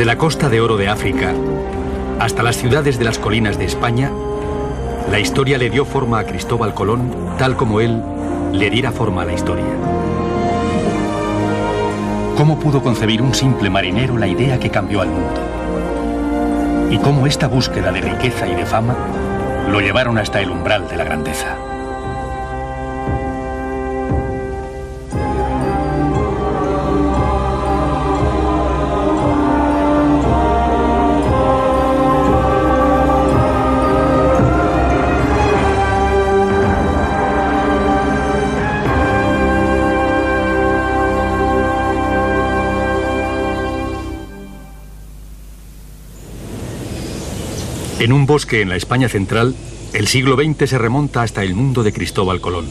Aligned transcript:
Desde 0.00 0.12
la 0.12 0.16
costa 0.16 0.48
de 0.48 0.62
oro 0.62 0.78
de 0.78 0.88
África 0.88 1.34
hasta 2.18 2.42
las 2.42 2.56
ciudades 2.56 2.98
de 2.98 3.04
las 3.04 3.18
colinas 3.18 3.58
de 3.58 3.66
España, 3.66 4.10
la 5.10 5.20
historia 5.20 5.58
le 5.58 5.68
dio 5.68 5.84
forma 5.84 6.18
a 6.20 6.24
Cristóbal 6.24 6.72
Colón 6.72 7.14
tal 7.36 7.54
como 7.54 7.82
él 7.82 8.02
le 8.50 8.70
diera 8.70 8.92
forma 8.92 9.20
a 9.20 9.24
la 9.26 9.34
historia. 9.34 9.66
¿Cómo 12.34 12.58
pudo 12.58 12.82
concebir 12.82 13.20
un 13.20 13.34
simple 13.34 13.68
marinero 13.68 14.16
la 14.16 14.26
idea 14.26 14.58
que 14.58 14.70
cambió 14.70 15.02
al 15.02 15.08
mundo? 15.10 16.88
¿Y 16.90 16.96
cómo 16.96 17.26
esta 17.26 17.46
búsqueda 17.46 17.92
de 17.92 18.00
riqueza 18.00 18.48
y 18.48 18.54
de 18.54 18.64
fama 18.64 18.96
lo 19.70 19.80
llevaron 19.80 20.16
hasta 20.16 20.40
el 20.40 20.48
umbral 20.48 20.88
de 20.88 20.96
la 20.96 21.04
grandeza? 21.04 21.69
En 48.00 48.14
un 48.14 48.24
bosque 48.24 48.62
en 48.62 48.70
la 48.70 48.76
España 48.76 49.10
central, 49.10 49.54
el 49.92 50.08
siglo 50.08 50.34
XX 50.34 50.70
se 50.70 50.78
remonta 50.78 51.20
hasta 51.20 51.42
el 51.42 51.54
mundo 51.54 51.82
de 51.82 51.92
Cristóbal 51.92 52.40
Colón. 52.40 52.64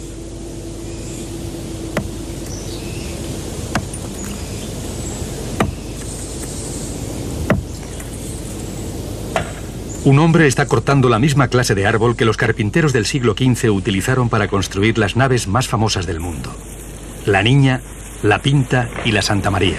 Un 10.04 10.18
hombre 10.18 10.48
está 10.48 10.66
cortando 10.66 11.10
la 11.10 11.20
misma 11.20 11.48
clase 11.48 11.76
de 11.76 11.86
árbol 11.86 12.16
que 12.16 12.26
los 12.26 12.36
carpinteros 12.36 12.92
del 12.92 13.06
siglo 13.06 13.36
XV 13.38 13.72
utilizaron 13.72 14.30
para 14.30 14.48
construir 14.48 14.98
las 14.98 15.16
naves 15.16 15.48
más 15.48 15.68
famosas 15.68 16.08
del 16.08 16.20
mundo. 16.20 16.52
La 17.28 17.44
Niña, 17.44 17.82
la 18.24 18.40
Pinta 18.40 18.90
y 19.06 19.12
la 19.12 19.22
Santa 19.22 19.52
María. 19.52 19.78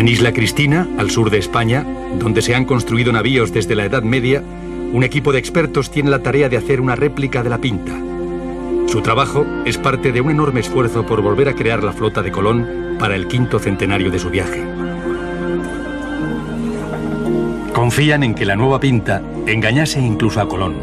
En 0.00 0.08
Isla 0.08 0.32
Cristina, 0.32 0.88
al 0.96 1.10
sur 1.10 1.28
de 1.28 1.36
España, 1.36 1.84
donde 2.18 2.40
se 2.40 2.54
han 2.54 2.64
construido 2.64 3.12
navíos 3.12 3.52
desde 3.52 3.74
la 3.74 3.84
Edad 3.84 4.02
Media, 4.02 4.42
un 4.94 5.04
equipo 5.04 5.30
de 5.30 5.38
expertos 5.38 5.90
tiene 5.90 6.08
la 6.08 6.22
tarea 6.22 6.48
de 6.48 6.56
hacer 6.56 6.80
una 6.80 6.96
réplica 6.96 7.42
de 7.42 7.50
la 7.50 7.58
Pinta. 7.58 7.92
Su 8.86 9.02
trabajo 9.02 9.44
es 9.66 9.76
parte 9.76 10.10
de 10.10 10.22
un 10.22 10.30
enorme 10.30 10.60
esfuerzo 10.60 11.04
por 11.04 11.20
volver 11.20 11.50
a 11.50 11.54
crear 11.54 11.84
la 11.84 11.92
flota 11.92 12.22
de 12.22 12.32
Colón 12.32 12.96
para 12.98 13.14
el 13.14 13.28
quinto 13.28 13.58
centenario 13.58 14.10
de 14.10 14.18
su 14.18 14.30
viaje. 14.30 14.64
Confían 17.74 18.22
en 18.22 18.34
que 18.34 18.46
la 18.46 18.56
nueva 18.56 18.80
Pinta 18.80 19.22
engañase 19.46 20.00
incluso 20.00 20.40
a 20.40 20.48
Colón. 20.48 20.76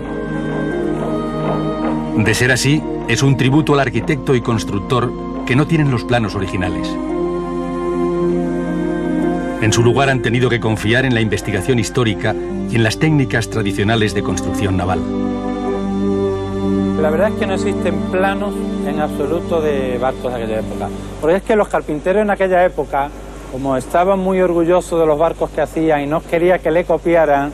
De 2.24 2.36
ser 2.36 2.52
así, 2.52 2.84
es 3.08 3.24
un 3.24 3.36
tributo 3.36 3.74
al 3.74 3.80
arquitecto 3.80 4.36
y 4.36 4.42
constructor 4.42 5.12
que 5.48 5.56
no 5.56 5.66
tienen 5.66 5.90
los 5.90 6.04
planos 6.04 6.36
originales. 6.36 6.88
En 9.60 9.74
su 9.74 9.84
lugar 9.84 10.10
han 10.10 10.22
tenido 10.22 10.50
que 10.50 10.60
confiar 10.60 11.04
en 11.06 11.16
la 11.16 11.22
investigación 11.22 11.80
histórica 11.80 12.36
y 12.70 12.76
en 12.76 12.84
las 12.84 13.00
técnicas 13.00 13.50
tradicionales 13.50 14.14
de 14.14 14.22
construcción 14.22 14.78
naval. 14.78 15.00
La 17.02 17.10
verdad 17.10 17.30
es 17.30 17.40
que 17.40 17.48
no 17.48 17.56
existen 17.56 17.96
planos 18.12 18.54
en 18.86 19.00
absoluto 19.00 19.60
de 19.60 19.98
barcos 19.98 20.32
de 20.32 20.44
aquella 20.44 20.60
época. 20.60 20.90
Porque 21.20 21.38
es 21.38 21.44
que 21.44 21.56
los 21.56 21.70
carpinteros 21.70 22.22
en 22.22 22.30
aquella 22.30 22.64
época, 22.66 23.10
como 23.52 23.76
estaban 23.76 24.20
muy 24.20 24.40
orgullosos 24.42 25.00
de 25.00 25.08
los 25.08 25.18
barcos 25.18 25.50
que 25.50 25.62
hacían 25.62 26.02
y 26.02 26.06
no 26.06 26.22
quería 26.22 26.60
que 26.60 26.70
le 26.70 26.86
copiaran, 26.86 27.52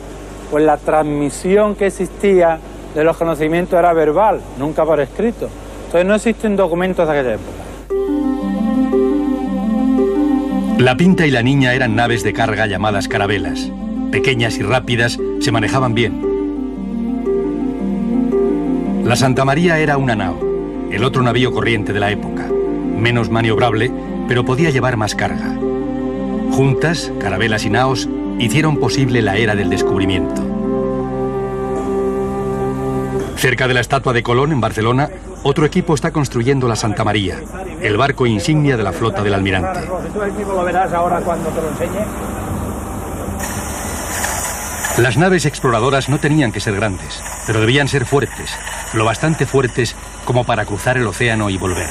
pues 0.50 0.62
la 0.62 0.76
transmisión 0.76 1.74
que 1.74 1.86
existía 1.86 2.58
de 2.94 3.02
los 3.02 3.16
conocimientos 3.16 3.78
era 3.78 3.94
verbal, 3.94 4.40
nunca 4.58 4.84
por 4.84 5.00
escrito. 5.00 5.48
Entonces 5.86 6.06
no 6.06 6.14
existen 6.14 6.54
documentos 6.54 7.08
de 7.08 7.18
aquella 7.18 7.34
época. 7.34 7.63
La 10.78 10.96
Pinta 10.96 11.24
y 11.24 11.30
la 11.30 11.42
Niña 11.42 11.72
eran 11.72 11.94
naves 11.94 12.24
de 12.24 12.32
carga 12.32 12.66
llamadas 12.66 13.06
carabelas. 13.06 13.70
Pequeñas 14.10 14.58
y 14.58 14.62
rápidas, 14.62 15.20
se 15.40 15.52
manejaban 15.52 15.94
bien. 15.94 16.20
La 19.04 19.14
Santa 19.14 19.44
María 19.44 19.78
era 19.78 19.98
una 19.98 20.16
nao, 20.16 20.36
el 20.90 21.04
otro 21.04 21.22
navío 21.22 21.52
corriente 21.52 21.92
de 21.92 22.00
la 22.00 22.10
época. 22.10 22.48
Menos 22.98 23.30
maniobrable, 23.30 23.92
pero 24.26 24.44
podía 24.44 24.70
llevar 24.70 24.96
más 24.96 25.14
carga. 25.14 25.54
Juntas, 26.50 27.12
carabelas 27.20 27.64
y 27.64 27.70
naos 27.70 28.08
hicieron 28.40 28.78
posible 28.78 29.22
la 29.22 29.36
era 29.36 29.54
del 29.54 29.70
descubrimiento. 29.70 30.42
Cerca 33.36 33.68
de 33.68 33.74
la 33.74 33.80
estatua 33.80 34.12
de 34.12 34.24
Colón, 34.24 34.50
en 34.50 34.60
Barcelona, 34.60 35.08
otro 35.44 35.66
equipo 35.66 35.94
está 35.94 36.10
construyendo 36.10 36.66
la 36.66 36.74
Santa 36.74 37.04
María, 37.04 37.38
el 37.80 37.96
barco 37.98 38.26
insignia 38.26 38.76
de 38.76 38.82
la 38.82 38.92
flota 38.92 39.22
del 39.22 39.34
almirante. 39.34 39.80
Las 44.96 45.18
naves 45.18 45.44
exploradoras 45.44 46.08
no 46.08 46.18
tenían 46.18 46.50
que 46.50 46.60
ser 46.60 46.74
grandes, 46.74 47.20
pero 47.46 47.60
debían 47.60 47.88
ser 47.88 48.06
fuertes, 48.06 48.50
lo 48.94 49.04
bastante 49.04 49.44
fuertes 49.44 49.94
como 50.24 50.44
para 50.44 50.64
cruzar 50.64 50.96
el 50.96 51.06
océano 51.06 51.50
y 51.50 51.58
volver. 51.58 51.90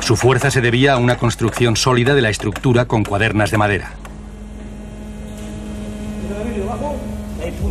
Su 0.00 0.16
fuerza 0.16 0.50
se 0.50 0.60
debía 0.60 0.92
a 0.94 0.98
una 0.98 1.16
construcción 1.16 1.74
sólida 1.76 2.14
de 2.14 2.22
la 2.22 2.30
estructura 2.30 2.84
con 2.84 3.02
cuadernas 3.02 3.50
de 3.50 3.58
madera. 3.58 3.92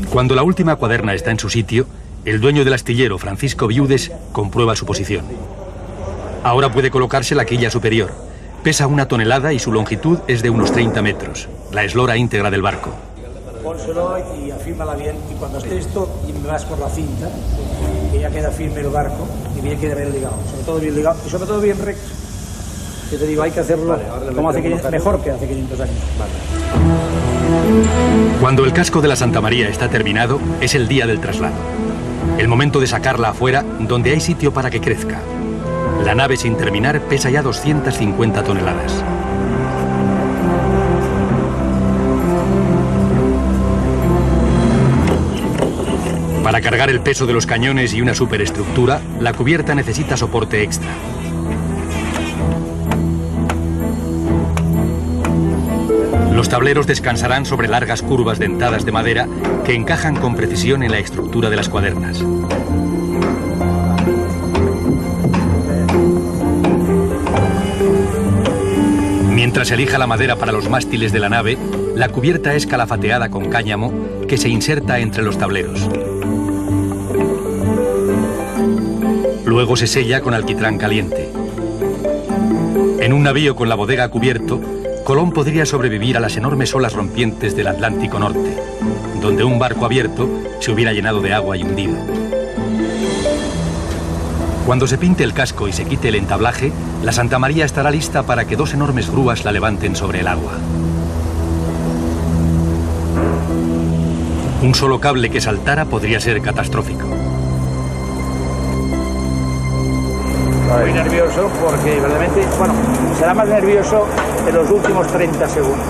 Cuando 0.10 0.36
la 0.36 0.44
última 0.44 0.76
cuaderna 0.76 1.14
está 1.14 1.32
en 1.32 1.40
su 1.40 1.50
sitio, 1.50 1.88
el 2.28 2.42
dueño 2.42 2.66
del 2.66 2.74
astillero, 2.74 3.18
Francisco 3.18 3.68
Viudes, 3.68 4.12
comprueba 4.34 4.76
su 4.76 4.86
posición. 4.86 5.24
Ahora 6.44 6.70
puede 6.70 6.92
colocarse 6.92 7.36
la 7.36 7.46
quilla 7.46 7.72
superior. 7.72 8.12
Pesa 8.64 8.86
una 8.86 9.08
tonelada 9.08 9.54
y 9.54 9.60
su 9.60 9.72
longitud 9.72 10.20
es 10.28 10.42
de 10.42 10.50
unos 10.50 10.74
30 10.74 11.02
metros, 11.02 11.48
la 11.72 11.86
eslora 11.86 12.18
íntegra 12.18 12.52
del 12.52 12.62
barco. 12.62 12.92
Pónselo 13.64 14.18
y 14.46 14.52
afírmala 14.52 14.96
bien. 14.96 15.16
Y 15.32 15.36
cuando 15.36 15.60
esté 15.60 15.78
esto, 15.78 16.22
y 16.28 16.34
me 16.34 16.50
vas 16.50 16.66
por 16.66 16.78
la 16.80 16.90
cinta, 16.90 17.30
que 18.12 18.20
ya 18.20 18.30
queda 18.30 18.52
firme 18.52 18.82
el 18.82 18.90
barco 18.90 19.26
y 19.58 19.62
bien 19.62 19.80
queda 19.80 19.96
bien 19.96 20.12
ligado. 20.12 20.36
Sobre 20.52 20.64
todo 20.66 20.80
bien 20.82 20.96
ligado 20.96 21.18
y 21.26 21.30
sobre 21.30 21.46
todo 21.46 21.62
bien 21.62 21.80
recto. 21.80 22.10
Yo 23.10 23.18
te 23.20 23.26
digo, 23.26 23.42
hay 23.42 23.52
que 23.52 23.62
hacerlo 23.62 23.98
como 24.36 24.50
hace 24.50 24.62
500, 24.62 24.92
mejor 24.92 25.24
que 25.24 25.32
hace 25.32 25.48
500 25.48 25.80
años. 25.80 25.96
Cuando 28.42 28.66
el 28.66 28.74
casco 28.74 29.00
de 29.00 29.08
la 29.08 29.16
Santa 29.16 29.40
María 29.40 29.70
está 29.70 29.90
terminado, 29.90 30.42
es 30.60 30.76
el 30.76 30.90
día 30.90 31.08
del 31.08 31.22
traslado. 31.22 31.56
El 32.38 32.48
momento 32.48 32.80
de 32.80 32.88
sacarla 32.88 33.30
afuera 33.30 33.64
donde 33.80 34.12
hay 34.12 34.20
sitio 34.20 34.54
para 34.54 34.70
que 34.70 34.82
crezca. 34.82 35.22
La 36.04 36.16
nave 36.16 36.38
sin 36.38 36.56
terminar 36.56 37.02
pesa 37.02 37.30
ya 37.30 37.42
250 37.42 38.44
toneladas. 38.44 39.04
Para 46.44 46.62
cargar 46.62 46.90
el 46.90 47.02
peso 47.02 47.26
de 47.26 47.34
los 47.34 47.46
cañones 47.46 47.94
y 47.94 48.02
una 48.02 48.14
superestructura, 48.14 49.02
la 49.20 49.34
cubierta 49.34 49.76
necesita 49.76 50.16
soporte 50.16 50.64
extra. 50.64 50.88
Los 56.38 56.50
tableros 56.50 56.86
descansarán 56.86 57.48
sobre 57.48 57.68
largas 57.68 58.04
curvas 58.04 58.38
dentadas 58.38 58.86
de 58.86 58.92
madera 58.92 59.28
que 59.66 59.74
encajan 59.74 60.16
con 60.16 60.36
precisión 60.36 60.84
en 60.84 60.92
la 60.92 61.00
estructura 61.00 61.50
de 61.50 61.56
las 61.56 61.68
cuadernas. 61.68 62.24
Mientras 69.32 69.72
elija 69.72 69.98
la 69.98 70.06
madera 70.06 70.36
para 70.36 70.52
los 70.52 70.70
mástiles 70.70 71.12
de 71.12 71.20
la 71.20 71.30
nave, 71.30 71.58
la 71.96 72.10
cubierta 72.10 72.54
es 72.54 72.68
calafateada 72.68 73.30
con 73.30 73.50
cáñamo 73.50 73.92
que 74.28 74.38
se 74.38 74.48
inserta 74.48 75.00
entre 75.00 75.24
los 75.24 75.40
tableros. 75.40 75.90
Luego 79.44 79.76
se 79.76 79.88
sella 79.88 80.22
con 80.22 80.36
alquitrán 80.36 80.78
caliente. 80.78 81.32
En 83.00 83.14
un 83.14 83.24
navío 83.24 83.56
con 83.56 83.70
la 83.70 83.76
bodega 83.76 84.10
cubierto, 84.10 84.62
Colón 85.08 85.32
podría 85.32 85.66
sobrevivir 85.66 86.18
a 86.18 86.20
las 86.20 86.36
enormes 86.36 86.76
olas 86.76 86.92
rompientes 86.92 87.56
del 87.56 87.68
Atlántico 87.68 88.20
Norte, 88.20 88.58
donde 89.22 89.46
un 89.46 89.58
barco 89.58 89.86
abierto 89.86 90.30
se 90.60 90.70
hubiera 90.70 90.92
llenado 90.92 91.22
de 91.22 91.34
agua 91.34 91.56
y 91.56 91.64
hundido. 91.64 91.96
Cuando 94.66 94.86
se 94.86 94.98
pinte 94.98 95.24
el 95.24 95.32
casco 95.32 95.70
y 95.70 95.72
se 95.72 95.86
quite 95.86 96.10
el 96.10 96.16
entablaje, 96.16 96.74
la 97.06 97.14
Santa 97.14 97.40
María 97.40 97.64
estará 97.64 97.90
lista 97.90 98.24
para 98.24 98.44
que 98.48 98.58
dos 98.58 98.74
enormes 98.74 99.10
grúas 99.10 99.46
la 99.46 99.54
levanten 99.54 99.96
sobre 99.96 100.20
el 100.20 100.28
agua. 100.28 100.52
Un 104.62 104.76
solo 104.76 105.00
cable 105.00 105.30
que 105.30 105.40
saltara 105.40 105.86
podría 105.86 106.20
ser 106.20 106.42
catastrófico. 106.42 107.17
Muy 110.68 110.94
nervioso 110.94 111.50
porque 111.62 112.00
verdaderamente, 112.00 112.46
bueno, 112.58 112.74
será 113.18 113.34
más 113.34 113.48
nervioso 113.48 114.06
en 114.48 114.56
los 114.56 114.70
últimos 114.70 115.08
30 115.08 115.48
segundos. 115.48 115.86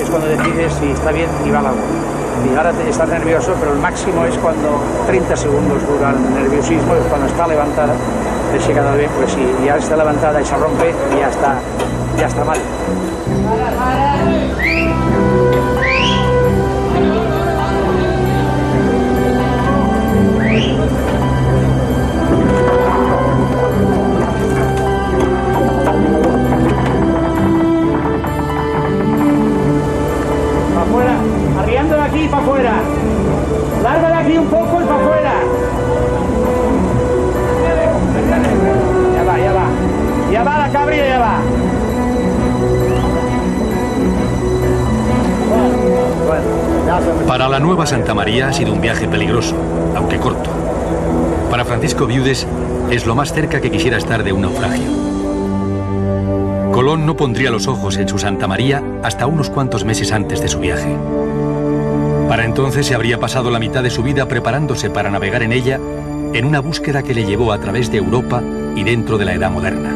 Es 0.00 0.08
cuando 0.08 0.28
decides 0.28 0.72
si 0.74 0.90
está 0.90 1.12
bien 1.12 1.28
y 1.44 1.50
va 1.50 1.62
la 1.62 1.68
agua. 1.70 1.82
Y 2.46 2.56
ahora 2.56 2.72
estás 2.88 3.08
nervioso, 3.08 3.54
pero 3.58 3.72
el 3.72 3.78
máximo 3.78 4.24
es 4.24 4.36
cuando 4.38 4.80
30 5.06 5.36
segundos 5.36 5.86
dura 5.86 6.10
el 6.10 6.34
nerviosismo, 6.34 6.94
es 6.94 7.04
cuando 7.08 7.26
está 7.26 7.46
levantada, 7.46 7.92
de 8.52 8.60
si 8.60 8.72
cada 8.72 8.94
vez, 8.94 9.10
pues 9.16 9.32
si 9.32 9.66
ya 9.66 9.76
está 9.76 9.96
levantada 9.96 10.40
y 10.40 10.44
se 10.44 10.56
rompe, 10.56 10.94
ya 11.18 11.28
está, 11.28 11.56
ya 12.16 12.26
está 12.26 12.44
mal. 12.44 12.58
Para 32.38 33.94
afuera. 33.94 34.18
Aquí 34.18 34.36
un 34.36 34.46
poco 34.46 34.78
para. 34.78 35.34
Ya 39.14 39.24
va, 39.24 39.38
ya 39.38 39.52
va. 39.52 39.66
Ya 40.32 40.44
va 40.44 40.58
la 40.58 40.68
cabrilla, 40.72 41.18
va. 41.18 41.40
Para 47.26 47.48
la 47.48 47.60
nueva 47.60 47.86
Santa 47.86 48.14
María 48.14 48.48
ha 48.48 48.52
sido 48.52 48.72
un 48.72 48.80
viaje 48.80 49.06
peligroso, 49.08 49.54
aunque 49.94 50.18
corto. 50.18 50.50
Para 51.50 51.64
Francisco 51.64 52.06
Viudes 52.06 52.46
es 52.90 53.06
lo 53.06 53.14
más 53.14 53.32
cerca 53.32 53.60
que 53.60 53.70
quisiera 53.70 53.98
estar 53.98 54.24
de 54.24 54.32
un 54.32 54.42
naufragio. 54.42 54.90
Colón 56.72 57.06
no 57.06 57.16
pondría 57.16 57.50
los 57.50 57.66
ojos 57.66 57.96
en 57.96 58.08
su 58.08 58.18
Santa 58.18 58.46
María 58.46 58.82
hasta 59.02 59.26
unos 59.26 59.50
cuantos 59.50 59.84
meses 59.84 60.12
antes 60.12 60.40
de 60.40 60.48
su 60.48 60.60
viaje. 60.60 60.96
Para 62.28 62.44
entonces 62.44 62.86
se 62.86 62.94
habría 62.94 63.18
pasado 63.18 63.50
la 63.50 63.58
mitad 63.58 63.82
de 63.82 63.88
su 63.88 64.02
vida 64.02 64.28
preparándose 64.28 64.90
para 64.90 65.10
navegar 65.10 65.42
en 65.42 65.52
ella 65.52 65.80
en 66.34 66.44
una 66.44 66.60
búsqueda 66.60 67.02
que 67.02 67.14
le 67.14 67.24
llevó 67.24 67.52
a 67.52 67.58
través 67.58 67.90
de 67.90 67.96
Europa 67.96 68.42
y 68.76 68.84
dentro 68.84 69.16
de 69.16 69.24
la 69.24 69.32
Edad 69.32 69.50
Moderna. 69.50 69.94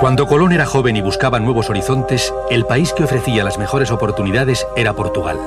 Cuando 0.00 0.28
Colón 0.28 0.52
era 0.52 0.64
joven 0.64 0.96
y 0.96 1.00
buscaba 1.00 1.40
nuevos 1.40 1.70
horizontes, 1.70 2.32
el 2.50 2.66
país 2.66 2.92
que 2.92 3.02
ofrecía 3.02 3.42
las 3.42 3.58
mejores 3.58 3.90
oportunidades 3.90 4.64
era 4.76 4.94
Portugal. 4.94 5.38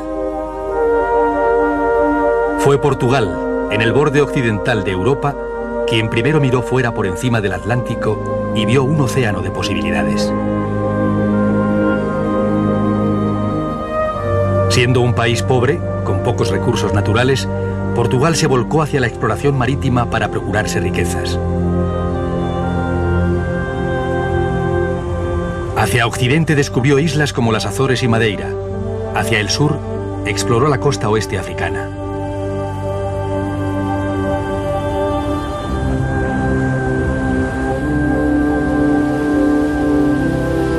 Fue 2.59 2.77
Portugal, 2.77 3.69
en 3.71 3.81
el 3.81 3.93
borde 3.93 4.21
occidental 4.21 4.83
de 4.83 4.91
Europa, 4.91 5.35
quien 5.91 6.09
primero 6.09 6.39
miró 6.39 6.61
fuera 6.61 6.93
por 6.93 7.05
encima 7.05 7.41
del 7.41 7.51
Atlántico 7.51 8.53
y 8.55 8.65
vio 8.65 8.81
un 8.85 9.01
océano 9.01 9.41
de 9.41 9.51
posibilidades. 9.51 10.31
Siendo 14.69 15.01
un 15.01 15.13
país 15.13 15.43
pobre, 15.43 15.81
con 16.05 16.23
pocos 16.23 16.49
recursos 16.49 16.93
naturales, 16.93 17.45
Portugal 17.93 18.37
se 18.37 18.47
volcó 18.47 18.81
hacia 18.81 19.01
la 19.01 19.07
exploración 19.07 19.57
marítima 19.57 20.09
para 20.09 20.31
procurarse 20.31 20.79
riquezas. 20.79 21.37
Hacia 25.75 26.07
occidente 26.07 26.55
descubrió 26.55 26.99
islas 26.99 27.33
como 27.33 27.51
las 27.51 27.65
Azores 27.65 28.01
y 28.01 28.07
Madeira. 28.07 28.47
Hacia 29.13 29.41
el 29.41 29.49
sur 29.49 29.77
exploró 30.25 30.69
la 30.69 30.79
costa 30.79 31.09
oeste 31.09 31.37
africana. 31.37 32.00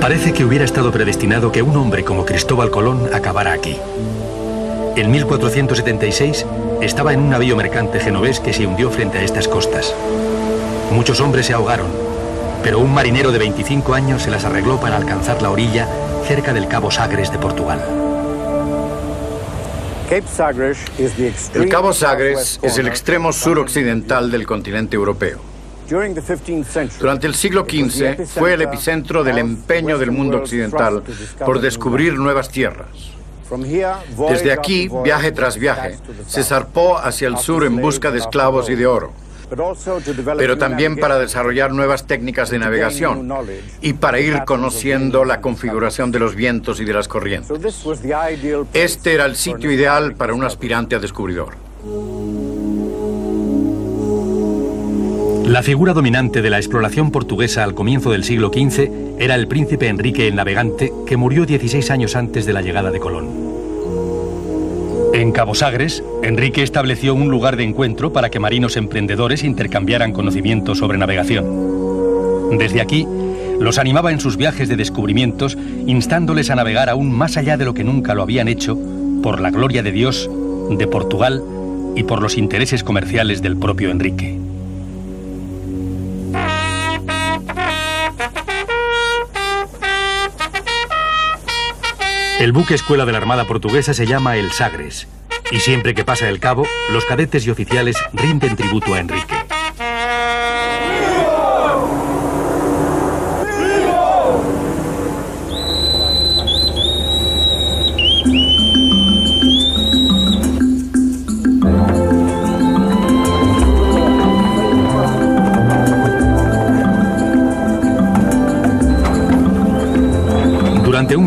Parece 0.02 0.32
que 0.32 0.44
hubiera 0.44 0.64
estado 0.64 0.90
predestinado 0.90 1.52
que 1.52 1.62
un 1.62 1.76
hombre 1.76 2.02
como 2.02 2.26
Cristóbal 2.26 2.72
Colón 2.72 3.08
acabara 3.14 3.52
aquí. 3.52 3.78
En 4.96 5.12
1476 5.12 6.44
estaba 6.80 7.12
en 7.12 7.20
un 7.20 7.30
navío 7.30 7.54
mercante 7.54 8.00
genovés 8.00 8.40
que 8.40 8.52
se 8.52 8.66
hundió 8.66 8.90
frente 8.90 9.18
a 9.18 9.22
estas 9.22 9.46
costas. 9.46 9.94
Muchos 10.90 11.20
hombres 11.20 11.46
se 11.46 11.52
ahogaron, 11.52 11.86
pero 12.64 12.80
un 12.80 12.92
marinero 12.92 13.30
de 13.30 13.38
25 13.38 13.94
años 13.94 14.22
se 14.22 14.32
las 14.32 14.44
arregló 14.44 14.80
para 14.80 14.96
alcanzar 14.96 15.40
la 15.40 15.52
orilla 15.52 15.86
cerca 16.26 16.52
del 16.52 16.66
Cabo 16.66 16.90
Sagres 16.90 17.30
de 17.30 17.38
Portugal. 17.38 17.80
El 21.54 21.68
Cabo 21.68 21.92
Sagres 21.92 22.58
es 22.60 22.76
el 22.76 22.88
extremo 22.88 23.32
suroccidental 23.32 24.32
del 24.32 24.46
continente 24.46 24.96
europeo. 24.96 25.51
Durante 26.98 27.26
el 27.26 27.34
siglo 27.34 27.66
XV 27.68 28.26
fue 28.26 28.54
el 28.54 28.62
epicentro 28.62 29.22
del 29.22 29.38
empeño 29.38 29.98
del 29.98 30.10
mundo 30.10 30.38
occidental 30.38 31.02
por 31.44 31.60
descubrir 31.60 32.14
nuevas 32.14 32.48
tierras. 32.48 33.12
Desde 34.30 34.52
aquí, 34.52 34.88
viaje 35.04 35.32
tras 35.32 35.58
viaje, 35.58 35.98
se 36.26 36.42
zarpó 36.42 36.96
hacia 36.96 37.28
el 37.28 37.36
sur 37.36 37.64
en 37.64 37.76
busca 37.76 38.10
de 38.10 38.18
esclavos 38.18 38.70
y 38.70 38.74
de 38.74 38.86
oro, 38.86 39.12
pero 40.38 40.56
también 40.56 40.96
para 40.96 41.18
desarrollar 41.18 41.72
nuevas 41.72 42.06
técnicas 42.06 42.48
de 42.48 42.58
navegación 42.58 43.30
y 43.82 43.92
para 43.92 44.20
ir 44.20 44.44
conociendo 44.46 45.26
la 45.26 45.42
configuración 45.42 46.10
de 46.10 46.18
los 46.18 46.34
vientos 46.34 46.80
y 46.80 46.86
de 46.86 46.94
las 46.94 47.08
corrientes. 47.08 47.52
Este 48.72 49.12
era 49.12 49.26
el 49.26 49.36
sitio 49.36 49.70
ideal 49.70 50.14
para 50.14 50.32
un 50.32 50.44
aspirante 50.44 50.96
a 50.96 50.98
descubridor. 50.98 51.54
La 55.52 55.62
figura 55.62 55.92
dominante 55.92 56.40
de 56.40 56.48
la 56.48 56.56
exploración 56.56 57.10
portuguesa 57.10 57.62
al 57.62 57.74
comienzo 57.74 58.10
del 58.10 58.24
siglo 58.24 58.48
XV 58.48 59.18
era 59.18 59.34
el 59.34 59.48
príncipe 59.48 59.88
Enrique 59.88 60.26
el 60.26 60.34
Navegante, 60.34 60.90
que 61.06 61.18
murió 61.18 61.44
16 61.44 61.90
años 61.90 62.16
antes 62.16 62.46
de 62.46 62.54
la 62.54 62.62
llegada 62.62 62.90
de 62.90 62.98
Colón. 62.98 63.28
En 65.12 65.30
Cabo 65.30 65.54
Sagres, 65.54 66.02
Enrique 66.22 66.62
estableció 66.62 67.14
un 67.14 67.28
lugar 67.28 67.58
de 67.58 67.64
encuentro 67.64 68.14
para 68.14 68.30
que 68.30 68.40
marinos 68.40 68.78
emprendedores 68.78 69.44
intercambiaran 69.44 70.12
conocimientos 70.14 70.78
sobre 70.78 70.96
navegación. 70.96 72.56
Desde 72.56 72.80
aquí, 72.80 73.06
los 73.60 73.76
animaba 73.76 74.10
en 74.10 74.20
sus 74.20 74.38
viajes 74.38 74.70
de 74.70 74.76
descubrimientos, 74.76 75.58
instándoles 75.86 76.48
a 76.48 76.54
navegar 76.54 76.88
aún 76.88 77.12
más 77.12 77.36
allá 77.36 77.58
de 77.58 77.66
lo 77.66 77.74
que 77.74 77.84
nunca 77.84 78.14
lo 78.14 78.22
habían 78.22 78.48
hecho, 78.48 78.78
por 79.22 79.38
la 79.38 79.50
gloria 79.50 79.82
de 79.82 79.92
Dios, 79.92 80.30
de 80.70 80.86
Portugal 80.86 81.42
y 81.94 82.04
por 82.04 82.22
los 82.22 82.38
intereses 82.38 82.82
comerciales 82.82 83.42
del 83.42 83.58
propio 83.58 83.90
Enrique. 83.90 84.51
El 92.42 92.50
buque 92.50 92.74
escuela 92.74 93.04
de 93.04 93.12
la 93.12 93.18
Armada 93.18 93.44
Portuguesa 93.44 93.94
se 93.94 94.04
llama 94.04 94.36
el 94.36 94.50
Sagres, 94.50 95.06
y 95.52 95.60
siempre 95.60 95.94
que 95.94 96.04
pasa 96.04 96.28
el 96.28 96.40
cabo, 96.40 96.66
los 96.90 97.04
cadetes 97.04 97.46
y 97.46 97.50
oficiales 97.50 97.94
rinden 98.12 98.56
tributo 98.56 98.94
a 98.94 98.98
Enrique. 98.98 99.41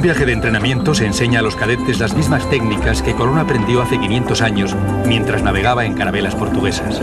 Viaje 0.05 0.27
de 0.27 0.33
entrenamiento 0.33 0.93
se 0.93 1.07
enseña 1.07 1.39
a 1.39 1.41
los 1.41 1.55
cadetes 1.55 2.00
las 2.00 2.15
mismas 2.15 2.47
técnicas 2.51 3.01
que 3.01 3.15
Colón 3.15 3.39
aprendió 3.39 3.81
hace 3.81 4.00
500 4.00 4.41
años 4.43 4.75
mientras 5.07 5.41
navegaba 5.41 5.83
en 5.83 5.95
carabelas 5.95 6.35
portuguesas. 6.35 7.01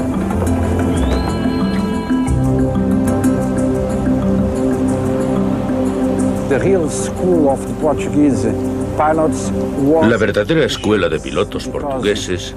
La 10.09 10.17
verdadera 10.17 10.65
escuela 10.65 11.09
de 11.09 11.19
pilotos 11.19 11.67
portugueses 11.67 12.55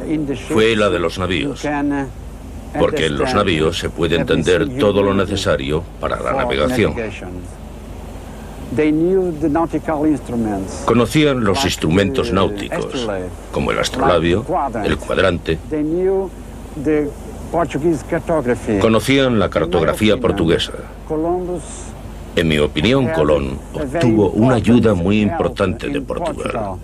fue 0.48 0.76
la 0.76 0.92
de 0.92 1.00
los 1.00 1.18
navíos, 1.18 1.66
porque 2.78 3.08
en 3.08 3.18
los 3.18 3.34
navíos 3.34 3.80
se 3.80 3.90
puede 3.90 4.18
entender 4.18 4.78
todo 4.78 5.02
lo 5.02 5.16
necesario 5.16 5.84
para 6.00 6.22
la 6.22 6.34
navegación. 6.34 6.94
Conocían 10.86 11.44
los 11.44 11.64
instrumentos 11.64 12.32
náuticos, 12.32 13.08
como 13.52 13.72
el 13.72 13.80
astrolabio, 13.80 14.46
el 14.84 14.98
cuadrante. 14.98 15.58
Conocían 18.82 19.40
la 19.40 19.50
cartografía 19.50 20.18
portuguesa. 20.18 20.74
En 22.36 22.48
mi 22.50 22.58
opinión, 22.60 23.08
Colón 23.16 23.58
obtuvo 23.74 24.30
una 24.32 24.56
ayuda 24.56 24.94
muy 24.94 25.22
importante 25.22 25.88
de 25.88 26.02
Portugal. 26.02 26.78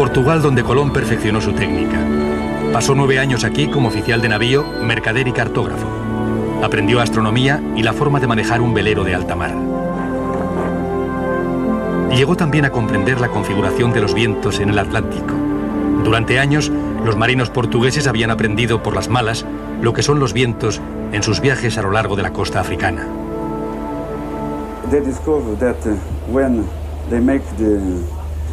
Portugal 0.00 0.40
donde 0.40 0.62
Colón 0.62 0.94
perfeccionó 0.94 1.42
su 1.42 1.52
técnica. 1.52 1.98
Pasó 2.72 2.94
nueve 2.94 3.18
años 3.18 3.44
aquí 3.44 3.68
como 3.68 3.88
oficial 3.88 4.22
de 4.22 4.30
navío, 4.30 4.64
mercader 4.82 5.28
y 5.28 5.32
cartógrafo. 5.32 5.86
Aprendió 6.62 7.02
astronomía 7.02 7.62
y 7.76 7.82
la 7.82 7.92
forma 7.92 8.18
de 8.18 8.26
manejar 8.26 8.62
un 8.62 8.72
velero 8.72 9.04
de 9.04 9.14
alta 9.14 9.36
mar. 9.36 9.54
Llegó 12.16 12.34
también 12.34 12.64
a 12.64 12.70
comprender 12.70 13.20
la 13.20 13.28
configuración 13.28 13.92
de 13.92 14.00
los 14.00 14.14
vientos 14.14 14.58
en 14.60 14.70
el 14.70 14.78
Atlántico. 14.78 15.34
Durante 16.02 16.38
años, 16.38 16.72
los 17.04 17.18
marinos 17.18 17.50
portugueses 17.50 18.06
habían 18.06 18.30
aprendido 18.30 18.82
por 18.82 18.94
las 18.94 19.10
malas 19.10 19.44
lo 19.82 19.92
que 19.92 20.02
son 20.02 20.18
los 20.18 20.32
vientos 20.32 20.80
en 21.12 21.22
sus 21.22 21.42
viajes 21.42 21.76
a 21.76 21.82
lo 21.82 21.90
largo 21.90 22.16
de 22.16 22.22
la 22.22 22.32
costa 22.32 22.58
africana. 22.58 23.06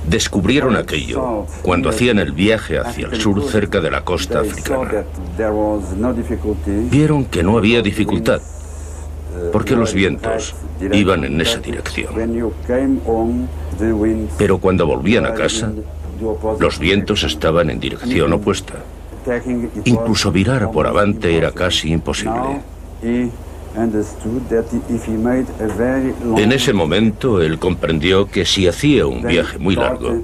Descubrieron 0.08 0.78
aquello 0.78 1.46
cuando 1.62 1.90
hacían 1.90 2.20
el 2.20 2.32
viaje 2.32 2.80
hacia 2.80 3.08
el 3.08 3.20
sur 3.20 3.44
cerca 3.44 3.82
de 3.82 3.92
la 3.92 4.02
costa 4.02 4.40
africana. 4.40 5.04
Vieron 6.90 7.26
que 7.26 7.44
no 7.44 7.58
había 7.58 7.82
dificultad, 7.82 8.42
porque 9.52 9.76
los 9.76 9.94
vientos 9.94 10.56
iban 10.94 11.26
en 11.26 11.42
esa 11.42 11.60
dirección. 11.60 12.40
Pero 14.38 14.58
cuando 14.60 14.88
volvían 14.88 15.26
a 15.26 15.34
casa, 15.34 15.72
los 16.60 16.80
vientos 16.80 17.24
estaban 17.24 17.70
en 17.70 17.80
dirección 17.80 18.32
opuesta. 18.32 18.76
Incluso 19.84 20.32
virar 20.32 20.72
por 20.72 20.88
avante 20.88 21.36
era 21.36 21.52
casi 21.52 21.92
imposible. 21.92 22.62
En 26.38 26.52
ese 26.52 26.74
momento 26.74 27.42
él 27.42 27.60
comprendió 27.60 28.26
que 28.28 28.46
si 28.46 28.68
hacía 28.68 29.06
un 29.06 29.22
viaje 29.22 29.60
muy 29.60 29.76
largo, 29.76 30.20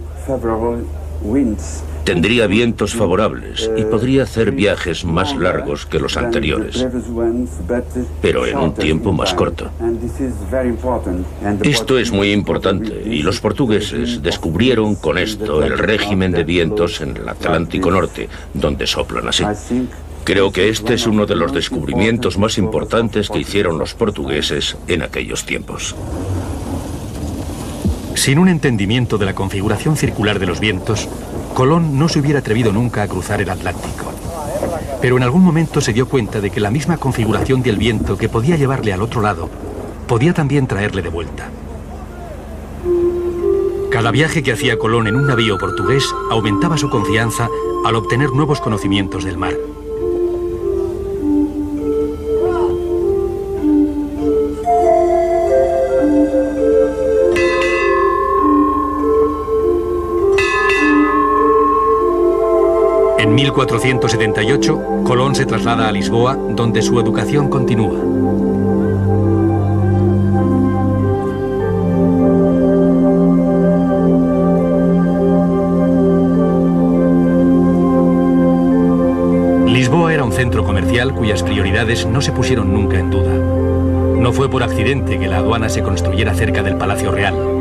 tendría 2.03 2.48
vientos 2.48 2.93
favorables 2.93 3.69
y 3.77 3.83
podría 3.83 4.24
hacer 4.24 4.51
viajes 4.51 5.05
más 5.05 5.36
largos 5.36 5.86
que 5.86 6.00
los 6.00 6.17
anteriores, 6.17 6.86
pero 8.22 8.45
en 8.45 8.57
un 8.57 8.74
tiempo 8.74 9.13
más 9.13 9.33
corto. 9.33 9.69
Esto 11.62 11.98
es 11.98 12.12
muy 12.12 12.31
importante 12.31 13.03
y 13.05 13.22
los 13.22 13.39
portugueses 13.39 14.22
descubrieron 14.22 14.95
con 14.95 15.17
esto 15.17 15.63
el 15.63 15.77
régimen 15.77 16.31
de 16.31 16.43
vientos 16.43 17.01
en 17.01 17.17
el 17.17 17.29
Atlántico 17.29 17.91
Norte, 17.91 18.27
donde 18.53 18.88
soplan 18.88 19.27
así. 19.27 19.43
Creo 20.24 20.53
que 20.53 20.70
este 20.70 20.94
es 20.94 21.06
uno 21.06 21.25
de 21.25 21.36
los 21.36 21.51
descubrimientos 21.51 22.38
más 22.38 22.58
importantes 22.58 23.30
que 23.30 23.39
hicieron 23.39 23.77
los 23.77 23.94
portugueses 23.94 24.77
en 24.88 25.01
aquellos 25.01 25.46
tiempos. 25.46 25.96
Sin 28.15 28.39
un 28.39 28.48
entendimiento 28.48 29.18
de 29.18 29.25
la 29.25 29.36
configuración 29.36 29.98
circular 29.98 30.39
de 30.39 30.46
los 30.46 30.62
vientos, 30.62 31.10
Colón 31.53 32.00
no 32.00 32.08
se 32.08 32.20
hubiera 32.20 32.39
atrevido 32.39 32.72
nunca 32.72 33.03
a 33.03 33.08
cruzar 33.10 33.42
el 33.42 33.50
Atlántico. 33.50 34.13
Pero 35.01 35.18
en 35.18 35.24
algún 35.24 35.42
momento 35.42 35.82
se 35.82 35.92
dio 35.92 36.08
cuenta 36.08 36.39
de 36.39 36.50
que 36.50 36.62
la 36.62 36.72
misma 36.72 36.96
configuración 36.96 37.62
del 37.62 37.75
viento 37.75 38.18
que 38.18 38.30
podía 38.30 38.56
llevarle 38.56 38.94
al 38.94 39.01
otro 39.01 39.22
lado 39.22 39.50
podía 40.08 40.34
también 40.34 40.68
traerle 40.68 41.01
de 41.01 41.10
vuelta. 41.10 41.50
Cada 43.92 44.12
viaje 44.12 44.42
que 44.42 44.53
hacía 44.53 44.80
Colón 44.80 45.08
en 45.08 45.18
un 45.18 45.27
navío 45.27 45.58
portugués 45.58 46.06
aumentaba 46.32 46.77
su 46.77 46.89
confianza 46.89 47.50
al 47.86 47.96
obtener 47.96 48.30
nuevos 48.30 48.62
conocimientos 48.62 49.25
del 49.25 49.38
mar. 49.38 49.53
En 63.24 63.36
1478, 63.36 65.03
Colón 65.06 65.34
se 65.34 65.46
traslada 65.46 65.88
a 65.88 65.94
Lisboa, 65.94 66.36
donde 66.36 66.82
su 66.82 67.00
educación 67.00 67.48
continúa. 67.48 67.98
Lisboa 79.68 80.13
era 80.13 80.25
un 80.25 80.34
centro 80.34 80.65
comercial 80.65 81.15
cuyas 81.15 81.44
prioridades 81.44 82.06
no 82.06 82.22
se 82.22 82.34
pusieron 82.34 82.74
nunca 82.74 83.00
en 83.00 83.10
duda. 83.10 83.32
No 84.20 84.34
fue 84.34 84.50
por 84.50 84.63
accidente 84.63 85.18
que 85.18 85.27
la 85.27 85.38
aduana 85.38 85.70
se 85.70 85.82
construyera 85.82 86.34
cerca 86.34 86.62
del 86.62 86.75
Palacio 86.75 87.10
Real. 87.10 87.52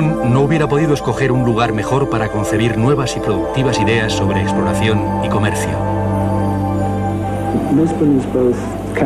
No 0.00 0.40
hubiera 0.40 0.68
podido 0.68 0.92
escoger 0.92 1.30
un 1.30 1.44
lugar 1.44 1.72
mejor 1.72 2.10
para 2.10 2.28
concebir 2.28 2.76
nuevas 2.76 3.16
y 3.16 3.20
productivas 3.20 3.78
ideas 3.78 4.12
sobre 4.12 4.42
exploración 4.42 5.00
y 5.24 5.28
comercio. 5.28 5.70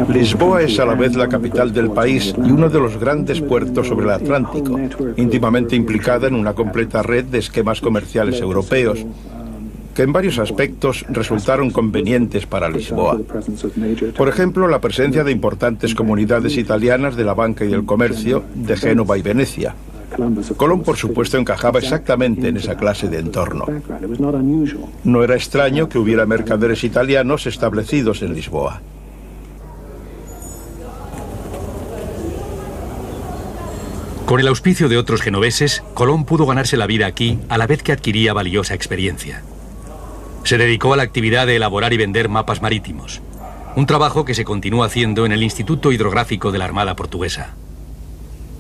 Lisboa 0.09 0.63
es 0.63 0.79
a 0.79 0.87
la 0.87 0.95
vez 0.95 1.15
la 1.15 1.29
capital 1.29 1.75
del 1.75 1.91
país 1.91 2.35
y 2.43 2.51
uno 2.51 2.71
de 2.71 2.81
los 2.81 2.99
grandes 2.99 3.43
puertos 3.43 3.87
sobre 3.87 4.07
el 4.07 4.13
Atlántico, 4.13 4.79
íntimamente 5.17 5.77
implicada 5.77 6.29
en 6.29 6.35
una 6.35 6.55
completa 6.55 7.03
red 7.03 7.27
de 7.27 7.39
esquemas 7.39 7.83
comerciales 7.83 8.41
europeos 8.41 9.05
que 9.95 10.05
en 10.05 10.13
varios 10.13 10.39
aspectos 10.39 11.05
resultaron 11.09 11.71
convenientes 11.71 12.47
para 12.47 12.71
Lisboa. 12.71 13.19
Por 14.17 14.29
ejemplo, 14.29 14.69
la 14.69 14.81
presencia 14.81 15.25
de 15.25 15.33
importantes 15.33 15.93
comunidades 15.93 16.57
italianas 16.57 17.17
de 17.17 17.25
la 17.25 17.35
banca 17.35 17.65
y 17.65 17.69
del 17.69 17.85
comercio 17.85 18.45
de 18.55 18.77
Génova 18.77 19.19
y 19.19 19.23
Venecia. 19.23 19.75
Colón, 20.57 20.83
por 20.83 20.97
supuesto, 20.97 21.39
encajaba 21.39 21.79
exactamente 21.79 22.49
en 22.49 22.57
esa 22.57 22.77
clase 22.77 23.09
de 23.09 23.19
entorno. 23.19 23.67
No 25.05 25.23
era 25.23 25.35
extraño 25.37 25.89
que 25.89 25.99
hubiera 25.99 26.27
mercaderes 26.27 26.83
italianos 26.85 27.47
establecidos 27.47 28.23
en 28.23 28.35
Lisboa. 28.35 28.81
Con 34.27 34.41
el 34.41 34.49
auspicio 34.49 34.91
de 34.91 34.99
otros 34.99 35.23
genoveses, 35.23 35.83
Colón 35.95 36.25
pudo 36.25 36.45
ganarse 36.45 36.77
la 36.77 36.87
vida 36.87 37.07
aquí 37.07 37.39
a 37.49 37.57
la 37.57 37.67
vez 37.67 37.83
que 37.83 37.93
adquiría 37.93 38.35
valiosa 38.35 38.75
experiencia. 38.75 39.43
Se 40.45 40.59
dedicó 40.59 40.93
a 40.93 40.99
la 40.99 41.03
actividad 41.03 41.47
de 41.47 41.57
elaborar 41.57 41.95
y 41.95 41.97
vender 41.97 42.29
mapas 42.29 42.61
marítimos, 42.61 43.23
un 43.75 43.87
trabajo 43.87 44.27
que 44.27 44.35
se 44.35 44.45
continúa 44.45 44.87
haciendo 44.87 45.25
en 45.25 45.33
el 45.33 45.43
Instituto 45.43 45.93
Hidrográfico 45.93 46.53
de 46.53 46.59
la 46.59 46.67
Armada 46.67 46.95
Portuguesa. 46.95 47.55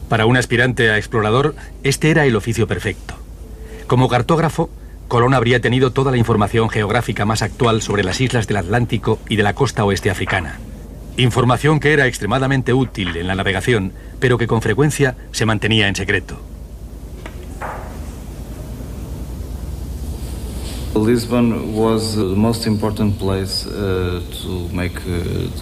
Para 0.08 0.26
un 0.26 0.36
aspirante 0.36 0.90
a 0.90 0.96
explorador, 0.96 1.54
este 1.82 2.10
era 2.10 2.24
el 2.24 2.36
oficio 2.36 2.66
perfecto. 2.66 3.14
Como 3.86 4.08
cartógrafo, 4.08 4.70
Colón 5.06 5.34
habría 5.34 5.60
tenido 5.60 5.92
toda 5.92 6.10
la 6.10 6.18
información 6.18 6.68
geográfica 6.68 7.24
más 7.24 7.42
actual 7.42 7.82
sobre 7.82 8.04
las 8.04 8.20
islas 8.20 8.46
del 8.46 8.58
Atlántico 8.58 9.18
y 9.28 9.36
de 9.36 9.42
la 9.42 9.54
costa 9.54 9.84
oeste 9.84 10.10
africana. 10.10 10.58
Información 11.16 11.80
que 11.80 11.92
era 11.92 12.06
extremadamente 12.06 12.72
útil 12.72 13.16
en 13.16 13.26
la 13.26 13.34
navegación, 13.34 13.92
pero 14.20 14.38
que 14.38 14.46
con 14.46 14.62
frecuencia 14.62 15.16
se 15.32 15.46
mantenía 15.46 15.88
en 15.88 15.96
secreto. 15.96 16.40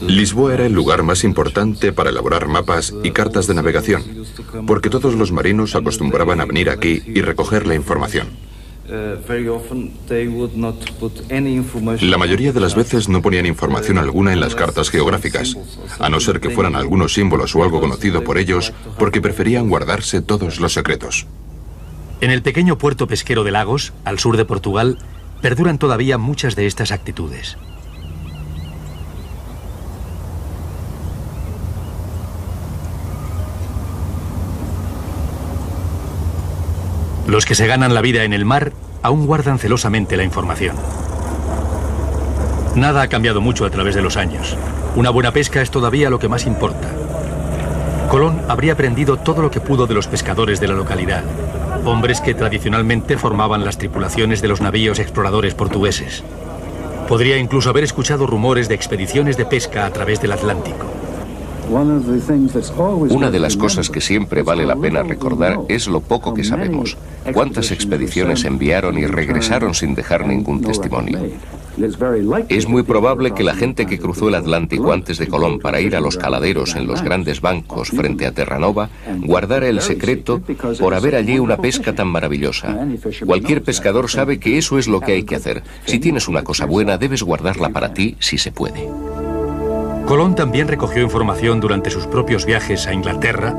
Lisboa 0.07 0.55
era 0.55 0.67
el 0.67 0.73
lugar 0.73 1.03
más 1.03 1.25
importante 1.25 1.93
para 1.93 2.11
elaborar 2.11 2.49
mapas 2.49 2.95
y 3.03 3.11
cartas 3.11 3.47
de 3.47 3.55
navegación, 3.55 4.03
porque 4.67 4.91
todos 4.91 5.15
los 5.15 5.33
marinos 5.33 5.75
acostumbraban 5.75 6.41
a 6.41 6.45
venir 6.45 6.71
aquí 6.71 7.03
y 7.07 7.21
recoger 7.23 7.67
la 7.67 7.75
información. 7.75 8.29
Uh, 8.89 9.19
la 12.01 12.19
mayoría 12.19 12.53
de 12.53 12.61
las 12.61 12.77
veces 12.77 13.09
no 13.09 13.21
ponían 13.21 13.45
información 13.45 13.99
alguna 13.99 14.33
en 14.33 14.39
las 14.39 14.55
cartas 14.55 14.91
geográficas, 14.91 15.57
a 15.99 16.09
no 16.09 16.21
ser 16.21 16.39
que 16.39 16.51
fueran 16.51 16.77
algunos 16.77 17.15
símbolos 17.15 17.57
o 17.57 17.65
algo 17.65 17.81
conocido 17.81 18.23
por 18.23 18.39
ellos, 18.39 18.73
porque 18.97 19.21
preferían 19.21 19.69
guardarse 19.69 20.23
todos 20.23 20.61
los 20.61 20.73
secretos. 20.73 21.27
En 22.21 22.31
el 22.31 22.43
pequeño 22.43 22.79
puerto 22.79 23.09
pesquero 23.09 23.43
de 23.43 23.51
Lagos, 23.51 23.93
al 24.05 24.21
sur 24.21 24.37
de 24.37 24.45
Portugal, 24.45 24.99
perduran 25.41 25.79
todavía 25.79 26.19
muchas 26.19 26.57
de 26.57 26.67
estas 26.67 26.93
actitudes. 26.93 27.57
Los 37.27 37.45
que 37.45 37.57
se 37.57 37.67
ganan 37.67 37.93
la 37.93 38.01
vida 38.01 38.23
en 38.23 38.33
el 38.33 38.45
mar 38.45 38.73
aún 39.03 39.27
guardan 39.27 39.59
celosamente 39.59 40.17
la 40.17 40.23
información. 40.23 40.77
Nada 42.77 43.03
ha 43.03 43.09
cambiado 43.09 43.41
mucho 43.41 43.65
a 43.65 43.71
través 43.71 43.95
de 43.95 44.03
los 44.03 44.17
años. 44.17 44.57
Una 44.95 45.11
buena 45.11 45.33
pesca 45.33 45.61
es 45.61 45.71
todavía 45.71 46.09
lo 46.09 46.19
que 46.19 46.29
más 46.29 46.47
importa. 46.47 46.89
Colón 48.11 48.43
habría 48.49 48.75
aprendido 48.75 49.17
todo 49.17 49.43
lo 49.43 49.51
que 49.51 49.61
pudo 49.61 49.87
de 49.87 49.95
los 49.95 50.07
pescadores 50.07 50.61
de 50.61 50.69
la 50.69 50.75
localidad, 50.75 51.25
hombres 51.87 52.21
que 52.21 52.35
tradicionalmente 52.35 53.17
formaban 53.17 53.65
las 53.65 53.79
tripulaciones 53.79 54.43
de 54.43 54.49
los 54.49 54.61
navíos 54.61 54.99
exploradores 54.99 55.55
portugueses. 55.55 56.23
Podría 57.09 57.39
incluso 57.39 57.71
haber 57.71 57.85
escuchado 57.85 58.27
rumores 58.27 58.69
de 58.69 58.75
expediciones 58.75 59.37
de 59.37 59.47
pesca 59.47 59.87
a 59.87 59.93
través 59.93 60.21
del 60.21 60.33
Atlántico. 60.33 60.87
Una 63.11 63.31
de 63.31 63.41
las 63.41 63.57
cosas 63.57 63.91
que 63.91 64.01
siempre 64.01 64.43
vale 64.43 64.65
la 64.65 64.77
pena 64.77 65.03
recordar 65.03 65.61
es 65.69 65.89
lo 65.89 66.01
poco 66.01 66.33
que 66.33 66.45
sabemos, 66.45 66.97
cuántas 67.33 67.73
expediciones 67.73 68.45
enviaron 68.45 68.99
y 68.99 69.07
regresaron 69.07 69.75
sin 69.75 69.95
dejar 69.95 70.27
ningún 70.27 70.63
testimonio. 70.63 71.19
Es 72.49 72.69
muy 72.69 72.83
probable 72.83 73.33
que 73.33 73.45
la 73.45 73.55
gente 73.55 73.87
que 73.87 73.99
cruzó 73.99 74.29
el 74.29 74.35
Atlántico 74.35 74.93
antes 74.93 75.19
de 75.19 75.29
Colón 75.29 75.59
para 75.59 75.81
ir 75.81 75.95
a 75.97 76.01
los 76.01 76.17
caladeros 76.17 76.75
en 76.75 76.87
los 76.87 77.03
grandes 77.03 77.41
bancos 77.41 77.89
frente 77.89 78.27
a 78.27 78.33
Terranova 78.33 78.89
guardara 79.19 79.69
el 79.69 79.81
secreto 79.81 80.41
por 80.81 80.95
haber 80.95 81.17
allí 81.17 81.39
una 81.39 81.57
pesca 81.57 81.95
tan 81.95 82.09
maravillosa. 82.09 82.87
Cualquier 83.27 83.63
pescador 83.63 84.09
sabe 84.09 84.39
que 84.39 84.59
eso 84.59 84.79
es 84.79 84.89
lo 84.89 85.01
que 85.01 85.13
hay 85.13 85.25
que 85.25 85.37
hacer. 85.37 85.63
Si 85.85 85.99
tienes 85.99 86.29
una 86.29 86.45
cosa 86.45 86.67
buena, 86.67 86.99
debes 86.99 87.23
guardarla 87.23 87.71
para 87.71 87.93
ti 87.93 88.17
si 88.21 88.39
se 88.39 88.53
puede. 88.53 88.89
Colón 90.07 90.35
también 90.35 90.69
recogió 90.69 91.03
información 91.03 91.61
durante 91.61 91.91
sus 91.91 92.07
propios 92.07 92.47
viajes 92.47 92.87
a 92.87 92.93
Inglaterra, 92.93 93.55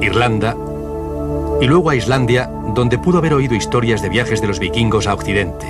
Irlanda 0.00 0.56
y 1.60 1.66
luego 1.66 1.90
a 1.90 1.96
Islandia, 1.96 2.50
donde 2.74 2.98
pudo 2.98 3.18
haber 3.18 3.32
oído 3.32 3.54
historias 3.54 4.02
de 4.02 4.08
viajes 4.08 4.40
de 4.40 4.48
los 4.48 4.58
vikingos 4.58 5.06
a 5.06 5.14
Occidente. 5.14 5.66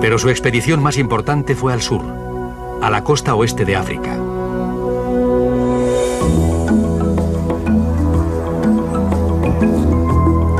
Pero 0.00 0.18
su 0.18 0.30
expedición 0.30 0.82
más 0.82 0.96
importante 0.96 1.54
fue 1.54 1.72
al 1.72 1.82
sur, 1.82 2.02
a 2.80 2.90
la 2.90 3.04
costa 3.04 3.34
oeste 3.34 3.64
de 3.64 3.76
África. 3.76 4.16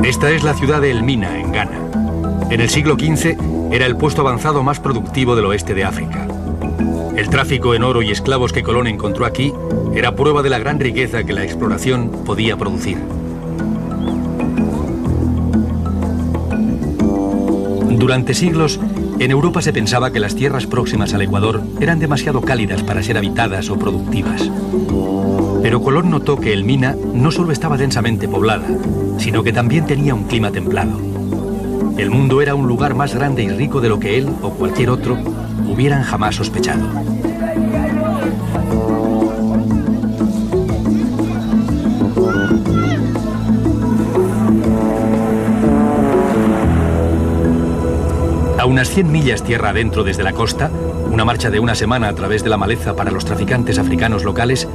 Esta 0.03 0.29
es 0.31 0.43
la 0.43 0.53
ciudad 0.53 0.81
de 0.81 0.91
Elmina, 0.91 1.39
en 1.39 1.51
Ghana. 1.51 1.79
En 2.49 2.61
el 2.61 2.69
siglo 2.69 2.95
XV 2.95 3.37
era 3.71 3.85
el 3.85 3.95
puesto 3.95 4.21
avanzado 4.21 4.61
más 4.61 4.79
productivo 4.79 5.35
del 5.35 5.45
oeste 5.45 5.73
de 5.73 5.85
África. 5.85 6.27
El 7.15 7.29
tráfico 7.29 7.73
en 7.73 7.83
oro 7.83 8.01
y 8.01 8.11
esclavos 8.11 8.51
que 8.51 8.61
Colón 8.61 8.87
encontró 8.87 9.25
aquí 9.25 9.53
era 9.95 10.15
prueba 10.15 10.43
de 10.43 10.49
la 10.49 10.59
gran 10.59 10.79
riqueza 10.79 11.23
que 11.23 11.33
la 11.33 11.43
exploración 11.43 12.09
podía 12.25 12.57
producir. 12.57 12.97
Durante 17.89 18.33
siglos, 18.33 18.79
en 19.23 19.29
Europa 19.29 19.61
se 19.61 19.71
pensaba 19.71 20.11
que 20.11 20.19
las 20.19 20.35
tierras 20.35 20.65
próximas 20.65 21.13
al 21.13 21.21
Ecuador 21.21 21.61
eran 21.79 21.99
demasiado 21.99 22.41
cálidas 22.41 22.81
para 22.81 23.03
ser 23.03 23.17
habitadas 23.17 23.69
o 23.69 23.77
productivas. 23.77 24.49
Pero 25.61 25.81
Colón 25.83 26.09
notó 26.09 26.39
que 26.39 26.53
el 26.53 26.63
Mina 26.63 26.95
no 27.13 27.29
solo 27.29 27.51
estaba 27.51 27.77
densamente 27.77 28.27
poblada, 28.27 28.65
sino 29.19 29.43
que 29.43 29.53
también 29.53 29.85
tenía 29.85 30.15
un 30.15 30.23
clima 30.23 30.51
templado. 30.51 30.99
El 31.99 32.09
mundo 32.09 32.41
era 32.41 32.55
un 32.55 32.67
lugar 32.67 32.95
más 32.95 33.13
grande 33.13 33.43
y 33.43 33.49
rico 33.49 33.79
de 33.79 33.89
lo 33.89 33.99
que 33.99 34.17
él 34.17 34.27
o 34.41 34.49
cualquier 34.51 34.89
otro 34.89 35.15
hubieran 35.67 36.01
jamás 36.01 36.35
sospechado. 36.35 36.87
A 48.61 48.65
unas 48.67 48.91
100 48.91 49.11
millas 49.11 49.43
tierra 49.43 49.69
adentro 49.69 50.03
desde 50.03 50.21
la 50.21 50.33
costa, 50.33 50.69
una 51.09 51.25
marcha 51.25 51.49
de 51.49 51.59
una 51.59 51.73
semana 51.73 52.09
a 52.09 52.13
través 52.13 52.43
de 52.43 52.51
la 52.51 52.57
maleza 52.57 52.95
para 52.95 53.09
los 53.09 53.25
traficantes 53.25 53.79
africanos 53.79 54.23
locales, 54.23 54.67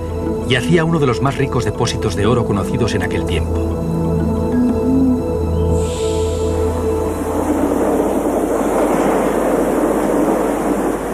yacía 0.49 0.85
uno 0.85 0.99
de 0.99 1.07
los 1.07 1.22
más 1.22 1.37
ricos 1.37 1.64
depósitos 1.64 2.16
de 2.16 2.27
oro 2.27 2.44
conocidos 2.44 2.96
en 2.96 3.05
aquel 3.05 3.25
tiempo. 3.27 3.55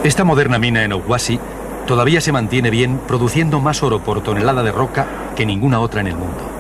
Esta 0.03 0.25
moderna 0.25 0.59
mina 0.59 0.83
en 0.83 0.95
Obuasi 0.95 1.39
todavía 1.87 2.23
se 2.23 2.33
mantiene 2.33 2.71
bien, 2.71 2.99
produciendo 3.07 3.61
más 3.61 3.83
oro 3.83 4.03
por 4.03 4.23
tonelada 4.23 4.63
de 4.63 4.73
roca 4.73 5.07
que 5.37 5.45
ninguna 5.45 5.79
otra 5.79 6.01
en 6.01 6.07
el 6.07 6.17
mundo. 6.17 6.52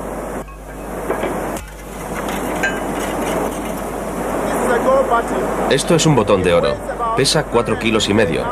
Esto 5.72 5.94
es 5.94 6.04
un 6.04 6.14
botón 6.14 6.42
de 6.42 6.52
oro. 6.52 6.76
Pesa 7.16 7.44
4 7.44 7.78
kilos 7.78 8.06
y 8.10 8.12
medio. 8.12 8.44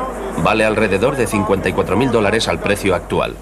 Vale 0.42 0.64
alrededor 0.64 1.18
de 1.18 1.26
54 1.26 1.94
mil 1.94 2.10
dólares 2.10 2.48
al 2.48 2.60
precio 2.60 2.94
actual. 2.94 3.36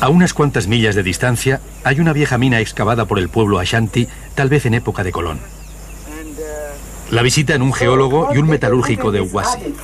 A 0.00 0.08
unas 0.08 0.32
cuantas 0.32 0.68
millas 0.68 0.94
de 0.94 1.02
distancia 1.02 1.60
hay 1.84 2.00
una 2.00 2.14
vieja 2.14 2.38
mina 2.38 2.60
excavada 2.60 3.04
por 3.04 3.18
el 3.18 3.28
pueblo 3.28 3.58
Ashanti, 3.58 4.08
tal 4.34 4.48
vez 4.48 4.64
en 4.64 4.72
época 4.72 5.04
de 5.04 5.12
Colón. 5.12 5.55
La 7.10 7.22
visita 7.22 7.54
en 7.54 7.62
un 7.62 7.72
geólogo 7.72 8.30
y 8.34 8.38
un 8.38 8.48
metalúrgico 8.48 9.12
de 9.12 9.20
Huasi. 9.20 9.74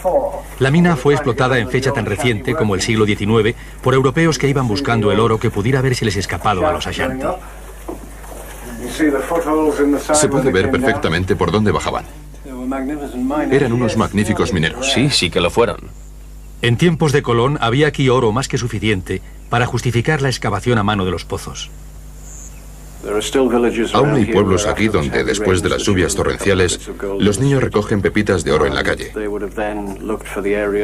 La 0.58 0.70
mina 0.70 0.96
fue 0.96 1.14
explotada 1.14 1.58
en 1.58 1.68
fecha 1.68 1.92
tan 1.92 2.04
reciente 2.04 2.54
como 2.54 2.74
el 2.74 2.82
siglo 2.82 3.06
XIX 3.06 3.54
por 3.80 3.94
europeos 3.94 4.38
que 4.38 4.48
iban 4.48 4.66
buscando 4.66 5.12
el 5.12 5.20
oro 5.20 5.38
que 5.38 5.50
pudiera 5.50 5.78
haberse 5.78 6.04
les 6.04 6.16
escapado 6.16 6.66
a 6.66 6.72
los 6.72 6.86
Ashanti. 6.86 7.26
Se 10.12 10.28
puede 10.28 10.50
ver 10.50 10.70
perfectamente 10.70 11.36
por 11.36 11.52
dónde 11.52 11.70
bajaban. 11.70 12.04
Eran 13.50 13.72
unos 13.72 13.96
magníficos 13.96 14.52
mineros. 14.52 14.92
Sí, 14.92 15.10
sí 15.10 15.30
que 15.30 15.40
lo 15.40 15.50
fueron. 15.50 15.90
En 16.60 16.76
tiempos 16.76 17.12
de 17.12 17.22
Colón 17.22 17.58
había 17.60 17.88
aquí 17.88 18.08
oro 18.08 18.32
más 18.32 18.48
que 18.48 18.58
suficiente 18.58 19.20
para 19.48 19.66
justificar 19.66 20.22
la 20.22 20.28
excavación 20.28 20.78
a 20.78 20.82
mano 20.82 21.04
de 21.04 21.10
los 21.10 21.24
pozos. 21.24 21.70
Aún 23.94 24.14
hay 24.14 24.26
pueblos 24.26 24.66
aquí 24.66 24.88
donde, 24.88 25.24
después 25.24 25.62
de 25.62 25.68
las 25.68 25.82
lluvias 25.82 26.14
torrenciales, 26.14 26.80
los 27.18 27.40
niños 27.40 27.62
recogen 27.62 28.00
pepitas 28.00 28.44
de 28.44 28.52
oro 28.52 28.66
en 28.66 28.74
la 28.74 28.84
calle. 28.84 29.12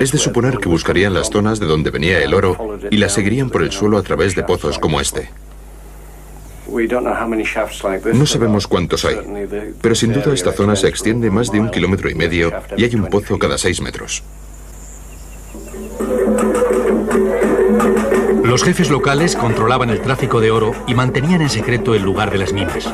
Es 0.00 0.12
de 0.12 0.18
suponer 0.18 0.59
que 0.59 0.68
buscarían 0.68 1.14
las 1.14 1.31
zonas 1.31 1.61
de 1.61 1.66
donde 1.66 1.90
venía 1.90 2.22
el 2.22 2.35
oro 2.35 2.78
y 2.90 2.96
las 2.96 3.12
seguirían 3.12 3.50
por 3.50 3.62
el 3.62 3.70
suelo 3.70 3.98
a 3.98 4.02
través 4.02 4.35
de 4.35 4.42
pozos 4.42 4.78
como 4.78 5.00
este. 5.00 5.31
No 8.12 8.26
sabemos 8.26 8.66
cuántos 8.66 9.04
hay, 9.04 9.16
pero 9.81 9.94
sin 9.94 10.12
duda 10.12 10.35
esta 10.35 10.52
zona 10.52 10.76
se 10.76 10.88
extiende 10.88 11.31
más 11.31 11.50
de 11.50 11.61
un 11.61 11.70
kilómetro 11.70 12.11
y 12.11 12.14
medio 12.14 12.52
y 12.76 12.85
hay 12.85 12.94
un 12.94 13.07
pozo 13.07 13.38
cada 13.38 13.57
seis 13.57 13.81
metros. 13.81 14.22
Los 18.48 18.64
jefes 18.64 18.88
locales 18.88 19.37
controlaban 19.37 19.90
el 19.90 20.00
tráfico 20.00 20.40
de 20.40 20.50
oro 20.50 20.72
y 20.87 20.94
mantenían 20.94 21.42
en 21.42 21.50
secreto 21.50 21.94
el 21.94 22.00
lugar 22.00 22.30
de 22.30 22.38
las 22.38 22.54
minas. 22.54 22.90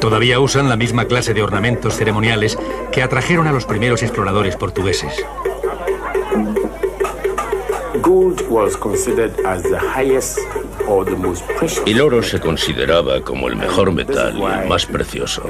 Todavía 0.00 0.40
usan 0.40 0.68
la 0.68 0.74
misma 0.74 1.04
clase 1.04 1.34
de 1.34 1.42
ornamentos 1.44 1.94
ceremoniales 1.94 2.58
que 2.90 3.04
atrajeron 3.04 3.46
a 3.46 3.52
los 3.52 3.64
primeros 3.64 4.02
exploradores 4.02 4.56
portugueses. 4.56 5.24
El 11.86 12.00
oro 12.00 12.24
se 12.24 12.40
consideraba 12.40 13.20
como 13.20 13.46
el 13.46 13.54
mejor 13.54 13.92
metal 13.92 14.36
y 14.36 14.42
el 14.42 14.68
más 14.68 14.84
precioso. 14.84 15.44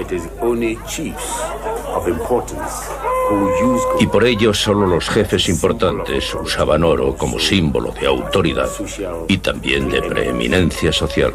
Y 3.99 4.07
por 4.07 4.25
ello 4.25 4.55
solo 4.55 4.87
los 4.87 5.09
jefes 5.09 5.49
importantes 5.49 6.35
usaban 6.35 6.85
oro 6.85 7.17
como 7.17 7.39
símbolo 7.39 7.93
de 7.93 8.07
autoridad 8.07 8.69
y 9.29 9.39
también 9.39 9.89
de 9.91 10.03
preeminencia 10.03 10.93
social. 10.93 11.33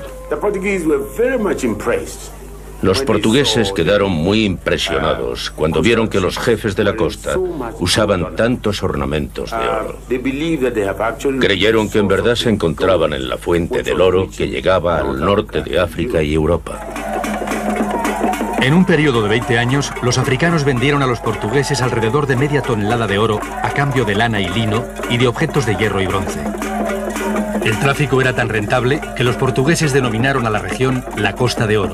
Los 2.81 3.01
portugueses 3.01 3.71
quedaron 3.71 4.11
muy 4.11 4.45
impresionados 4.45 5.49
cuando 5.49 5.81
vieron 5.81 6.07
que 6.07 6.19
los 6.19 6.37
jefes 6.37 6.75
de 6.75 6.83
la 6.83 6.95
costa 6.95 7.35
usaban 7.79 8.35
tantos 8.35 8.83
ornamentos 8.83 9.51
de 9.51 9.57
oro. 9.57 9.97
Creyeron 11.39 11.89
que 11.89 11.99
en 11.99 12.07
verdad 12.07 12.35
se 12.35 12.49
encontraban 12.49 13.13
en 13.13 13.29
la 13.29 13.37
fuente 13.37 13.81
del 13.81 14.01
oro 14.01 14.29
que 14.29 14.47
llegaba 14.49 14.99
al 14.99 15.19
norte 15.19 15.61
de 15.61 15.79
África 15.79 16.21
y 16.21 16.33
Europa. 16.33 16.79
En 18.65 18.73
un 18.73 18.83
periodo 18.83 19.21
de 19.21 19.29
20 19.29 19.59
años, 19.59 19.93
los 20.01 20.17
africanos 20.17 20.63
vendieron 20.63 21.03
a 21.03 21.05
los 21.05 21.19
portugueses 21.19 21.83
alrededor 21.83 22.25
de 22.25 22.35
media 22.35 22.63
tonelada 22.63 23.05
de 23.05 23.19
oro 23.19 23.39
a 23.61 23.69
cambio 23.69 24.05
de 24.05 24.15
lana 24.15 24.41
y 24.41 24.47
lino 24.47 24.83
y 25.07 25.19
de 25.19 25.27
objetos 25.27 25.67
de 25.67 25.75
hierro 25.75 26.01
y 26.01 26.07
bronce. 26.07 26.39
El 27.63 27.77
tráfico 27.77 28.19
era 28.21 28.33
tan 28.33 28.49
rentable 28.49 29.01
que 29.15 29.23
los 29.23 29.35
portugueses 29.35 29.93
denominaron 29.93 30.47
a 30.47 30.49
la 30.49 30.57
región 30.57 31.05
la 31.15 31.33
Costa 31.33 31.67
de 31.67 31.77
Oro. 31.77 31.93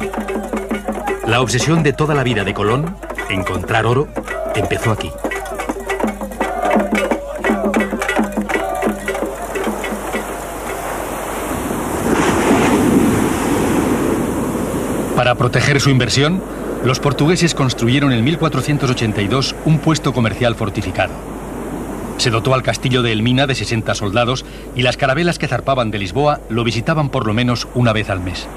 La 1.27 1.41
obsesión 1.41 1.83
de 1.83 1.91
toda 1.91 2.15
la 2.15 2.23
vida 2.23 2.45
de 2.45 2.53
Colón, 2.53 2.95
encontrar 3.29 3.85
oro, 3.85 4.07
empezó 4.55 4.91
aquí. 4.91 5.11
Para 15.17 15.35
proteger 15.35 15.81
su 15.81 15.89
inversión, 15.89 16.41
los 16.83 16.99
portugueses 16.99 17.53
construyeron 17.53 18.11
en 18.11 18.23
1482 18.23 19.55
un 19.65 19.79
puesto 19.79 20.13
comercial 20.13 20.55
fortificado. 20.55 21.13
Se 22.17 22.29
dotó 22.29 22.53
al 22.53 22.63
castillo 22.63 23.01
de 23.03 23.11
Elmina 23.11 23.47
de 23.47 23.55
60 23.55 23.93
soldados 23.95 24.45
y 24.75 24.81
las 24.81 24.97
carabelas 24.97 25.37
que 25.37 25.47
zarpaban 25.47 25.91
de 25.91 25.99
Lisboa 25.99 26.41
lo 26.49 26.63
visitaban 26.63 27.09
por 27.09 27.27
lo 27.27 27.33
menos 27.33 27.67
una 27.75 27.93
vez 27.93 28.09
al 28.09 28.19
mes. 28.19 28.47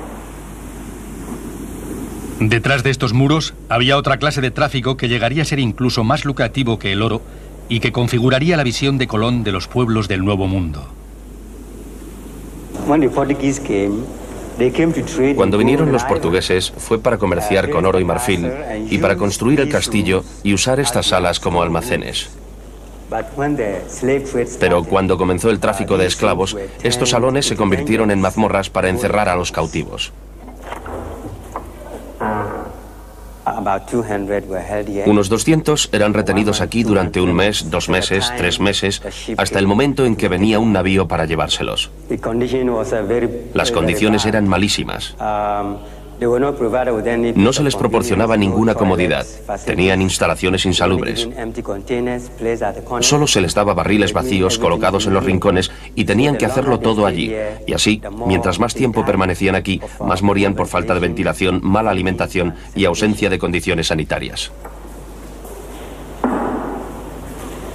Detrás 2.41 2.83
de 2.83 2.91
estos 2.91 3.13
muros 3.13 3.55
había 3.69 3.97
otra 3.97 4.19
clase 4.19 4.41
de 4.41 4.51
tráfico 4.51 4.97
que 4.97 5.09
llegaría 5.09 5.43
a 5.43 5.47
ser 5.47 5.61
incluso 5.61 6.03
más 6.03 6.25
lucrativo 6.25 6.79
que 6.79 6.93
el 6.93 7.03
oro 7.03 7.23
y 7.69 7.81
que 7.81 7.93
configuraría 7.93 8.57
la 8.57 8.65
visión 8.65 8.99
de 8.99 9.07
Colón 9.07 9.45
de 9.45 9.53
los 9.53 9.69
pueblos 9.69 10.09
del 10.09 10.25
Nuevo 10.25 10.47
Mundo. 10.47 10.87
Cuando 15.37 15.59
vinieron 15.59 15.91
los 15.91 16.05
portugueses 16.05 16.73
fue 16.77 16.99
para 16.99 17.19
comerciar 17.19 17.71
con 17.71 17.87
oro 17.87 17.99
y 17.99 18.05
marfil 18.05 18.51
y 18.89 18.99
para 18.99 19.17
construir 19.17 19.61
el 19.61 19.69
castillo 19.69 20.25
y 20.43 20.55
usar 20.55 20.81
estas 20.81 21.07
salas 21.07 21.41
como 21.41 21.63
almacenes. 21.63 22.31
Pero 24.61 24.85
cuando 24.85 25.19
comenzó 25.19 25.51
el 25.51 25.61
tráfico 25.61 25.99
de 25.99 26.07
esclavos, 26.07 26.57
estos 26.83 27.11
salones 27.11 27.47
se 27.47 27.57
convirtieron 27.57 28.11
en 28.11 28.21
mazmorras 28.21 28.71
para 28.71 28.89
encerrar 28.89 29.29
a 29.29 29.37
los 29.37 29.53
cautivos. 29.53 30.13
Unos 35.07 35.29
200 35.29 35.91
eran 35.93 36.15
retenidos 36.15 36.61
aquí 36.61 36.83
durante 36.83 37.21
un 37.21 37.35
mes, 37.35 37.71
dos 37.71 37.89
meses, 37.89 38.33
tres 38.37 38.61
meses, 38.61 39.03
hasta 39.37 39.59
el 39.59 39.67
momento 39.67 40.07
en 40.07 40.17
que 40.17 40.29
venía 40.29 40.59
un 40.59 40.73
navío 40.73 41.07
para 41.09 41.27
llevárselos. 41.27 41.91
Las 43.53 43.71
condiciones 43.71 44.25
eran 44.25 44.49
malísimas. 44.49 45.15
No 47.37 47.53
se 47.53 47.63
les 47.63 47.77
proporcionaba 47.77 48.37
ninguna 48.37 48.75
comodidad. 48.75 49.27
Tenían 49.65 50.03
instalaciones 50.03 50.65
insalubres. 50.65 51.29
Solo 53.01 53.27
se 53.27 53.41
les 53.41 53.55
daba 53.55 53.75
barriles 53.75 54.13
vacíos 54.13 54.59
colocados 54.59 55.07
en 55.07 55.15
los 55.15 55.25
rincones 55.25 55.71
y 55.95 56.05
tenían 56.05 56.37
que 56.37 56.47
hacerlo 56.47 56.79
todo 56.79 57.07
allí. 57.07 57.35
Y 57.67 57.73
así, 57.73 58.01
mientras 58.27 58.59
más 58.59 58.75
tiempo 58.75 59.05
permanecían 59.05 59.55
aquí, 59.55 59.81
más 60.01 60.23
morían 60.23 60.55
por 60.55 60.67
falta 60.67 60.95
de 60.95 61.01
ventilación, 61.01 61.61
mala 61.63 61.91
alimentación 61.91 62.55
y 62.75 62.85
ausencia 62.85 63.31
de 63.31 63.39
condiciones 63.39 63.89
sanitarias. 63.89 64.53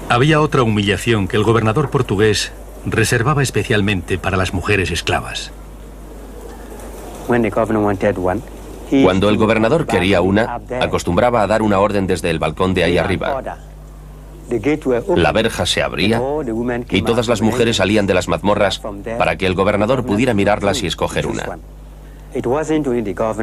Había 0.10 0.42
otra 0.42 0.64
humillación 0.64 1.28
que 1.28 1.38
el 1.38 1.44
gobernador 1.44 1.92
portugués 1.92 2.52
reservaba 2.86 3.44
especialmente 3.44 4.18
para 4.18 4.38
las 4.38 4.54
mujeres 4.56 4.90
esclavas. 4.90 5.52
Cuando 9.04 9.30
el 9.30 9.38
gobernador 9.38 9.86
quería 9.86 10.22
una, 10.22 10.60
acostumbraba 10.82 11.42
a 11.42 11.48
dar 11.48 11.62
una 11.62 11.80
orden 11.80 12.08
desde 12.08 12.30
el 12.30 12.40
balcón 12.40 12.74
de 12.74 12.84
ahí 12.84 12.98
arriba. 12.98 13.60
La 15.16 15.32
verja 15.32 15.66
se 15.66 15.84
abría 15.84 16.22
y 16.90 17.02
todas 17.04 17.28
las 17.28 17.42
mujeres 17.42 17.78
salían 17.78 18.08
de 18.08 18.16
las 18.16 18.28
mazmorras 18.28 18.82
para 19.18 19.38
que 19.38 19.46
el 19.46 19.54
gobernador 19.54 20.06
pudiera 20.06 20.34
mirarlas 20.34 20.82
y 20.82 20.88
escoger 20.88 21.28
una. 21.28 21.60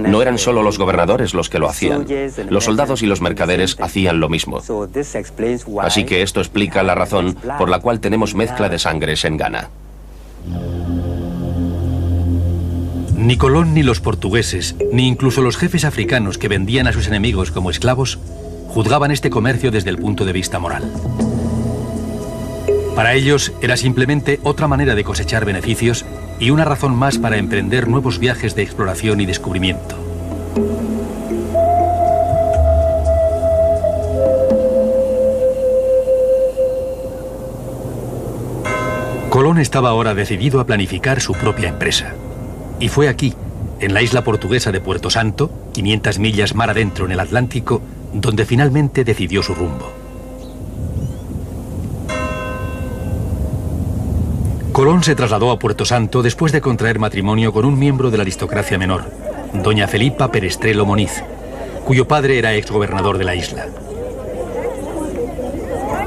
No 0.00 0.22
eran 0.22 0.38
solo 0.38 0.62
los 0.62 0.78
gobernadores 0.78 1.34
los 1.34 1.48
que 1.48 1.58
lo 1.58 1.68
hacían. 1.68 2.06
Los 2.48 2.64
soldados 2.64 3.02
y 3.02 3.06
los 3.06 3.20
mercaderes 3.20 3.76
hacían 3.80 4.20
lo 4.20 4.28
mismo. 4.28 4.60
Así 5.80 6.04
que 6.04 6.22
esto 6.22 6.40
explica 6.40 6.82
la 6.82 6.94
razón 6.94 7.36
por 7.58 7.68
la 7.68 7.80
cual 7.80 8.00
tenemos 8.00 8.34
mezcla 8.34 8.68
de 8.68 8.78
sangres 8.78 9.24
en 9.24 9.36
Ghana. 9.36 9.68
Ni 13.26 13.36
Colón 13.36 13.74
ni 13.74 13.82
los 13.82 13.98
portugueses, 13.98 14.76
ni 14.92 15.08
incluso 15.08 15.42
los 15.42 15.56
jefes 15.56 15.84
africanos 15.84 16.38
que 16.38 16.46
vendían 16.46 16.86
a 16.86 16.92
sus 16.92 17.08
enemigos 17.08 17.50
como 17.50 17.70
esclavos, 17.70 18.20
juzgaban 18.68 19.10
este 19.10 19.30
comercio 19.30 19.72
desde 19.72 19.90
el 19.90 19.98
punto 19.98 20.24
de 20.24 20.32
vista 20.32 20.60
moral. 20.60 20.88
Para 22.94 23.14
ellos 23.14 23.52
era 23.60 23.76
simplemente 23.76 24.38
otra 24.44 24.68
manera 24.68 24.94
de 24.94 25.02
cosechar 25.02 25.44
beneficios 25.44 26.04
y 26.38 26.50
una 26.50 26.64
razón 26.64 26.94
más 26.94 27.18
para 27.18 27.36
emprender 27.36 27.88
nuevos 27.88 28.20
viajes 28.20 28.54
de 28.54 28.62
exploración 28.62 29.20
y 29.20 29.26
descubrimiento. 29.26 29.96
Colón 39.30 39.58
estaba 39.58 39.88
ahora 39.88 40.14
decidido 40.14 40.60
a 40.60 40.64
planificar 40.64 41.20
su 41.20 41.32
propia 41.32 41.70
empresa. 41.70 42.14
Y 42.78 42.88
fue 42.88 43.08
aquí, 43.08 43.34
en 43.80 43.94
la 43.94 44.02
isla 44.02 44.22
portuguesa 44.22 44.72
de 44.72 44.80
Puerto 44.80 45.10
Santo, 45.10 45.50
500 45.72 46.18
millas 46.18 46.54
mar 46.54 46.70
adentro 46.70 47.06
en 47.06 47.12
el 47.12 47.20
Atlántico, 47.20 47.80
donde 48.12 48.44
finalmente 48.44 49.04
decidió 49.04 49.42
su 49.42 49.54
rumbo. 49.54 49.92
Colón 54.72 55.02
se 55.02 55.14
trasladó 55.14 55.50
a 55.50 55.58
Puerto 55.58 55.86
Santo 55.86 56.22
después 56.22 56.52
de 56.52 56.60
contraer 56.60 56.98
matrimonio 56.98 57.50
con 57.50 57.64
un 57.64 57.78
miembro 57.78 58.10
de 58.10 58.18
la 58.18 58.22
aristocracia 58.22 58.76
menor, 58.76 59.04
doña 59.54 59.88
Felipa 59.88 60.30
Perestrelo 60.30 60.84
Moniz, 60.84 61.22
cuyo 61.86 62.06
padre 62.06 62.38
era 62.38 62.54
exgobernador 62.54 63.16
de 63.16 63.24
la 63.24 63.34
isla. 63.34 63.68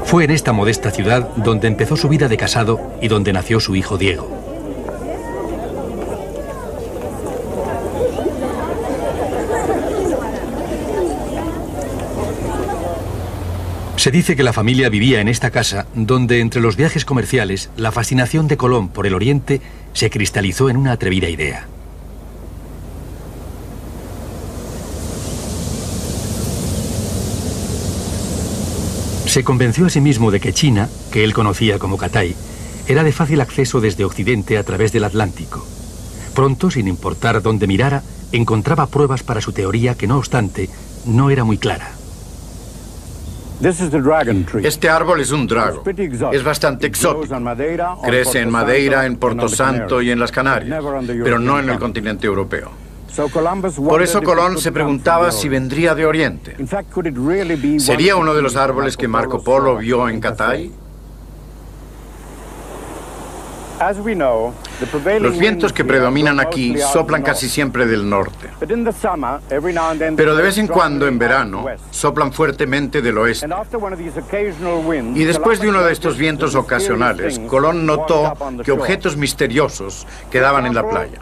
Fue 0.04 0.24
en 0.24 0.30
esta 0.30 0.52
modesta 0.52 0.92
ciudad 0.92 1.30
donde 1.36 1.66
empezó 1.66 1.96
su 1.96 2.08
vida 2.08 2.28
de 2.28 2.36
casado 2.36 2.80
y 3.00 3.08
donde 3.08 3.32
nació 3.32 3.58
su 3.58 3.74
hijo 3.74 3.98
Diego. 3.98 4.39
Se 14.00 14.10
dice 14.10 14.34
que 14.34 14.42
la 14.42 14.54
familia 14.54 14.88
vivía 14.88 15.20
en 15.20 15.28
esta 15.28 15.50
casa, 15.50 15.86
donde 15.94 16.40
entre 16.40 16.62
los 16.62 16.74
viajes 16.74 17.04
comerciales, 17.04 17.68
la 17.76 17.92
fascinación 17.92 18.48
de 18.48 18.56
Colón 18.56 18.88
por 18.88 19.06
el 19.06 19.12
Oriente 19.12 19.60
se 19.92 20.08
cristalizó 20.08 20.70
en 20.70 20.78
una 20.78 20.92
atrevida 20.92 21.28
idea. 21.28 21.66
Se 29.26 29.44
convenció 29.44 29.84
a 29.84 29.90
sí 29.90 30.00
mismo 30.00 30.30
de 30.30 30.40
que 30.40 30.54
China, 30.54 30.88
que 31.12 31.22
él 31.22 31.34
conocía 31.34 31.78
como 31.78 31.98
Catay, 31.98 32.34
era 32.88 33.04
de 33.04 33.12
fácil 33.12 33.42
acceso 33.42 33.82
desde 33.82 34.06
Occidente 34.06 34.56
a 34.56 34.64
través 34.64 34.92
del 34.92 35.04
Atlántico. 35.04 35.62
Pronto, 36.34 36.70
sin 36.70 36.88
importar 36.88 37.42
dónde 37.42 37.66
mirara, 37.66 38.02
encontraba 38.32 38.86
pruebas 38.86 39.22
para 39.22 39.42
su 39.42 39.52
teoría 39.52 39.94
que, 39.94 40.06
no 40.06 40.16
obstante, 40.16 40.70
no 41.04 41.28
era 41.28 41.44
muy 41.44 41.58
clara. 41.58 41.99
Este 44.64 44.88
árbol 44.88 45.20
es 45.20 45.30
un 45.32 45.46
drago. 45.46 45.82
Es 46.32 46.42
bastante 46.42 46.86
exótico. 46.86 47.34
Crece 48.02 48.40
en 48.40 48.50
Madeira, 48.50 49.04
en 49.06 49.16
Porto 49.16 49.48
Santo 49.48 50.00
y 50.00 50.10
en 50.10 50.18
las 50.18 50.32
Canarias, 50.32 50.82
pero 51.22 51.38
no 51.38 51.58
en 51.58 51.68
el 51.70 51.78
continente 51.78 52.26
europeo. 52.26 52.70
Por 53.90 54.02
eso 54.02 54.22
Colón 54.22 54.58
se 54.58 54.72
preguntaba 54.72 55.30
si 55.32 55.48
vendría 55.48 55.94
de 55.94 56.06
Oriente. 56.06 56.56
¿Sería 57.80 58.16
uno 58.16 58.34
de 58.34 58.40
los 58.42 58.56
árboles 58.56 58.96
que 58.96 59.08
Marco 59.08 59.42
Polo 59.42 59.76
vio 59.76 60.08
en 60.08 60.20
Catay? 60.20 60.70
Los 65.20 65.38
vientos 65.38 65.72
que 65.72 65.84
predominan 65.84 66.40
aquí 66.40 66.76
soplan 66.78 67.22
casi 67.22 67.48
siempre 67.48 67.86
del 67.86 68.08
norte. 68.08 68.48
Pero 70.16 70.34
de 70.34 70.42
vez 70.42 70.58
en 70.58 70.66
cuando, 70.66 71.06
en 71.06 71.18
verano, 71.18 71.66
soplan 71.90 72.32
fuertemente 72.32 73.02
del 73.02 73.18
oeste. 73.18 73.46
Y 75.14 75.24
después 75.24 75.60
de 75.60 75.68
uno 75.68 75.82
de 75.82 75.92
estos 75.92 76.16
vientos 76.16 76.54
ocasionales, 76.54 77.38
Colón 77.40 77.84
notó 77.84 78.34
que 78.64 78.72
objetos 78.72 79.16
misteriosos 79.16 80.06
quedaban 80.30 80.66
en 80.66 80.74
la 80.74 80.88
playa. 80.88 81.20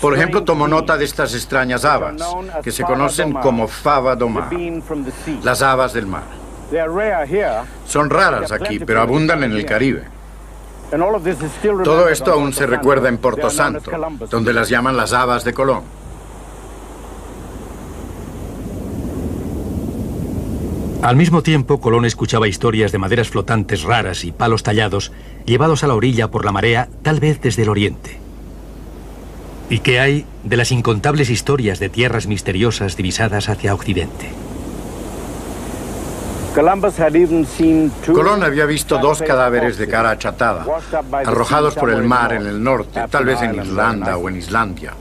Por 0.00 0.14
ejemplo, 0.14 0.44
tomó 0.44 0.68
nota 0.68 0.96
de 0.98 1.04
estas 1.04 1.34
extrañas 1.34 1.84
habas, 1.84 2.22
que 2.62 2.70
se 2.70 2.82
conocen 2.84 3.32
como 3.32 3.66
fava 3.66 4.14
do 4.14 4.28
mar, 4.28 4.50
las 5.42 5.62
habas 5.62 5.94
del 5.94 6.06
mar. 6.06 6.24
Son 7.86 8.10
raras 8.10 8.52
aquí, 8.52 8.78
pero 8.78 9.00
abundan 9.00 9.42
en 9.42 9.52
el 9.52 9.64
Caribe. 9.64 10.19
Todo 11.84 12.08
esto 12.08 12.32
aún 12.32 12.52
se 12.52 12.66
recuerda 12.66 13.08
en 13.08 13.18
Porto 13.18 13.50
Santo, 13.50 13.90
donde 14.30 14.52
las 14.52 14.68
llaman 14.68 14.96
las 14.96 15.12
habas 15.12 15.44
de 15.44 15.52
Colón. 15.52 15.82
Al 21.02 21.16
mismo 21.16 21.42
tiempo, 21.42 21.80
Colón 21.80 22.04
escuchaba 22.04 22.46
historias 22.46 22.92
de 22.92 22.98
maderas 22.98 23.30
flotantes 23.30 23.84
raras 23.84 24.24
y 24.24 24.32
palos 24.32 24.62
tallados 24.62 25.12
llevados 25.46 25.82
a 25.82 25.86
la 25.86 25.94
orilla 25.94 26.30
por 26.30 26.44
la 26.44 26.52
marea, 26.52 26.90
tal 27.02 27.20
vez 27.20 27.40
desde 27.40 27.62
el 27.62 27.70
oriente. 27.70 28.18
¿Y 29.70 29.78
qué 29.78 29.98
hay 30.00 30.26
de 30.44 30.58
las 30.58 30.72
incontables 30.72 31.30
historias 31.30 31.78
de 31.78 31.88
tierras 31.88 32.26
misteriosas 32.26 32.96
divisadas 32.96 33.48
hacia 33.48 33.72
occidente? 33.72 34.28
Colón 38.12 38.42
había 38.42 38.66
visto 38.66 38.98
dos 38.98 39.22
cadáveres 39.22 39.78
de 39.78 39.86
cara 39.86 40.10
achatada, 40.10 40.66
arrojados 41.12 41.76
por 41.76 41.90
el 41.90 42.02
mar 42.02 42.32
en 42.32 42.46
el 42.46 42.62
norte, 42.62 43.00
tal 43.08 43.24
vez 43.24 43.40
en 43.42 43.54
Irlanda 43.54 44.16
o 44.16 44.28
en 44.28 44.36
Islandia. 44.36 44.94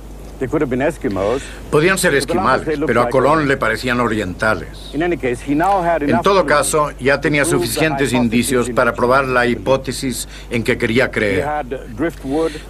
Podían 1.72 1.98
ser 1.98 2.14
esquimales, 2.14 2.80
pero 2.86 3.02
a 3.02 3.10
Colón 3.10 3.48
le 3.48 3.58
parecían 3.58 4.00
orientales. 4.00 4.92
En 4.94 6.22
todo 6.22 6.46
caso, 6.46 6.92
ya 7.00 7.20
tenía 7.20 7.46
suficientes 7.46 8.14
indicios 8.14 8.70
para 8.70 8.94
probar 8.94 9.26
la 9.26 9.48
hipótesis 9.48 10.28
en 10.52 10.64
que 10.64 10.78
quería 10.78 11.10
creer. 11.10 11.48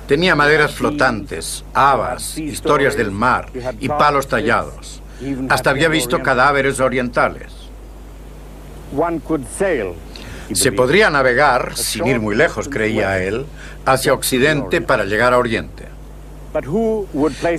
Tenía 0.07 0.35
maderas 0.35 0.73
flotantes, 0.73 1.65
habas, 1.73 2.37
historias 2.37 2.95
del 2.95 3.11
mar 3.11 3.49
y 3.79 3.89
palos 3.89 4.27
tallados. 4.27 5.01
Hasta 5.49 5.69
había 5.69 5.89
visto 5.89 6.23
cadáveres 6.23 6.79
orientales. 6.79 7.58
Se 10.53 10.71
podría 10.71 11.09
navegar, 11.09 11.75
sin 11.75 12.07
ir 12.07 12.19
muy 12.19 12.35
lejos, 12.35 12.69
creía 12.69 13.21
él, 13.23 13.45
hacia 13.85 14.13
Occidente 14.13 14.81
para 14.81 15.05
llegar 15.05 15.33
a 15.33 15.37
Oriente. 15.37 15.85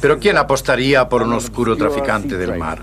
Pero 0.01 0.19
¿quién 0.19 0.37
apostaría 0.37 1.09
por 1.09 1.23
un 1.23 1.33
oscuro 1.33 1.77
traficante 1.77 2.37
del 2.37 2.57
mar? 2.59 2.81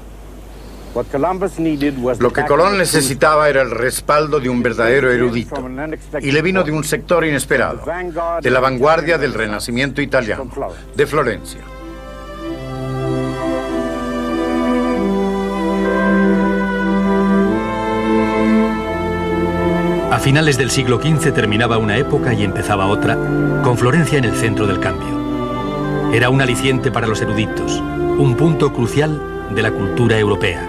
Lo 2.19 2.33
que 2.33 2.45
Colón 2.45 2.77
necesitaba 2.77 3.49
era 3.49 3.61
el 3.61 3.69
respaldo 3.69 4.39
de 4.39 4.49
un 4.49 4.63
verdadero 4.63 5.11
erudito, 5.11 5.69
y 6.21 6.31
le 6.31 6.41
vino 6.41 6.63
de 6.63 6.71
un 6.71 6.83
sector 6.83 7.25
inesperado, 7.25 7.81
de 8.41 8.49
la 8.49 8.59
vanguardia 8.59 9.17
del 9.17 9.33
Renacimiento 9.33 10.01
italiano, 10.01 10.49
de 10.95 11.05
Florencia. 11.05 11.61
A 20.17 20.19
finales 20.19 20.57
del 20.57 20.71
siglo 20.71 20.99
XV 20.99 21.31
terminaba 21.31 21.77
una 21.77 21.95
época 21.95 22.33
y 22.33 22.43
empezaba 22.43 22.87
otra, 22.87 23.15
con 23.63 23.77
Florencia 23.77 24.17
en 24.17 24.25
el 24.25 24.33
centro 24.33 24.65
del 24.65 24.79
cambio. 24.79 26.11
Era 26.11 26.31
un 26.31 26.41
aliciente 26.41 26.91
para 26.91 27.05
los 27.05 27.21
eruditos, 27.21 27.79
un 28.17 28.33
punto 28.35 28.73
crucial 28.73 29.21
de 29.53 29.61
la 29.61 29.69
cultura 29.69 30.17
europea. 30.17 30.67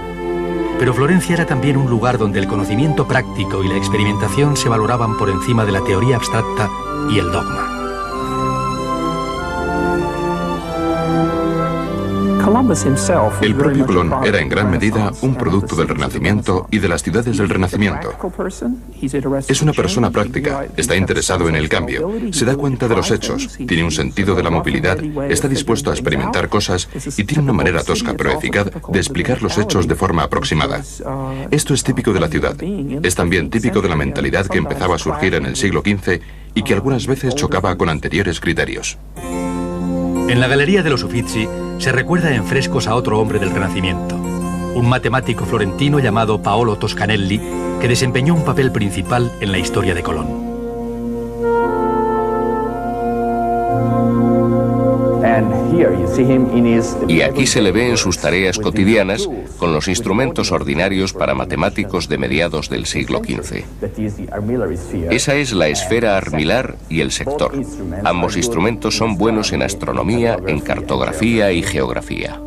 Pero 0.78 0.92
Florencia 0.92 1.32
era 1.32 1.46
también 1.46 1.78
un 1.78 1.88
lugar 1.88 2.18
donde 2.18 2.40
el 2.40 2.46
conocimiento 2.46 3.08
práctico 3.08 3.64
y 3.64 3.68
la 3.68 3.78
experimentación 3.78 4.54
se 4.54 4.68
valoraban 4.68 5.16
por 5.16 5.30
encima 5.30 5.64
de 5.64 5.72
la 5.72 5.82
teoría 5.82 6.16
abstracta 6.16 6.68
y 7.10 7.18
el 7.18 7.32
dogma. 7.32 7.77
El 13.42 13.54
propio 13.54 13.84
Colón 13.84 14.10
era 14.24 14.40
en 14.40 14.48
gran 14.48 14.70
medida 14.70 15.12
un 15.20 15.34
producto 15.34 15.76
del 15.76 15.88
Renacimiento 15.88 16.66
y 16.70 16.78
de 16.78 16.88
las 16.88 17.02
ciudades 17.02 17.36
del 17.36 17.48
Renacimiento. 17.48 18.14
Es 19.48 19.60
una 19.60 19.72
persona 19.74 20.10
práctica, 20.10 20.66
está 20.74 20.96
interesado 20.96 21.48
en 21.50 21.56
el 21.56 21.68
cambio, 21.68 22.10
se 22.30 22.46
da 22.46 22.56
cuenta 22.56 22.88
de 22.88 22.96
los 22.96 23.10
hechos, 23.10 23.58
tiene 23.66 23.84
un 23.84 23.90
sentido 23.90 24.34
de 24.34 24.42
la 24.42 24.48
movilidad, 24.48 24.98
está 25.30 25.46
dispuesto 25.46 25.90
a 25.90 25.92
experimentar 25.92 26.48
cosas 26.48 26.88
y 27.18 27.24
tiene 27.24 27.42
una 27.42 27.52
manera 27.52 27.84
tosca 27.84 28.14
pero 28.16 28.32
eficaz 28.32 28.70
de 28.88 28.98
explicar 28.98 29.42
los 29.42 29.58
hechos 29.58 29.86
de 29.86 29.94
forma 29.94 30.22
aproximada. 30.22 30.82
Esto 31.50 31.74
es 31.74 31.84
típico 31.84 32.14
de 32.14 32.20
la 32.20 32.28
ciudad. 32.28 32.56
Es 33.02 33.14
también 33.14 33.50
típico 33.50 33.82
de 33.82 33.90
la 33.90 33.96
mentalidad 33.96 34.46
que 34.46 34.56
empezaba 34.56 34.94
a 34.94 34.98
surgir 34.98 35.34
en 35.34 35.44
el 35.44 35.56
siglo 35.56 35.82
XV 35.82 36.20
y 36.54 36.62
que 36.62 36.72
algunas 36.72 37.06
veces 37.06 37.34
chocaba 37.34 37.76
con 37.76 37.90
anteriores 37.90 38.40
criterios. 38.40 38.96
En 39.16 40.40
la 40.40 40.48
Galería 40.48 40.82
de 40.82 40.90
los 40.90 41.02
Uffizi 41.02 41.46
se 41.78 41.92
recuerda 41.92 42.34
en 42.34 42.44
frescos 42.44 42.88
a 42.88 42.94
otro 42.94 43.20
hombre 43.20 43.38
del 43.38 43.50
Renacimiento, 43.50 44.16
un 44.16 44.88
matemático 44.88 45.44
florentino 45.44 46.00
llamado 46.00 46.42
Paolo 46.42 46.76
Toscanelli, 46.76 47.40
que 47.80 47.88
desempeñó 47.88 48.34
un 48.34 48.44
papel 48.44 48.72
principal 48.72 49.32
en 49.40 49.52
la 49.52 49.58
historia 49.58 49.94
de 49.94 50.02
Colón. 50.02 50.48
Y 57.08 57.20
aquí 57.22 57.46
se 57.46 57.62
le 57.62 57.72
ve 57.72 57.90
en 57.90 57.96
sus 57.96 58.18
tareas 58.18 58.58
cotidianas 58.58 59.28
con 59.58 59.72
los 59.72 59.88
instrumentos 59.88 60.52
ordinarios 60.52 61.12
para 61.12 61.34
matemáticos 61.34 62.08
de 62.08 62.18
mediados 62.18 62.68
del 62.68 62.86
siglo 62.86 63.20
XV. 63.20 63.64
Esa 65.10 65.34
es 65.34 65.52
la 65.52 65.68
esfera 65.68 66.16
armilar 66.16 66.76
y 66.88 67.00
el 67.00 67.12
sector. 67.12 67.52
Ambos 68.04 68.36
instrumentos 68.36 68.96
son 68.96 69.16
buenos 69.16 69.52
en 69.52 69.62
astronomía, 69.62 70.38
en 70.46 70.60
cartografía 70.60 71.52
y 71.52 71.62
geografía. 71.62 72.40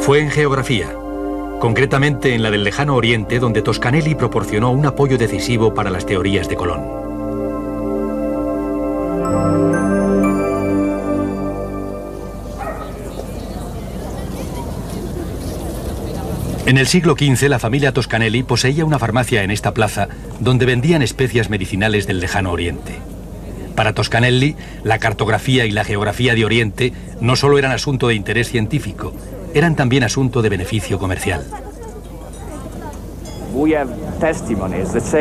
Fue 0.00 0.20
en 0.20 0.30
geografía, 0.30 0.94
concretamente 1.60 2.34
en 2.34 2.42
la 2.42 2.50
del 2.50 2.64
lejano 2.64 2.96
oriente, 2.96 3.38
donde 3.38 3.62
Toscanelli 3.62 4.14
proporcionó 4.14 4.70
un 4.70 4.84
apoyo 4.84 5.16
decisivo 5.16 5.72
para 5.72 5.90
las 5.90 6.04
teorías 6.04 6.48
de 6.48 6.56
Colón. 6.56 7.03
En 16.66 16.78
el 16.78 16.86
siglo 16.86 17.14
XV 17.14 17.48
la 17.50 17.58
familia 17.58 17.92
Toscanelli 17.92 18.42
poseía 18.42 18.86
una 18.86 18.98
farmacia 18.98 19.42
en 19.42 19.50
esta 19.50 19.74
plaza 19.74 20.08
donde 20.40 20.64
vendían 20.64 21.02
especias 21.02 21.50
medicinales 21.50 22.06
del 22.06 22.20
lejano 22.20 22.52
oriente. 22.52 22.94
Para 23.76 23.92
Toscanelli, 23.92 24.56
la 24.82 24.98
cartografía 24.98 25.66
y 25.66 25.72
la 25.72 25.84
geografía 25.84 26.34
de 26.34 26.44
Oriente 26.46 26.94
no 27.20 27.36
solo 27.36 27.58
eran 27.58 27.72
asunto 27.72 28.08
de 28.08 28.14
interés 28.14 28.48
científico, 28.48 29.12
eran 29.52 29.76
también 29.76 30.04
asunto 30.04 30.40
de 30.40 30.48
beneficio 30.48 30.98
comercial. 30.98 31.44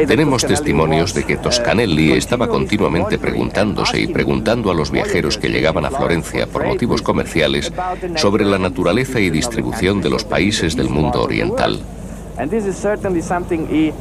Tenemos 0.08 0.46
testimonios 0.46 1.14
de 1.14 1.24
que 1.24 1.38
Toscanelli 1.38 2.14
estaba 2.14 2.48
continuamente 2.48 3.18
preguntándose 3.18 4.02
y 4.02 4.08
preguntando 4.08 4.72
a 4.72 4.74
los 4.74 4.92
viajeros 4.92 5.38
que 5.38 5.50
llegaban 5.50 5.86
a 5.86 5.92
Florencia 5.92 6.48
por 6.48 6.66
motivos 6.66 7.02
comerciales 7.02 7.72
sobre 8.16 8.46
la 8.46 8.58
naturaleza 8.58 9.20
y 9.20 9.30
distribución 9.30 10.02
de 10.02 10.10
los 10.10 10.24
países 10.24 10.76
del 10.76 10.90
mundo 10.90 11.24
oriental. 11.24 11.80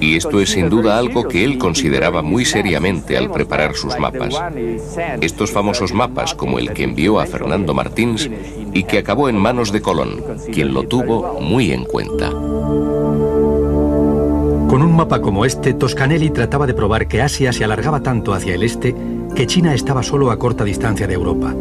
Y 0.00 0.16
esto 0.16 0.40
es 0.40 0.50
sin 0.50 0.70
duda 0.70 0.98
algo 0.98 1.28
que 1.28 1.44
él 1.44 1.58
consideraba 1.58 2.22
muy 2.22 2.44
seriamente 2.44 3.16
al 3.18 3.30
preparar 3.30 3.74
sus 3.74 3.98
mapas. 3.98 4.34
Estos 5.20 5.50
famosos 5.50 5.92
mapas, 5.92 6.34
como 6.34 6.58
el 6.58 6.72
que 6.72 6.84
envió 6.84 7.20
a 7.20 7.26
Fernando 7.26 7.74
Martins 7.74 8.30
y 8.72 8.84
que 8.84 8.98
acabó 8.98 9.28
en 9.28 9.36
manos 9.36 9.70
de 9.70 9.82
Colón, 9.82 10.24
quien 10.50 10.72
lo 10.72 10.84
tuvo 10.84 11.40
muy 11.40 11.72
en 11.72 11.84
cuenta. 11.84 12.30
Con 14.72 14.82
un 14.82 14.96
mapa 14.96 15.20
como 15.20 15.44
este, 15.44 15.74
Toscanelli 15.74 16.30
trataba 16.30 16.66
de 16.66 16.72
probar 16.72 17.06
que 17.06 17.20
Asia 17.20 17.52
se 17.52 17.62
alargaba 17.62 18.00
tanto 18.00 18.32
hacia 18.32 18.54
el 18.54 18.62
este 18.62 18.96
que 19.34 19.46
China 19.46 19.74
estaba 19.74 20.02
solo 20.02 20.30
a 20.30 20.38
corta 20.38 20.64
distancia 20.64 21.06
de 21.06 21.12
Europa. 21.12 21.54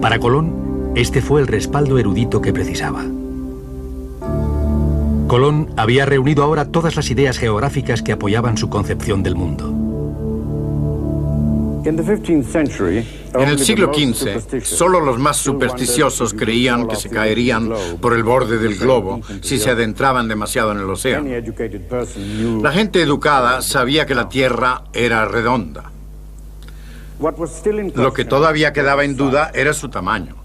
Para 0.00 0.18
Colón, 0.18 0.90
este 0.96 1.22
fue 1.22 1.40
el 1.40 1.46
respaldo 1.46 2.00
erudito 2.00 2.42
que 2.42 2.52
precisaba. 2.52 3.04
Colón 5.28 5.68
había 5.76 6.04
reunido 6.04 6.42
ahora 6.42 6.64
todas 6.64 6.96
las 6.96 7.08
ideas 7.12 7.38
geográficas 7.38 8.02
que 8.02 8.10
apoyaban 8.10 8.56
su 8.56 8.68
concepción 8.68 9.22
del 9.22 9.36
mundo. 9.36 9.81
En 11.84 13.48
el 13.48 13.58
siglo 13.58 13.92
XV, 13.92 14.62
solo 14.62 15.00
los 15.00 15.18
más 15.18 15.36
supersticiosos 15.36 16.34
creían 16.34 16.86
que 16.86 16.96
se 16.96 17.08
caerían 17.08 17.72
por 18.00 18.14
el 18.14 18.22
borde 18.22 18.58
del 18.58 18.76
globo 18.76 19.20
si 19.40 19.58
se 19.58 19.70
adentraban 19.70 20.28
demasiado 20.28 20.72
en 20.72 20.78
el 20.78 20.88
océano. 20.90 21.28
La 22.62 22.72
gente 22.72 23.02
educada 23.02 23.62
sabía 23.62 24.06
que 24.06 24.14
la 24.14 24.28
Tierra 24.28 24.84
era 24.92 25.24
redonda. 25.24 25.90
Lo 27.94 28.12
que 28.12 28.24
todavía 28.24 28.72
quedaba 28.72 29.04
en 29.04 29.16
duda 29.16 29.50
era 29.54 29.72
su 29.72 29.88
tamaño. 29.88 30.36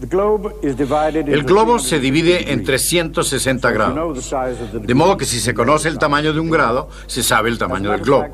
El 0.00 1.44
globo 1.44 1.78
se 1.78 2.00
divide 2.00 2.52
en 2.52 2.64
360 2.64 3.70
grados, 3.70 4.34
de 4.72 4.94
modo 4.94 5.16
que 5.16 5.24
si 5.24 5.38
se 5.38 5.54
conoce 5.54 5.88
el 5.88 5.98
tamaño 5.98 6.32
de 6.32 6.40
un 6.40 6.50
grado, 6.50 6.88
se 7.06 7.22
sabe 7.22 7.48
el 7.48 7.58
tamaño 7.58 7.92
del 7.92 8.00
globo. 8.00 8.26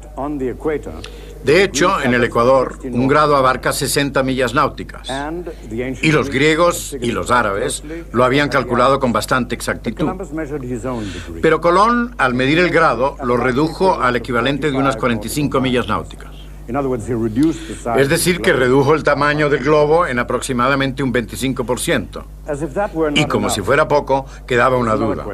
De 1.44 1.64
hecho, 1.64 2.00
en 2.02 2.14
el 2.14 2.24
Ecuador, 2.24 2.78
un 2.84 3.08
grado 3.08 3.36
abarca 3.36 3.72
60 3.72 4.22
millas 4.22 4.54
náuticas. 4.54 5.08
Y 6.02 6.12
los 6.12 6.28
griegos 6.28 6.96
y 7.00 7.12
los 7.12 7.30
árabes 7.30 7.82
lo 8.12 8.24
habían 8.24 8.48
calculado 8.48 9.00
con 9.00 9.12
bastante 9.12 9.54
exactitud. 9.54 10.08
Pero 11.40 11.60
Colón, 11.60 12.14
al 12.18 12.34
medir 12.34 12.58
el 12.58 12.70
grado, 12.70 13.16
lo 13.24 13.36
redujo 13.36 14.00
al 14.00 14.16
equivalente 14.16 14.70
de 14.70 14.76
unas 14.76 14.96
45 14.96 15.60
millas 15.60 15.88
náuticas. 15.88 16.30
Es 17.96 18.08
decir, 18.08 18.40
que 18.40 18.52
redujo 18.52 18.94
el 18.94 19.02
tamaño 19.02 19.48
del 19.50 19.64
globo 19.64 20.06
en 20.06 20.20
aproximadamente 20.20 21.02
un 21.02 21.12
25%. 21.12 22.22
Y 23.14 23.24
como 23.26 23.50
si 23.50 23.60
fuera 23.60 23.88
poco, 23.88 24.26
quedaba 24.46 24.76
una 24.76 24.94
duda. 24.94 25.24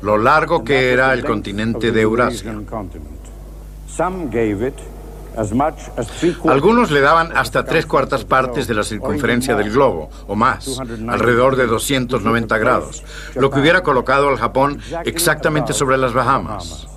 Lo 0.00 0.16
largo 0.16 0.64
que 0.64 0.92
era 0.92 1.12
el 1.12 1.24
continente 1.24 1.92
de 1.92 2.00
Eurasia. 2.00 2.54
Algunos 6.48 6.90
le 6.90 7.00
daban 7.00 7.36
hasta 7.36 7.64
tres 7.64 7.86
cuartas 7.86 8.24
partes 8.24 8.66
de 8.66 8.74
la 8.74 8.82
circunferencia 8.82 9.54
del 9.54 9.70
globo, 9.70 10.10
o 10.26 10.34
más, 10.34 10.80
alrededor 11.08 11.56
de 11.56 11.66
290 11.66 12.58
grados, 12.58 13.04
lo 13.34 13.50
que 13.50 13.60
hubiera 13.60 13.82
colocado 13.82 14.28
al 14.28 14.38
Japón 14.38 14.80
exactamente 15.04 15.72
sobre 15.72 15.98
las 15.98 16.12
Bahamas. 16.12 16.88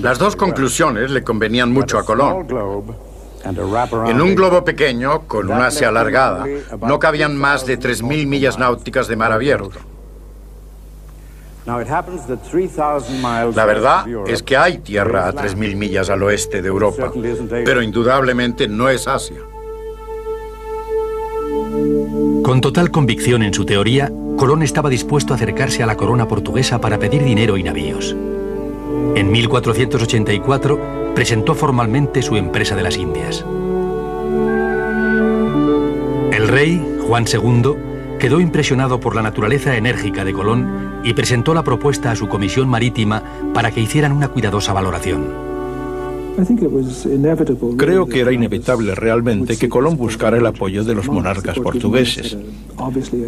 Las 0.00 0.18
dos 0.18 0.36
conclusiones 0.36 1.10
le 1.10 1.22
convenían 1.22 1.70
mucho 1.70 1.98
a 1.98 2.04
Colón. 2.04 2.46
En 4.06 4.20
un 4.20 4.34
globo 4.34 4.64
pequeño, 4.64 5.22
con 5.28 5.50
una 5.50 5.66
asia 5.66 5.88
alargada, 5.88 6.46
no 6.80 6.98
cabían 6.98 7.36
más 7.36 7.66
de 7.66 7.78
3.000 7.78 8.26
millas 8.26 8.58
náuticas 8.58 9.06
de 9.06 9.16
mar 9.16 9.32
abierto. 9.32 9.78
La 13.54 13.64
verdad 13.64 14.06
es 14.28 14.42
que 14.42 14.56
hay 14.56 14.78
tierra 14.78 15.28
a 15.28 15.32
3.000 15.34 15.76
millas 15.76 16.10
al 16.10 16.22
oeste 16.22 16.62
de 16.62 16.68
Europa, 16.68 17.12
pero 17.64 17.82
indudablemente 17.82 18.68
no 18.68 18.88
es 18.88 19.08
Asia. 19.08 19.40
Con 22.42 22.60
total 22.60 22.92
convicción 22.92 23.42
en 23.42 23.52
su 23.52 23.64
teoría, 23.64 24.12
Colón 24.36 24.62
estaba 24.62 24.88
dispuesto 24.88 25.32
a 25.32 25.36
acercarse 25.36 25.82
a 25.82 25.86
la 25.86 25.96
corona 25.96 26.28
portuguesa 26.28 26.80
para 26.80 26.98
pedir 26.98 27.24
dinero 27.24 27.56
y 27.56 27.64
navíos. 27.64 28.14
En 29.16 29.32
1484 29.32 31.14
presentó 31.14 31.54
formalmente 31.54 32.22
su 32.22 32.36
empresa 32.36 32.76
de 32.76 32.82
las 32.82 32.96
Indias. 32.96 33.44
El 36.32 36.48
rey, 36.48 36.98
Juan 37.08 37.24
II, 37.26 37.95
quedó 38.18 38.40
impresionado 38.40 39.00
por 39.00 39.14
la 39.14 39.22
naturaleza 39.22 39.76
enérgica 39.76 40.24
de 40.24 40.32
Colón 40.32 41.00
y 41.04 41.14
presentó 41.14 41.54
la 41.54 41.64
propuesta 41.64 42.10
a 42.10 42.16
su 42.16 42.28
comisión 42.28 42.68
marítima 42.68 43.22
para 43.54 43.70
que 43.70 43.80
hicieran 43.80 44.12
una 44.12 44.28
cuidadosa 44.28 44.72
valoración. 44.72 45.46
Creo 47.78 48.06
que 48.06 48.20
era 48.20 48.30
inevitable 48.30 48.94
realmente 48.94 49.56
que 49.56 49.70
Colón 49.70 49.96
buscara 49.96 50.36
el 50.36 50.44
apoyo 50.44 50.84
de 50.84 50.94
los 50.94 51.08
monarcas 51.08 51.58
portugueses. 51.58 52.36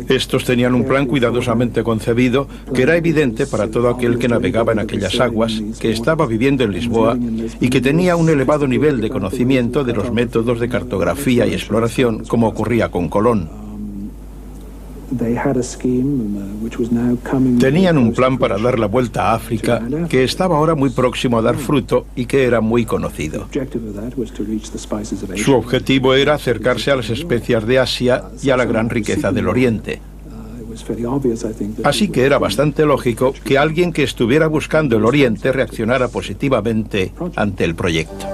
Estos 0.09 0.45
tenían 0.45 0.75
un 0.75 0.85
plan 0.85 1.07
cuidadosamente 1.07 1.83
concebido 1.83 2.47
que 2.75 2.83
era 2.83 2.97
evidente 2.97 3.47
para 3.47 3.71
todo 3.71 3.89
aquel 3.89 4.19
que 4.19 4.29
navegaba 4.29 4.73
en 4.73 4.81
aquellas 4.81 5.19
aguas, 5.21 5.63
que 5.81 5.91
estaba 5.91 6.27
viviendo 6.27 6.65
en 6.65 6.73
Lisboa 6.73 7.17
y 7.61 7.71
que 7.71 7.81
tenía 7.81 8.15
un 8.15 8.29
elevado 8.29 8.67
nivel 8.67 9.01
de 9.01 9.09
conocimiento 9.09 9.85
de 9.85 9.95
los 9.95 10.13
métodos 10.13 10.61
de 10.61 10.69
cartografía 10.69 11.47
y 11.47 11.55
exploración 11.55 12.25
como 12.27 12.49
ocurría 12.49 12.91
con 12.91 13.09
Colón. 13.09 13.68
Tenían 17.59 17.99
un 17.99 18.13
plan 18.13 18.39
para 18.39 18.59
dar 18.59 18.79
la 18.79 18.87
vuelta 18.87 19.31
a 19.31 19.35
África 19.35 19.83
que 20.09 20.25
estaba 20.25 20.57
ahora 20.57 20.75
muy 20.75 20.91
próximo 20.91 21.39
a 21.39 21.43
dar 21.43 21.57
fruto 21.57 22.07
y 22.15 22.27
que 22.27 22.45
era 22.45 22.61
muy 22.61 22.85
conocido. 22.85 23.49
Su 25.37 25.55
objetivo 25.55 26.15
era 26.15 26.35
acercarse 26.35 26.91
a 26.91 26.97
las 26.97 27.11
especias 27.11 27.67
de 27.67 27.79
Asia 27.79 28.25
y 28.43 28.51
a 28.51 28.57
la 28.57 28.65
gran 28.65 28.91
riqueza 28.91 29.33
del 29.33 29.49
Oriente. 29.49 30.01
Así 31.85 32.09
que 32.09 32.25
era 32.25 32.39
bastante 32.39 32.85
lógico 32.85 33.35
que 33.45 33.59
alguien 33.59 33.93
que 33.93 34.03
estuviera 34.03 34.47
buscando 34.47 34.97
el 34.97 35.05
Oriente 35.05 35.53
reaccionara 35.53 36.09
positivamente 36.09 37.13
ante 37.35 37.65
el 37.65 37.75
proyecto. 37.75 38.27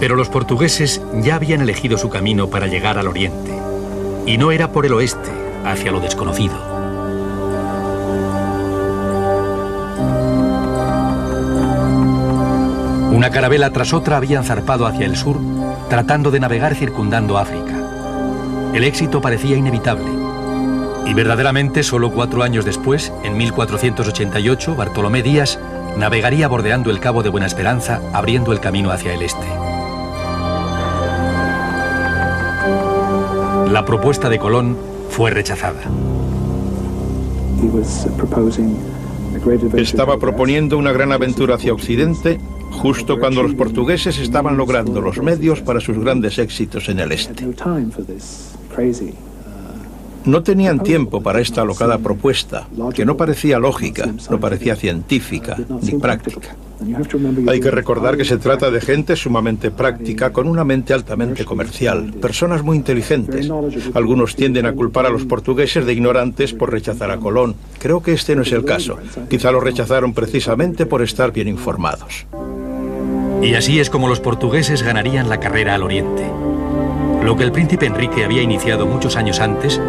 Pero 0.00 0.16
los 0.16 0.28
portugueses 0.28 1.02
ya 1.22 1.36
habían 1.36 1.60
elegido 1.60 1.98
su 1.98 2.08
camino 2.08 2.48
para 2.48 2.66
llegar 2.66 2.98
al 2.98 3.06
Oriente. 3.06 3.52
Y 4.26 4.38
no 4.38 4.50
era 4.50 4.72
por 4.72 4.86
el 4.86 4.94
oeste, 4.94 5.30
hacia 5.64 5.92
lo 5.92 6.00
desconocido. 6.00 6.80
Una 13.12 13.30
carabela 13.30 13.70
tras 13.70 13.92
otra 13.92 14.16
habían 14.16 14.44
zarpado 14.44 14.86
hacia 14.86 15.04
el 15.04 15.16
sur, 15.16 15.38
tratando 15.88 16.30
de 16.30 16.40
navegar 16.40 16.74
circundando 16.74 17.38
África. 17.38 17.76
El 18.72 18.84
éxito 18.84 19.20
parecía 19.20 19.56
inevitable. 19.56 20.06
Y 21.06 21.12
verdaderamente, 21.12 21.82
solo 21.82 22.12
cuatro 22.12 22.42
años 22.42 22.64
después, 22.64 23.12
en 23.24 23.36
1488, 23.36 24.76
Bartolomé 24.76 25.22
Díaz 25.22 25.58
navegaría 25.96 26.46
bordeando 26.46 26.90
el 26.90 27.00
Cabo 27.00 27.22
de 27.22 27.30
Buena 27.30 27.46
Esperanza, 27.46 28.00
abriendo 28.12 28.52
el 28.52 28.60
camino 28.60 28.90
hacia 28.92 29.12
el 29.12 29.22
este. 29.22 29.46
La 33.70 33.84
propuesta 33.84 34.28
de 34.28 34.38
Colón 34.38 34.76
fue 35.10 35.30
rechazada. 35.30 35.82
Estaba 39.76 40.18
proponiendo 40.18 40.78
una 40.78 40.92
gran 40.92 41.12
aventura 41.12 41.56
hacia 41.56 41.74
Occidente 41.74 42.38
justo 42.70 43.18
cuando 43.18 43.42
los 43.42 43.54
portugueses 43.54 44.18
estaban 44.18 44.56
logrando 44.56 45.00
los 45.00 45.18
medios 45.18 45.60
para 45.60 45.80
sus 45.80 45.98
grandes 45.98 46.38
éxitos 46.38 46.88
en 46.88 47.00
el 47.00 47.12
este. 47.12 47.44
No 50.24 50.42
tenían 50.42 50.80
tiempo 50.82 51.22
para 51.22 51.40
esta 51.40 51.62
alocada 51.62 51.98
propuesta, 51.98 52.66
que 52.94 53.04
no 53.04 53.16
parecía 53.16 53.58
lógica, 53.58 54.10
no 54.30 54.38
parecía 54.38 54.76
científica 54.76 55.56
ni 55.82 55.98
práctica. 55.98 56.56
Hay 57.48 57.60
que 57.60 57.70
recordar 57.70 58.16
que 58.16 58.24
se 58.24 58.38
trata 58.38 58.70
de 58.70 58.80
gente 58.80 59.16
sumamente 59.16 59.70
práctica, 59.70 60.32
con 60.32 60.48
una 60.48 60.64
mente 60.64 60.94
altamente 60.94 61.44
comercial, 61.44 62.12
personas 62.20 62.62
muy 62.62 62.76
inteligentes. 62.76 63.50
Algunos 63.94 64.34
tienden 64.36 64.66
a 64.66 64.72
culpar 64.72 65.06
a 65.06 65.10
los 65.10 65.24
portugueses 65.24 65.84
de 65.84 65.92
ignorantes 65.92 66.52
por 66.52 66.70
rechazar 66.70 67.10
a 67.10 67.18
Colón. 67.18 67.54
Creo 67.78 68.02
que 68.02 68.12
este 68.12 68.34
no 68.34 68.42
es 68.42 68.52
el 68.52 68.64
caso. 68.64 68.98
Quizá 69.28 69.52
lo 69.52 69.60
rechazaron 69.60 70.12
precisamente 70.14 70.86
por 70.86 71.02
estar 71.02 71.32
bien 71.32 71.48
informados. 71.48 72.26
Y 73.42 73.54
así 73.54 73.80
es 73.80 73.88
como 73.88 74.08
los 74.08 74.20
portugueses 74.20 74.82
ganarían 74.82 75.28
la 75.28 75.40
carrera 75.40 75.74
al 75.74 75.82
oriente. 75.82 76.24
Lo 77.22 77.36
que 77.36 77.44
el 77.44 77.52
príncipe 77.52 77.86
Enrique 77.86 78.24
había 78.24 78.42
iniciado 78.42 78.86
muchos 78.86 79.16
años 79.16 79.40
antes 79.40 79.80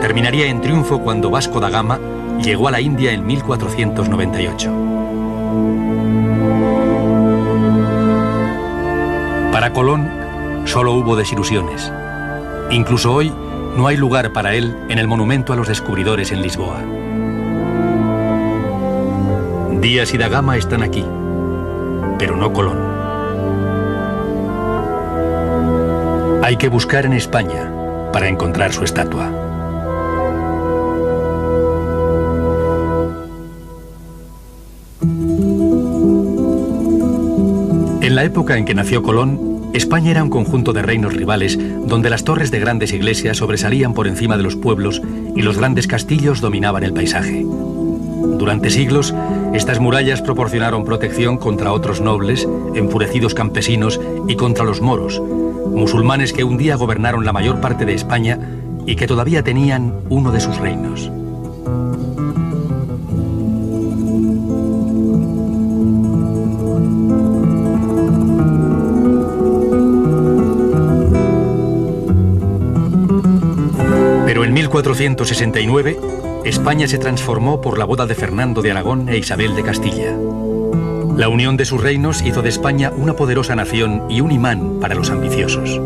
terminaría 0.00 0.46
en 0.46 0.60
triunfo 0.60 1.00
cuando 1.00 1.30
Vasco 1.30 1.60
da 1.60 1.70
Gama 1.70 1.98
llegó 2.42 2.68
a 2.68 2.70
la 2.70 2.80
India 2.80 3.12
en 3.12 3.26
1498. 3.26 4.72
Para 9.52 9.72
Colón 9.72 10.08
solo 10.64 10.92
hubo 10.92 11.16
desilusiones. 11.16 11.92
Incluso 12.70 13.12
hoy 13.12 13.32
no 13.76 13.86
hay 13.86 13.96
lugar 13.96 14.32
para 14.32 14.54
él 14.54 14.74
en 14.88 14.98
el 14.98 15.06
monumento 15.06 15.52
a 15.52 15.56
los 15.56 15.68
descubridores 15.68 16.32
en 16.32 16.42
Lisboa. 16.42 16.80
Díaz 19.80 20.14
y 20.14 20.18
da 20.18 20.28
Gama 20.28 20.56
están 20.56 20.82
aquí, 20.82 21.04
pero 22.18 22.36
no 22.36 22.52
Colón. 22.52 22.78
Hay 26.42 26.56
que 26.56 26.68
buscar 26.68 27.06
en 27.06 27.12
España 27.12 27.70
para 28.12 28.28
encontrar 28.28 28.72
su 28.72 28.84
estatua. 28.84 29.49
En 38.10 38.16
la 38.16 38.24
época 38.24 38.58
en 38.58 38.64
que 38.64 38.74
nació 38.74 39.04
Colón, 39.04 39.70
España 39.72 40.10
era 40.10 40.24
un 40.24 40.30
conjunto 40.30 40.72
de 40.72 40.82
reinos 40.82 41.14
rivales 41.14 41.56
donde 41.86 42.10
las 42.10 42.24
torres 42.24 42.50
de 42.50 42.58
grandes 42.58 42.92
iglesias 42.92 43.36
sobresalían 43.36 43.94
por 43.94 44.08
encima 44.08 44.36
de 44.36 44.42
los 44.42 44.56
pueblos 44.56 45.00
y 45.36 45.42
los 45.42 45.58
grandes 45.58 45.86
castillos 45.86 46.40
dominaban 46.40 46.82
el 46.82 46.92
paisaje. 46.92 47.46
Durante 48.36 48.70
siglos, 48.70 49.14
estas 49.54 49.78
murallas 49.78 50.22
proporcionaron 50.22 50.84
protección 50.84 51.38
contra 51.38 51.72
otros 51.72 52.00
nobles, 52.00 52.48
enfurecidos 52.74 53.32
campesinos 53.32 54.00
y 54.26 54.34
contra 54.34 54.64
los 54.64 54.80
moros, 54.80 55.20
musulmanes 55.20 56.32
que 56.32 56.42
un 56.42 56.58
día 56.58 56.74
gobernaron 56.74 57.24
la 57.24 57.32
mayor 57.32 57.60
parte 57.60 57.84
de 57.84 57.94
España 57.94 58.40
y 58.86 58.96
que 58.96 59.06
todavía 59.06 59.44
tenían 59.44 59.94
uno 60.08 60.32
de 60.32 60.40
sus 60.40 60.56
reinos. 60.58 61.12
1469, 74.68 75.98
España 76.44 76.86
se 76.86 76.98
transformó 76.98 77.62
por 77.62 77.78
la 77.78 77.86
boda 77.86 78.04
de 78.04 78.14
Fernando 78.14 78.60
de 78.60 78.70
Aragón 78.70 79.08
e 79.08 79.16
Isabel 79.16 79.56
de 79.56 79.62
Castilla. 79.62 80.14
La 81.16 81.30
unión 81.30 81.56
de 81.56 81.64
sus 81.64 81.80
reinos 81.80 82.20
hizo 82.20 82.42
de 82.42 82.50
España 82.50 82.92
una 82.94 83.14
poderosa 83.14 83.56
nación 83.56 84.02
y 84.10 84.20
un 84.20 84.32
imán 84.32 84.78
para 84.78 84.94
los 84.94 85.08
ambiciosos. 85.08 85.80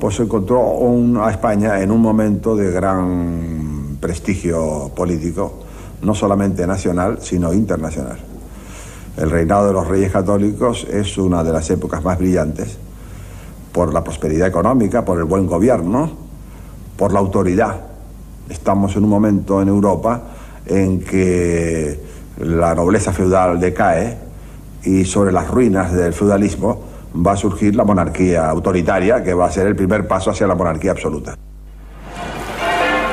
Pues 0.00 0.18
encontró 0.18 1.22
a 1.22 1.30
España 1.30 1.82
en 1.82 1.90
un 1.90 2.00
momento 2.00 2.56
de 2.56 2.72
gran 2.72 3.98
prestigio 4.00 4.90
político, 4.96 5.60
no 6.00 6.14
solamente 6.14 6.66
nacional, 6.66 7.18
sino 7.20 7.52
internacional. 7.52 8.16
El 9.18 9.30
reinado 9.30 9.66
de 9.66 9.74
los 9.74 9.86
reyes 9.86 10.10
católicos 10.10 10.86
es 10.90 11.18
una 11.18 11.44
de 11.44 11.52
las 11.52 11.68
épocas 11.68 12.02
más 12.02 12.18
brillantes 12.18 12.78
por 13.72 13.92
la 13.92 14.02
prosperidad 14.02 14.48
económica, 14.48 15.04
por 15.04 15.18
el 15.18 15.24
buen 15.24 15.46
gobierno, 15.46 16.10
por 16.96 17.12
la 17.12 17.20
autoridad. 17.20 17.80
Estamos 18.48 18.96
en 18.96 19.04
un 19.04 19.10
momento 19.10 19.62
en 19.62 19.68
Europa 19.68 20.22
en 20.66 21.00
que 21.00 22.00
la 22.38 22.74
nobleza 22.74 23.12
feudal 23.12 23.60
decae 23.60 24.16
y 24.84 25.04
sobre 25.04 25.32
las 25.32 25.48
ruinas 25.48 25.92
del 25.92 26.12
feudalismo 26.12 26.82
va 27.14 27.32
a 27.32 27.36
surgir 27.36 27.74
la 27.74 27.84
monarquía 27.84 28.48
autoritaria, 28.48 29.22
que 29.22 29.34
va 29.34 29.46
a 29.46 29.50
ser 29.50 29.66
el 29.66 29.76
primer 29.76 30.06
paso 30.06 30.30
hacia 30.30 30.46
la 30.46 30.54
monarquía 30.54 30.92
absoluta. 30.92 31.36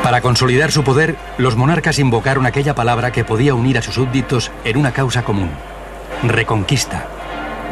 Para 0.04 0.22
consolidar 0.22 0.72
su 0.72 0.84
poder, 0.84 1.16
los 1.38 1.58
monarcas 1.58 2.00
invocaron 2.00 2.46
aquella 2.46 2.76
palabra 2.76 3.12
que 3.12 3.26
podía 3.26 3.54
unir 3.54 3.78
a 3.78 3.82
sus 3.82 3.96
súbditos 3.96 4.52
en 4.64 4.78
una 4.78 4.94
causa 4.94 5.24
común, 5.24 5.50
Reconquista. 6.24 7.06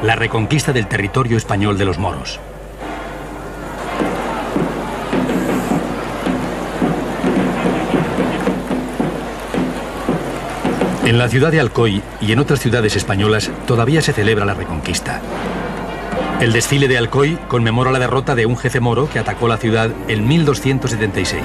La 0.03 0.15
reconquista 0.15 0.71
del 0.71 0.87
territorio 0.87 1.37
español 1.37 1.77
de 1.77 1.85
los 1.85 1.97
moros. 1.97 2.39
En 11.15 11.19
la 11.19 11.29
ciudad 11.29 11.49
de 11.49 11.61
Alcoy 11.61 12.01
y 12.19 12.33
en 12.33 12.39
otras 12.39 12.59
ciudades 12.59 12.97
españolas 12.97 13.49
todavía 13.65 14.01
se 14.01 14.11
celebra 14.11 14.43
la 14.43 14.53
Reconquista. 14.53 15.21
El 16.41 16.51
desfile 16.51 16.89
de 16.89 16.97
Alcoy 16.97 17.37
conmemora 17.47 17.93
la 17.93 17.99
derrota 17.99 18.35
de 18.35 18.45
un 18.45 18.57
jefe 18.57 18.81
moro 18.81 19.09
que 19.09 19.19
atacó 19.19 19.47
la 19.47 19.55
ciudad 19.55 19.91
en 20.09 20.27
1276. 20.27 21.41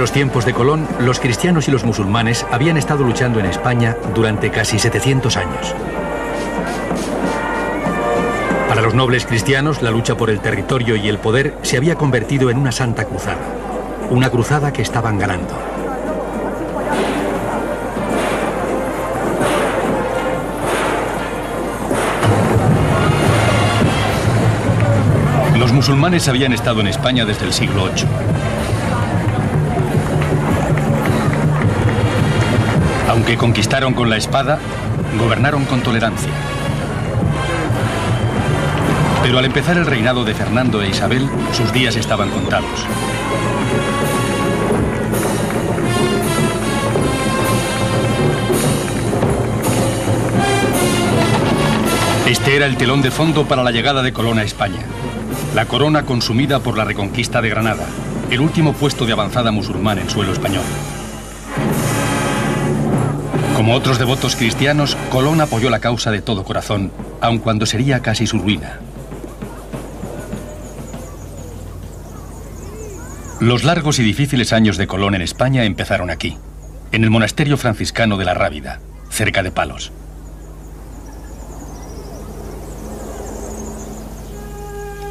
Los 0.00 0.12
tiempos 0.12 0.46
de 0.46 0.54
Colón, 0.54 0.88
los 0.98 1.20
cristianos 1.20 1.68
y 1.68 1.70
los 1.70 1.84
musulmanes 1.84 2.46
habían 2.50 2.78
estado 2.78 3.04
luchando 3.04 3.38
en 3.38 3.44
España 3.44 3.98
durante 4.14 4.50
casi 4.50 4.78
700 4.78 5.36
años. 5.36 5.74
Para 8.66 8.80
los 8.80 8.94
nobles 8.94 9.26
cristianos, 9.26 9.82
la 9.82 9.90
lucha 9.90 10.16
por 10.16 10.30
el 10.30 10.40
territorio 10.40 10.96
y 10.96 11.06
el 11.06 11.18
poder 11.18 11.54
se 11.60 11.76
había 11.76 11.96
convertido 11.96 12.48
en 12.48 12.56
una 12.56 12.72
santa 12.72 13.04
cruzada, 13.04 13.42
una 14.08 14.30
cruzada 14.30 14.72
que 14.72 14.80
estaban 14.80 15.18
ganando. 15.18 15.54
Los 25.58 25.74
musulmanes 25.74 26.26
habían 26.26 26.54
estado 26.54 26.80
en 26.80 26.86
España 26.86 27.26
desde 27.26 27.44
el 27.44 27.52
siglo 27.52 27.84
VIII. 27.84 28.49
Aunque 33.10 33.36
conquistaron 33.36 33.92
con 33.92 34.08
la 34.08 34.16
espada, 34.16 34.60
gobernaron 35.18 35.64
con 35.64 35.82
tolerancia. 35.82 36.30
Pero 39.24 39.36
al 39.36 39.44
empezar 39.44 39.76
el 39.76 39.84
reinado 39.84 40.24
de 40.24 40.32
Fernando 40.32 40.80
e 40.80 40.90
Isabel, 40.90 41.28
sus 41.52 41.72
días 41.72 41.96
estaban 41.96 42.30
contados. 42.30 42.70
Este 52.28 52.54
era 52.54 52.66
el 52.66 52.76
telón 52.76 53.02
de 53.02 53.10
fondo 53.10 53.44
para 53.44 53.64
la 53.64 53.72
llegada 53.72 54.04
de 54.04 54.12
Colón 54.12 54.38
a 54.38 54.44
España. 54.44 54.84
La 55.56 55.66
corona 55.66 56.04
consumida 56.04 56.60
por 56.60 56.78
la 56.78 56.84
reconquista 56.84 57.42
de 57.42 57.48
Granada, 57.48 57.86
el 58.30 58.40
último 58.40 58.72
puesto 58.72 59.04
de 59.04 59.14
avanzada 59.14 59.50
musulmán 59.50 59.98
en 59.98 60.08
suelo 60.08 60.32
español. 60.32 60.62
Como 63.60 63.74
otros 63.74 63.98
devotos 63.98 64.36
cristianos, 64.36 64.96
Colón 65.10 65.42
apoyó 65.42 65.68
la 65.68 65.80
causa 65.80 66.10
de 66.10 66.22
todo 66.22 66.44
corazón, 66.44 66.90
aun 67.20 67.40
cuando 67.40 67.66
sería 67.66 68.00
casi 68.00 68.26
su 68.26 68.38
ruina. 68.38 68.80
Los 73.38 73.62
largos 73.62 73.98
y 73.98 74.02
difíciles 74.02 74.54
años 74.54 74.78
de 74.78 74.86
Colón 74.86 75.14
en 75.14 75.20
España 75.20 75.64
empezaron 75.64 76.08
aquí, 76.08 76.38
en 76.90 77.04
el 77.04 77.10
monasterio 77.10 77.58
franciscano 77.58 78.16
de 78.16 78.24
la 78.24 78.32
Rábida, 78.32 78.80
cerca 79.10 79.42
de 79.42 79.50
Palos. 79.50 79.92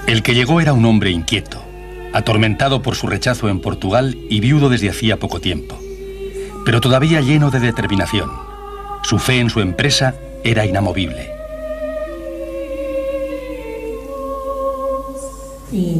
El 0.07 0.23
que 0.23 0.33
llegó 0.33 0.59
era 0.59 0.73
un 0.73 0.85
hombre 0.85 1.11
inquieto, 1.11 1.61
atormentado 2.13 2.81
por 2.81 2.95
su 2.95 3.05
rechazo 3.05 3.47
en 3.47 3.61
Portugal 3.61 4.17
y 4.27 4.39
viudo 4.39 4.69
desde 4.69 4.89
hacía 4.89 5.17
poco 5.19 5.39
tiempo 5.39 5.79
pero 6.65 6.81
todavía 6.81 7.21
lleno 7.21 7.51
de 7.51 7.59
determinación. 7.59 8.29
Su 9.03 9.19
fe 9.19 9.39
en 9.39 9.49
su 9.49 9.59
empresa 9.59 10.15
era 10.43 10.65
inamovible. 10.65 11.39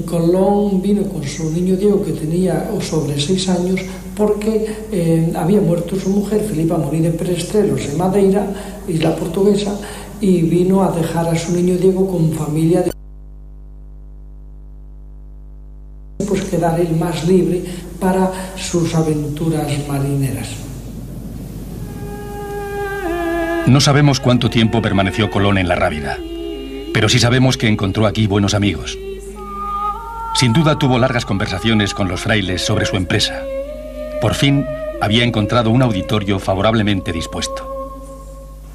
Colón 0.10 0.82
vino 0.82 1.04
con 1.04 1.24
su 1.24 1.52
niño 1.52 1.76
Diego 1.76 2.04
que 2.04 2.14
tenía 2.14 2.70
sobre 2.82 3.20
seis 3.20 3.48
años 3.48 3.80
porque 4.18 4.68
eh, 4.92 5.32
había 5.36 5.62
muerto 5.62 5.96
su 5.96 6.10
mujer, 6.10 6.42
Filipa 6.42 6.78
Morí 6.78 7.00
de 7.00 7.12
Prestrelos, 7.12 7.82
en 7.86 7.98
Madeira, 7.98 8.46
isla 8.88 9.16
portuguesa, 9.16 9.80
y 10.20 10.42
vino 10.42 10.84
a 10.84 10.92
dejar 10.92 11.28
a 11.28 11.38
su 11.38 11.54
niño 11.54 11.78
Diego 11.78 12.06
con 12.08 12.34
familia 12.34 12.82
de 12.82 12.89
quedar 16.50 16.80
él 16.80 16.96
más 16.98 17.26
libre 17.28 17.64
para 18.00 18.32
sus 18.56 18.94
aventuras 18.96 19.68
marineras. 19.88 20.48
No 23.68 23.82
sabemos 23.82 24.20
cuánto 24.20 24.50
tiempo 24.50 24.82
permaneció 24.82 25.30
Colón 25.30 25.58
en 25.58 25.68
la 25.68 25.76
Rábida, 25.76 26.18
pero 26.94 27.08
sí 27.08 27.20
sabemos 27.20 27.58
que 27.58 27.68
encontró 27.68 28.08
aquí 28.08 28.26
buenos 28.26 28.54
amigos. 28.54 28.98
Sin 30.34 30.54
duda 30.54 30.80
tuvo 30.80 30.98
largas 30.98 31.26
conversaciones 31.26 31.94
con 31.94 32.08
los 32.08 32.22
frailes 32.22 32.66
sobre 32.66 32.86
su 32.86 32.96
empresa. 32.96 33.44
Por 34.22 34.34
fin 34.34 34.66
había 35.02 35.24
encontrado 35.24 35.70
un 35.70 35.82
auditorio 35.82 36.40
favorablemente 36.40 37.12
dispuesto. 37.12 37.70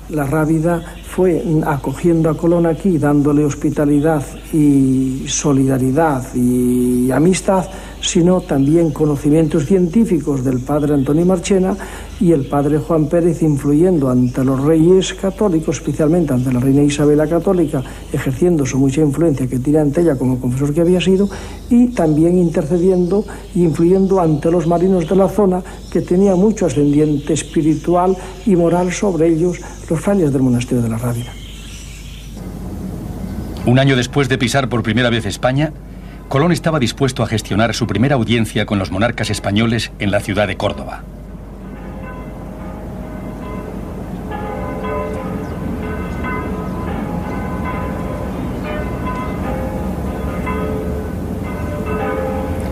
La 0.08 0.24
Rábida 0.24 0.96
fue 1.14 1.44
acogiendo 1.64 2.28
a 2.28 2.36
Colón 2.36 2.66
aquí, 2.66 2.98
dándole 2.98 3.44
hospitalidad 3.44 4.24
y 4.52 5.22
solidaridad 5.28 6.34
y 6.34 7.08
amistad, 7.12 7.66
sino 8.00 8.40
también 8.40 8.90
conocimientos 8.90 9.64
científicos 9.64 10.42
del 10.42 10.58
padre 10.58 10.94
Antonio 10.94 11.24
Marchena 11.24 11.76
y 12.20 12.32
el 12.32 12.46
padre 12.46 12.78
Juan 12.78 13.06
Pérez 13.06 13.42
influyendo 13.42 14.10
ante 14.10 14.44
los 14.44 14.62
reyes 14.62 15.14
católicos, 15.14 15.76
especialmente 15.76 16.32
ante 16.32 16.52
la 16.52 16.60
reina 16.60 16.82
Isabel 16.82 17.18
la 17.18 17.26
Católica, 17.26 17.82
ejerciendo 18.12 18.64
su 18.66 18.78
mucha 18.78 19.00
influencia 19.00 19.46
que 19.46 19.58
tiene 19.58 19.80
ante 19.80 20.00
ella 20.00 20.16
como 20.16 20.40
confesor 20.40 20.72
que 20.72 20.80
había 20.80 21.00
sido, 21.00 21.28
y 21.70 21.88
también 21.88 22.38
intercediendo 22.38 23.24
e 23.54 23.60
influyendo 23.60 24.20
ante 24.20 24.50
los 24.50 24.66
marinos 24.66 25.08
de 25.08 25.16
la 25.16 25.28
zona, 25.28 25.62
que 25.90 26.00
tenía 26.00 26.34
mucho 26.34 26.66
ascendiente 26.66 27.32
espiritual 27.32 28.16
y 28.46 28.56
moral 28.56 28.92
sobre 28.92 29.28
ellos, 29.28 29.58
los 29.88 30.00
frailes 30.00 30.32
del 30.32 30.42
monasterio 30.42 30.82
de 30.82 30.88
la 30.88 30.98
Rábida. 30.98 31.32
Un 33.66 33.78
año 33.78 33.96
después 33.96 34.28
de 34.28 34.38
pisar 34.38 34.68
por 34.68 34.82
primera 34.82 35.10
vez 35.10 35.24
España, 35.24 35.72
Colón 36.28 36.52
estaba 36.52 36.78
dispuesto 36.78 37.22
a 37.22 37.26
gestionar 37.26 37.74
su 37.74 37.86
primera 37.86 38.16
audiencia 38.16 38.66
con 38.66 38.78
los 38.78 38.90
monarcas 38.90 39.30
españoles 39.30 39.90
en 39.98 40.10
la 40.10 40.20
ciudad 40.20 40.48
de 40.48 40.56
Córdoba. 40.56 41.02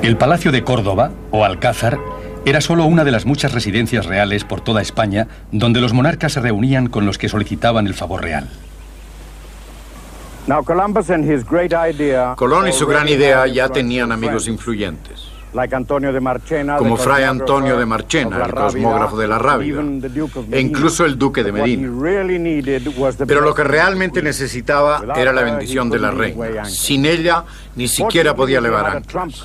El 0.02 0.16
Palacio 0.16 0.50
de 0.50 0.64
Córdoba, 0.64 1.12
o 1.30 1.44
Alcázar, 1.44 1.96
era 2.44 2.60
solo 2.60 2.86
una 2.86 3.04
de 3.04 3.12
las 3.12 3.24
muchas 3.24 3.52
residencias 3.52 4.04
reales 4.04 4.42
por 4.42 4.60
toda 4.60 4.82
España 4.82 5.28
donde 5.52 5.80
los 5.80 5.92
monarcas 5.92 6.32
se 6.32 6.40
reunían 6.40 6.88
con 6.88 7.06
los 7.06 7.18
que 7.18 7.28
solicitaban 7.28 7.86
el 7.86 7.94
favor 7.94 8.20
real. 8.22 8.48
Colón 12.36 12.66
y 12.68 12.72
su 12.72 12.84
gran 12.84 13.08
idea 13.08 13.46
ya 13.46 13.68
tenían 13.68 14.10
amigos 14.10 14.48
influyentes, 14.48 15.28
como 16.78 16.96
Fray 16.96 17.22
Antonio 17.24 17.78
de 17.78 17.86
Marchena, 17.86 18.44
el 18.46 18.52
cosmógrafo 18.54 19.16
de 19.18 19.28
la 19.28 19.38
Rábida, 19.38 19.82
e 20.50 20.60
incluso 20.60 21.04
el 21.04 21.16
duque 21.16 21.44
de 21.44 21.52
Medina. 21.52 21.88
Pero 23.28 23.40
lo 23.42 23.54
que 23.54 23.62
realmente 23.62 24.20
necesitaba 24.20 25.00
era 25.14 25.32
la 25.32 25.42
bendición 25.42 25.90
de 25.90 25.98
la 26.00 26.10
reina. 26.10 26.64
Sin 26.64 27.04
ella, 27.06 27.44
ni 27.76 27.86
siquiera 27.86 28.34
podía 28.34 28.58
elevar 28.58 28.96
anclas. 28.96 29.44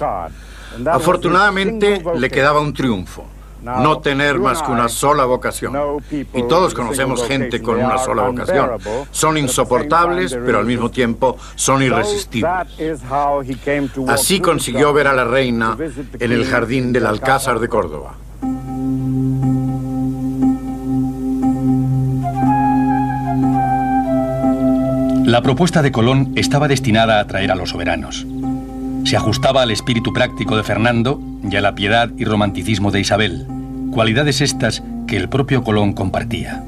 Afortunadamente, 0.85 2.03
le 2.15 2.29
quedaba 2.29 2.59
un 2.59 2.73
triunfo 2.73 3.25
no 3.61 3.99
tener 3.99 4.39
más 4.39 4.61
que 4.61 4.71
una 4.71 4.89
sola 4.89 5.25
vocación. 5.25 5.73
Y 6.11 6.43
todos 6.43 6.73
conocemos 6.73 7.25
gente 7.27 7.61
con 7.61 7.77
una 7.77 7.97
sola 7.97 8.23
vocación. 8.23 8.71
Son 9.11 9.37
insoportables, 9.37 10.33
pero 10.33 10.59
al 10.59 10.65
mismo 10.65 10.89
tiempo 10.89 11.37
son 11.55 11.81
irresistibles. 11.81 13.01
Así 14.07 14.39
consiguió 14.39 14.93
ver 14.93 15.07
a 15.07 15.13
la 15.13 15.25
reina 15.25 15.77
en 16.19 16.31
el 16.31 16.45
jardín 16.45 16.93
del 16.93 17.05
Alcázar 17.05 17.59
de 17.59 17.67
Córdoba. 17.67 18.15
La 25.25 25.41
propuesta 25.41 25.81
de 25.81 25.91
Colón 25.91 26.31
estaba 26.37 26.69
destinada 26.69 27.17
a 27.17 27.19
atraer 27.19 27.51
a 27.51 27.55
los 27.55 27.71
soberanos. 27.71 28.25
Se 29.07 29.15
ajustaba 29.15 29.61
al 29.61 29.71
espíritu 29.71 30.11
práctico 30.11 30.57
de 30.57 30.63
Fernando 30.63 31.21
y 31.49 31.55
a 31.55 31.61
la 31.61 31.73
piedad 31.75 32.09
y 32.17 32.25
romanticismo 32.25 32.91
de 32.91 32.99
Isabel, 32.99 33.47
cualidades 33.89 34.41
estas 34.41 34.83
que 35.07 35.15
el 35.15 35.29
propio 35.29 35.63
Colón 35.63 35.93
compartía. 35.93 36.61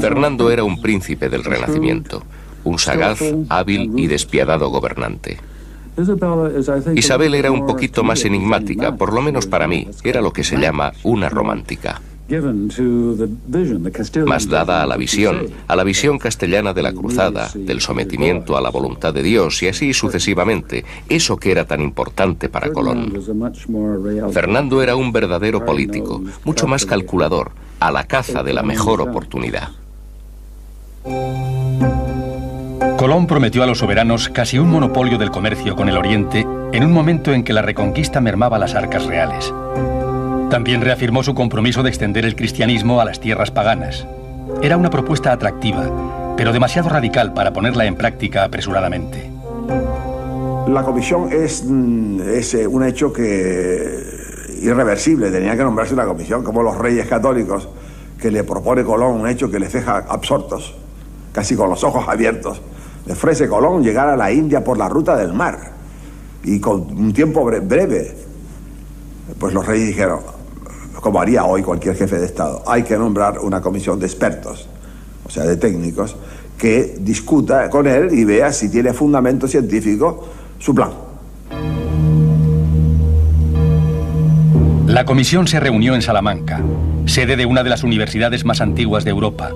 Fernando 0.00 0.50
era 0.50 0.64
un 0.64 0.80
príncipe 0.80 1.28
del 1.28 1.44
Renacimiento, 1.44 2.24
un 2.64 2.80
sagaz, 2.80 3.20
hábil 3.48 3.92
y 3.96 4.08
despiadado 4.08 4.70
gobernante. 4.70 5.38
Isabel 6.96 7.36
era 7.36 7.52
un 7.52 7.64
poquito 7.64 8.02
más 8.02 8.24
enigmática, 8.24 8.96
por 8.96 9.12
lo 9.12 9.22
menos 9.22 9.46
para 9.46 9.68
mí, 9.68 9.86
era 10.02 10.20
lo 10.20 10.32
que 10.32 10.42
se 10.42 10.56
llama 10.56 10.92
una 11.04 11.28
romántica. 11.28 12.00
Más 14.26 14.48
dada 14.48 14.82
a 14.82 14.86
la 14.86 14.96
visión, 14.96 15.48
a 15.68 15.76
la 15.76 15.84
visión 15.84 16.18
castellana 16.18 16.72
de 16.72 16.82
la 16.82 16.92
cruzada, 16.92 17.50
del 17.54 17.80
sometimiento 17.80 18.56
a 18.56 18.60
la 18.60 18.70
voluntad 18.70 19.12
de 19.12 19.22
Dios 19.22 19.62
y 19.62 19.68
así 19.68 19.92
sucesivamente, 19.92 20.84
eso 21.08 21.36
que 21.36 21.50
era 21.50 21.64
tan 21.64 21.80
importante 21.80 22.48
para 22.48 22.70
Colón. 22.70 23.12
Fernando 24.32 24.82
era 24.82 24.96
un 24.96 25.12
verdadero 25.12 25.64
político, 25.64 26.22
mucho 26.44 26.66
más 26.66 26.86
calculador, 26.86 27.52
a 27.80 27.90
la 27.90 28.04
caza 28.04 28.42
de 28.42 28.52
la 28.52 28.62
mejor 28.62 29.00
oportunidad. 29.00 29.70
Colón 32.96 33.26
prometió 33.26 33.62
a 33.62 33.66
los 33.66 33.78
soberanos 33.78 34.28
casi 34.28 34.58
un 34.58 34.70
monopolio 34.70 35.18
del 35.18 35.30
comercio 35.30 35.74
con 35.74 35.88
el 35.88 35.96
Oriente 35.96 36.46
en 36.72 36.84
un 36.84 36.92
momento 36.92 37.32
en 37.32 37.42
que 37.42 37.52
la 37.52 37.60
reconquista 37.60 38.20
mermaba 38.20 38.58
las 38.58 38.74
arcas 38.74 39.04
reales. 39.04 39.52
También 40.52 40.82
reafirmó 40.82 41.22
su 41.22 41.34
compromiso 41.34 41.82
de 41.82 41.88
extender 41.88 42.26
el 42.26 42.36
cristianismo 42.36 43.00
a 43.00 43.06
las 43.06 43.18
tierras 43.18 43.50
paganas. 43.50 44.06
Era 44.60 44.76
una 44.76 44.90
propuesta 44.90 45.32
atractiva, 45.32 46.34
pero 46.36 46.52
demasiado 46.52 46.90
radical 46.90 47.32
para 47.32 47.54
ponerla 47.54 47.86
en 47.86 47.94
práctica 47.94 48.44
apresuradamente. 48.44 49.30
La 50.68 50.82
comisión 50.84 51.32
es, 51.32 51.64
mm, 51.66 52.20
eh, 52.20 52.66
un 52.66 52.84
hecho 52.84 53.14
que 53.14 53.98
irreversible, 54.60 55.30
tenía 55.30 55.56
que 55.56 55.62
nombrarse 55.62 55.94
una 55.94 56.04
comisión, 56.04 56.44
como 56.44 56.62
los 56.62 56.76
reyes 56.76 57.06
católicos, 57.06 57.66
que 58.20 58.30
le 58.30 58.44
propone 58.44 58.84
Colón 58.84 59.22
un 59.22 59.28
hecho 59.28 59.50
que 59.50 59.58
les 59.58 59.72
deja 59.72 60.04
absortos, 60.06 60.74
casi 61.32 61.56
con 61.56 61.70
los 61.70 61.82
ojos 61.82 62.04
abiertos 62.06 62.60
le 63.06 63.14
ofrece 63.14 63.48
Colón 63.48 63.82
llegar 63.82 64.06
a 64.06 64.18
la 64.18 64.30
India 64.30 64.62
por 64.62 64.76
la 64.76 64.90
ruta 64.90 65.16
del 65.16 65.32
mar 65.32 65.72
y 66.44 66.60
con 66.60 66.82
un 66.92 67.14
tiempo 67.14 67.42
breve. 67.42 68.18
Pues 69.38 69.54
los 69.54 69.66
reyes 69.66 69.88
dijeron, 69.88 70.20
como 71.02 71.20
haría 71.20 71.44
hoy 71.44 71.62
cualquier 71.62 71.96
jefe 71.96 72.16
de 72.16 72.24
Estado, 72.24 72.62
hay 72.66 72.84
que 72.84 72.96
nombrar 72.96 73.40
una 73.40 73.60
comisión 73.60 73.98
de 73.98 74.06
expertos, 74.06 74.68
o 75.26 75.30
sea, 75.30 75.42
de 75.42 75.56
técnicos, 75.56 76.16
que 76.56 76.94
discuta 77.00 77.68
con 77.68 77.86
él 77.88 78.16
y 78.16 78.24
vea 78.24 78.52
si 78.52 78.70
tiene 78.70 78.92
fundamento 78.94 79.48
científico 79.48 80.28
su 80.58 80.74
plan. 80.74 80.92
La 84.86 85.04
comisión 85.04 85.48
se 85.48 85.58
reunió 85.58 85.94
en 85.94 86.02
Salamanca, 86.02 86.62
sede 87.06 87.36
de 87.36 87.46
una 87.46 87.64
de 87.64 87.70
las 87.70 87.82
universidades 87.82 88.44
más 88.44 88.60
antiguas 88.60 89.04
de 89.04 89.10
Europa, 89.10 89.50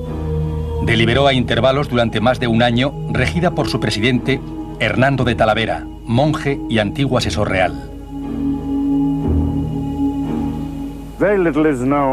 Deliberó 0.87 1.27
a 1.27 1.33
intervalos 1.33 1.89
durante 1.89 2.21
más 2.21 2.39
de 2.39 2.47
un 2.47 2.63
año, 2.63 2.95
regida 3.11 3.57
por 3.57 3.69
su 3.69 3.81
presidente, 3.81 4.41
Hernando 4.79 5.25
de 5.25 5.35
Talavera, 5.35 5.85
monje 6.05 6.61
y 6.71 6.79
antiguo 6.79 7.19
asesor 7.19 7.51
real. 7.51 7.96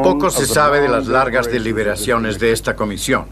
Poco 0.03 0.29
se 0.29 0.45
sabe 0.45 0.79
de 0.81 0.87
las 0.87 1.07
largas 1.07 1.51
deliberaciones 1.51 2.39
de 2.39 2.51
esta 2.51 2.75
comisión, 2.75 3.25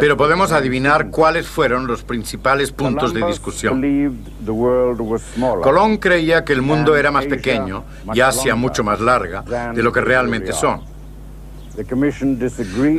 pero 0.00 0.16
podemos 0.16 0.52
adivinar 0.52 1.10
cuáles 1.10 1.46
fueron 1.46 1.86
los 1.86 2.02
principales 2.02 2.72
puntos 2.72 3.12
de 3.12 3.20
discusión. 3.26 3.82
Colón 5.62 5.98
creía 5.98 6.44
que 6.44 6.52
el 6.54 6.62
mundo 6.62 6.96
era 6.96 7.10
más 7.10 7.26
pequeño 7.26 7.84
y 8.14 8.20
Asia 8.20 8.54
mucho 8.54 8.82
más 8.82 9.00
larga 9.00 9.42
de 9.74 9.82
lo 9.82 9.92
que 9.92 10.00
realmente 10.00 10.52
son. 10.52 10.80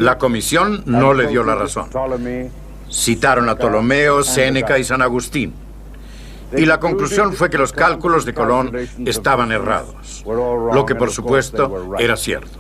La 0.05 0.17
comisión 0.19 0.83
no 0.85 1.13
le 1.13 1.27
dio 1.27 1.43
la 1.43 1.55
razón. 1.55 1.89
Citaron 2.91 3.49
a 3.49 3.55
Ptolomeo, 3.55 4.23
Séneca 4.23 4.77
y 4.77 4.83
San 4.83 5.01
Agustín. 5.01 5.53
Y 6.55 6.65
la 6.65 6.79
conclusión 6.79 7.33
fue 7.33 7.49
que 7.49 7.57
los 7.57 7.73
cálculos 7.73 8.25
de 8.25 8.33
Colón 8.33 8.71
estaban 9.05 9.51
errados, 9.51 10.23
lo 10.25 10.85
que 10.85 10.95
por 10.95 11.11
supuesto 11.11 11.95
era 11.99 12.15
cierto. 12.15 12.59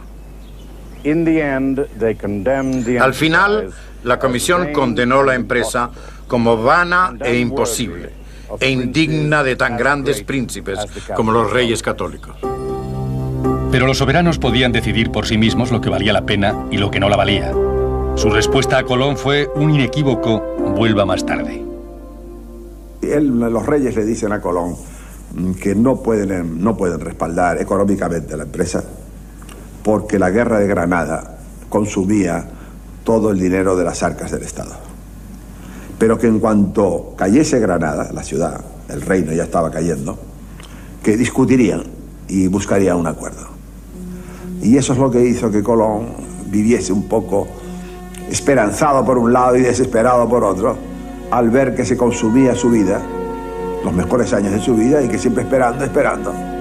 Al 2.99 3.13
final, 3.13 3.73
la 4.03 4.19
comisión 4.19 4.73
condenó 4.73 5.23
la 5.23 5.35
empresa 5.35 5.89
como 6.27 6.61
vana 6.61 7.13
e 7.23 7.37
imposible, 7.39 8.11
e 8.59 8.69
indigna 8.69 9.43
de 9.43 9.55
tan 9.55 9.77
grandes 9.77 10.21
príncipes 10.23 10.79
como 11.15 11.31
los 11.31 11.51
reyes 11.51 11.81
católicos. 11.81 12.35
Pero 13.71 13.85
los 13.85 13.97
soberanos 13.97 14.37
podían 14.39 14.71
decidir 14.71 15.11
por 15.11 15.25
sí 15.25 15.37
mismos 15.37 15.71
lo 15.71 15.81
que 15.81 15.89
valía 15.89 16.13
la 16.13 16.25
pena 16.25 16.65
y 16.71 16.77
lo 16.77 16.89
que 16.89 16.99
no 16.99 17.09
la 17.09 17.17
valía. 17.17 17.51
Su 18.15 18.29
respuesta 18.29 18.79
a 18.79 18.83
Colón 18.83 19.17
fue 19.17 19.47
un 19.55 19.71
inequívoco 19.71 20.41
vuelva 20.75 21.05
más 21.05 21.25
tarde. 21.25 21.63
Los 23.19 23.65
reyes 23.65 23.95
le 23.95 24.05
dicen 24.05 24.31
a 24.31 24.41
Colón 24.41 24.75
que 25.61 25.75
no 25.75 26.01
pueden, 26.01 26.63
no 26.63 26.75
pueden 26.77 26.99
respaldar 26.99 27.61
económicamente 27.61 28.37
la 28.37 28.43
empresa 28.43 28.83
porque 29.83 30.19
la 30.19 30.29
guerra 30.29 30.59
de 30.59 30.67
Granada 30.67 31.37
consumía 31.69 32.45
todo 33.03 33.31
el 33.31 33.39
dinero 33.39 33.77
de 33.77 33.85
las 33.85 34.03
arcas 34.03 34.31
del 34.31 34.43
Estado. 34.43 34.75
Pero 35.97 36.17
que 36.17 36.27
en 36.27 36.39
cuanto 36.39 37.13
cayese 37.15 37.59
Granada, 37.59 38.11
la 38.11 38.21
ciudad, 38.21 38.59
el 38.89 39.01
reino 39.01 39.31
ya 39.31 39.43
estaba 39.43 39.71
cayendo, 39.71 40.17
que 41.01 41.15
discutirían 41.15 41.83
y 42.27 42.47
buscarían 42.47 42.97
un 42.97 43.07
acuerdo. 43.07 43.47
Y 44.61 44.75
eso 44.75 44.91
es 44.91 44.99
lo 44.99 45.09
que 45.09 45.23
hizo 45.25 45.49
que 45.49 45.63
Colón 45.63 46.07
viviese 46.47 46.91
un 46.91 47.07
poco 47.07 47.47
esperanzado 48.29 49.05
por 49.05 49.17
un 49.17 49.31
lado 49.31 49.55
y 49.55 49.61
desesperado 49.61 50.27
por 50.27 50.43
otro, 50.43 50.75
al 51.31 51.49
ver 51.49 51.75
que 51.75 51.85
se 51.85 51.97
consumía 51.97 52.55
su 52.55 52.69
vida, 52.69 53.01
los 53.83 53.93
mejores 53.93 54.33
años 54.33 54.53
de 54.53 54.59
su 54.59 54.75
vida, 54.75 55.01
y 55.01 55.07
que 55.07 55.17
siempre 55.17 55.43
esperando, 55.43 55.83
esperando. 55.83 56.56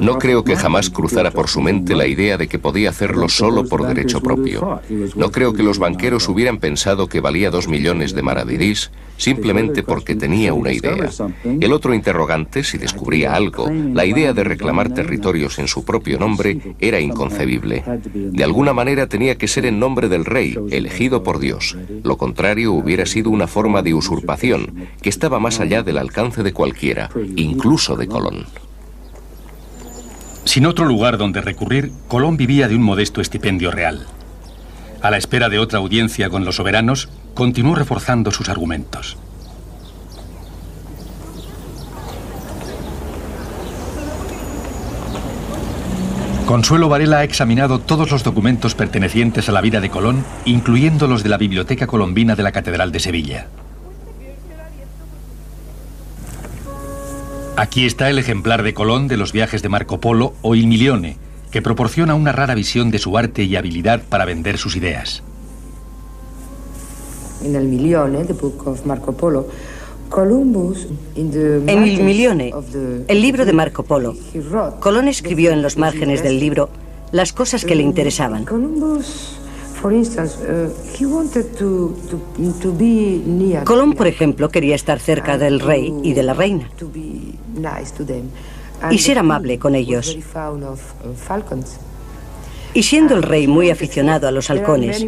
No 0.00 0.18
creo 0.18 0.44
que 0.44 0.56
jamás 0.56 0.90
cruzara 0.90 1.30
por 1.30 1.48
su 1.48 1.60
mente 1.60 1.94
la 1.94 2.06
idea 2.06 2.36
de 2.36 2.48
que 2.48 2.58
podía 2.58 2.90
hacerlo 2.90 3.28
solo 3.28 3.64
por 3.66 3.86
derecho 3.86 4.20
propio. 4.20 4.80
No 5.16 5.30
creo 5.30 5.52
que 5.52 5.62
los 5.62 5.78
banqueros 5.78 6.28
hubieran 6.28 6.58
pensado 6.58 7.08
que 7.08 7.20
valía 7.20 7.50
dos 7.50 7.68
millones 7.68 8.14
de 8.14 8.22
maravedís 8.22 8.90
simplemente 9.18 9.82
porque 9.82 10.14
tenía 10.14 10.54
una 10.54 10.72
idea. 10.72 11.10
El 11.44 11.72
otro 11.72 11.92
interrogante, 11.92 12.64
si 12.64 12.78
descubría 12.78 13.34
algo, 13.34 13.68
la 13.92 14.06
idea 14.06 14.32
de 14.32 14.44
reclamar 14.44 14.94
territorios 14.94 15.58
en 15.58 15.68
su 15.68 15.84
propio 15.84 16.18
nombre, 16.18 16.74
era 16.78 17.00
inconcebible. 17.00 17.84
De 18.14 18.44
alguna 18.44 18.72
manera 18.72 19.08
tenía 19.08 19.36
que 19.36 19.48
ser 19.48 19.66
en 19.66 19.78
nombre 19.78 20.08
del 20.08 20.24
rey, 20.24 20.56
elegido 20.70 21.22
por 21.22 21.38
Dios. 21.40 21.76
Lo 22.04 22.16
contrario 22.16 22.72
hubiera 22.72 23.04
sido 23.04 23.30
una 23.30 23.46
forma 23.46 23.82
de 23.82 23.94
usurpación 23.94 24.88
que 25.02 25.08
estaba 25.08 25.40
más 25.40 25.60
allá 25.60 25.82
del 25.82 25.98
alcance 25.98 26.42
de 26.42 26.52
cualquiera, 26.52 27.10
incluso 27.36 27.96
de 27.96 28.06
Colón. 28.06 28.46
Sin 30.48 30.64
otro 30.64 30.86
lugar 30.86 31.18
donde 31.18 31.42
recurrir, 31.42 31.92
Colón 32.08 32.38
vivía 32.38 32.68
de 32.68 32.74
un 32.74 32.80
modesto 32.80 33.20
estipendio 33.20 33.70
real. 33.70 34.06
A 35.02 35.10
la 35.10 35.18
espera 35.18 35.50
de 35.50 35.58
otra 35.58 35.78
audiencia 35.78 36.30
con 36.30 36.46
los 36.46 36.56
soberanos, 36.56 37.10
continuó 37.34 37.74
reforzando 37.74 38.30
sus 38.30 38.48
argumentos. 38.48 39.18
Consuelo 46.46 46.88
Varela 46.88 47.18
ha 47.18 47.24
examinado 47.24 47.80
todos 47.80 48.10
los 48.10 48.24
documentos 48.24 48.74
pertenecientes 48.74 49.50
a 49.50 49.52
la 49.52 49.60
vida 49.60 49.82
de 49.82 49.90
Colón, 49.90 50.24
incluyendo 50.46 51.08
los 51.08 51.22
de 51.22 51.28
la 51.28 51.36
Biblioteca 51.36 51.86
Colombina 51.86 52.36
de 52.36 52.42
la 52.42 52.52
Catedral 52.52 52.90
de 52.90 53.00
Sevilla. 53.00 53.48
Aquí 57.58 57.86
está 57.86 58.08
el 58.08 58.20
ejemplar 58.20 58.62
de 58.62 58.72
Colón 58.72 59.08
de 59.08 59.16
los 59.16 59.32
viajes 59.32 59.62
de 59.62 59.68
Marco 59.68 59.98
Polo 59.98 60.32
o 60.42 60.54
Il 60.54 60.68
Milione, 60.68 61.16
que 61.50 61.60
proporciona 61.60 62.14
una 62.14 62.30
rara 62.30 62.54
visión 62.54 62.92
de 62.92 63.00
su 63.00 63.18
arte 63.18 63.42
y 63.42 63.56
habilidad 63.56 64.00
para 64.08 64.24
vender 64.24 64.58
sus 64.58 64.76
ideas. 64.76 65.24
En 67.42 67.56
el 67.56 67.64
Milione, 67.64 68.24
the 68.26 68.32
book 68.32 68.64
of 68.68 68.86
Marco 68.86 69.12
Polo, 69.12 69.48
Columbus, 70.08 70.86
en 71.16 71.84
Il 71.84 72.04
Milione, 72.04 72.54
el 73.08 73.20
libro 73.20 73.44
de 73.44 73.52
Marco 73.52 73.82
Polo, 73.82 74.14
Colón 74.78 75.08
escribió 75.08 75.50
en 75.50 75.60
los 75.60 75.76
márgenes 75.78 76.22
del 76.22 76.38
libro 76.38 76.70
las 77.10 77.32
cosas 77.32 77.64
que 77.64 77.74
le 77.74 77.82
interesaban. 77.82 78.46
Colón, 83.64 83.92
por 83.92 84.06
ejemplo, 84.06 84.48
quería 84.48 84.74
estar 84.74 84.98
cerca 84.98 85.38
del 85.38 85.60
rey 85.60 85.94
y 86.02 86.14
de 86.14 86.22
la 86.22 86.34
reina 86.34 86.68
y 88.90 88.98
ser 88.98 89.18
amable 89.18 89.58
con 89.58 89.74
ellos. 89.74 90.16
Y 92.74 92.82
siendo 92.82 93.14
el 93.14 93.22
rey 93.22 93.46
muy 93.46 93.70
aficionado 93.70 94.28
a 94.28 94.30
los 94.30 94.50
halcones, 94.50 95.06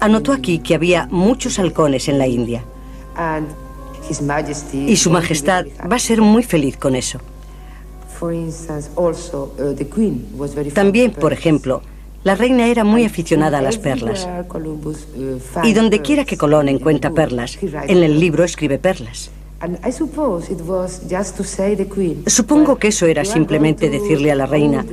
anotó 0.00 0.32
aquí 0.32 0.58
que 0.58 0.74
había 0.74 1.08
muchos 1.10 1.58
halcones 1.58 2.08
en 2.08 2.18
la 2.18 2.26
India. 2.26 2.62
Y 4.72 4.96
su 4.96 5.10
majestad 5.10 5.66
va 5.90 5.96
a 5.96 6.00
ser 6.00 6.20
muy 6.20 6.42
feliz 6.42 6.76
con 6.76 6.94
eso. 6.94 7.18
También, 10.74 11.12
por 11.12 11.32
ejemplo, 11.32 11.82
la 12.26 12.34
reina 12.34 12.66
era 12.66 12.82
muy 12.82 13.04
aficionada 13.04 13.58
a 13.58 13.62
las 13.62 13.78
perlas. 13.78 14.28
Y 15.62 15.72
donde 15.74 16.02
quiera 16.02 16.24
que 16.24 16.36
Colón 16.36 16.68
encuentra 16.68 17.12
perlas, 17.12 17.56
en 17.62 18.02
el 18.02 18.18
libro 18.18 18.42
escribe 18.42 18.80
perlas. 18.80 19.30
Supongo 22.26 22.76
que 22.80 22.88
eso 22.88 23.06
era 23.06 23.24
simplemente 23.24 23.88
decirle 23.90 24.32
a 24.32 24.34
la 24.34 24.46
reina, 24.46 24.84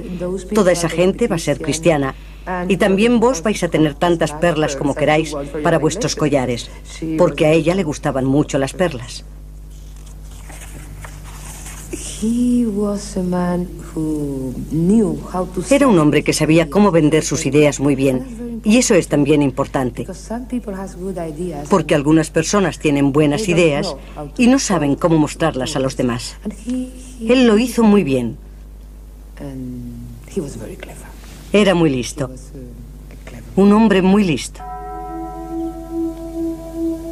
toda 0.54 0.72
esa 0.72 0.90
gente 0.90 1.28
va 1.28 1.38
a 1.38 1.40
ser 1.40 1.60
cristiana, 1.60 2.14
y 2.70 2.78
también 2.78 3.20
vos 3.20 3.42
vais 3.42 3.64
a 3.64 3.68
tener 3.68 3.96
tantas 3.96 4.32
perlas 4.34 4.76
como 4.76 4.94
queráis 4.94 5.34
para 5.64 5.80
vuestros 5.80 6.16
collares, 6.16 6.70
porque 7.18 7.48
a 7.48 7.52
ella 7.52 7.74
le 7.74 7.84
gustaban 7.84 8.26
mucho 8.26 8.60
las 8.60 8.74
perlas. 8.74 9.26
Era 15.72 15.88
un 15.88 16.00
hombre 16.00 16.24
que 16.24 16.32
sabía 16.32 16.70
cómo 16.70 16.92
vender 16.92 17.24
sus 17.24 17.46
ideas 17.46 17.80
muy 17.80 17.96
bien. 17.96 18.62
Y 18.64 18.78
eso 18.78 18.96
es 18.96 19.10
también 19.10 19.42
importante. 19.42 20.06
Porque 21.70 21.96
algunas 21.96 22.30
personas 22.30 22.80
tienen 22.80 23.12
buenas 23.12 23.50
ideas 23.50 23.96
y 24.38 24.48
no 24.48 24.58
saben 24.60 24.96
cómo 24.96 25.18
mostrarlas 25.18 25.76
a 25.76 25.80
los 25.80 25.98
demás. 25.98 26.38
Él 27.20 27.46
lo 27.46 27.58
hizo 27.58 27.84
muy 27.84 28.04
bien. 28.04 28.38
Era 31.52 31.76
muy 31.76 31.90
listo. 31.90 32.30
Un 33.56 33.74
hombre 33.74 34.02
muy 34.02 34.24
listo. 34.24 34.64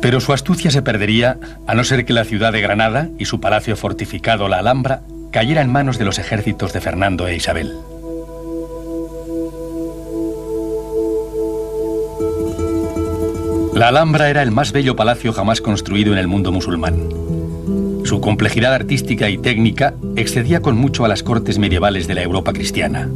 Pero 0.01 0.19
su 0.19 0.33
astucia 0.33 0.71
se 0.71 0.81
perdería 0.81 1.37
a 1.67 1.75
no 1.75 1.83
ser 1.83 2.05
que 2.05 2.13
la 2.13 2.25
ciudad 2.25 2.51
de 2.51 2.61
Granada 2.61 3.09
y 3.19 3.25
su 3.25 3.39
palacio 3.39 3.77
fortificado, 3.77 4.47
la 4.47 4.57
Alhambra, 4.57 5.03
cayera 5.31 5.61
en 5.61 5.71
manos 5.71 5.97
de 5.97 6.05
los 6.05 6.19
ejércitos 6.19 6.73
de 6.73 6.81
Fernando 6.81 7.27
e 7.27 7.35
Isabel. 7.35 7.73
La 13.73 13.87
Alhambra 13.87 14.29
era 14.29 14.43
el 14.43 14.51
más 14.51 14.73
bello 14.73 14.95
palacio 14.95 15.33
jamás 15.33 15.61
construido 15.61 16.11
en 16.11 16.19
el 16.19 16.27
mundo 16.27 16.51
musulmán. 16.51 17.09
Su 18.03 18.19
complejidad 18.19 18.73
artística 18.73 19.29
y 19.29 19.37
técnica 19.37 19.93
excedía 20.15 20.61
con 20.61 20.75
mucho 20.75 21.05
a 21.05 21.07
las 21.07 21.23
cortes 21.23 21.57
medievales 21.57 22.07
de 22.07 22.15
la 22.15 22.23
Europa 22.23 22.51
cristiana. 22.51 23.07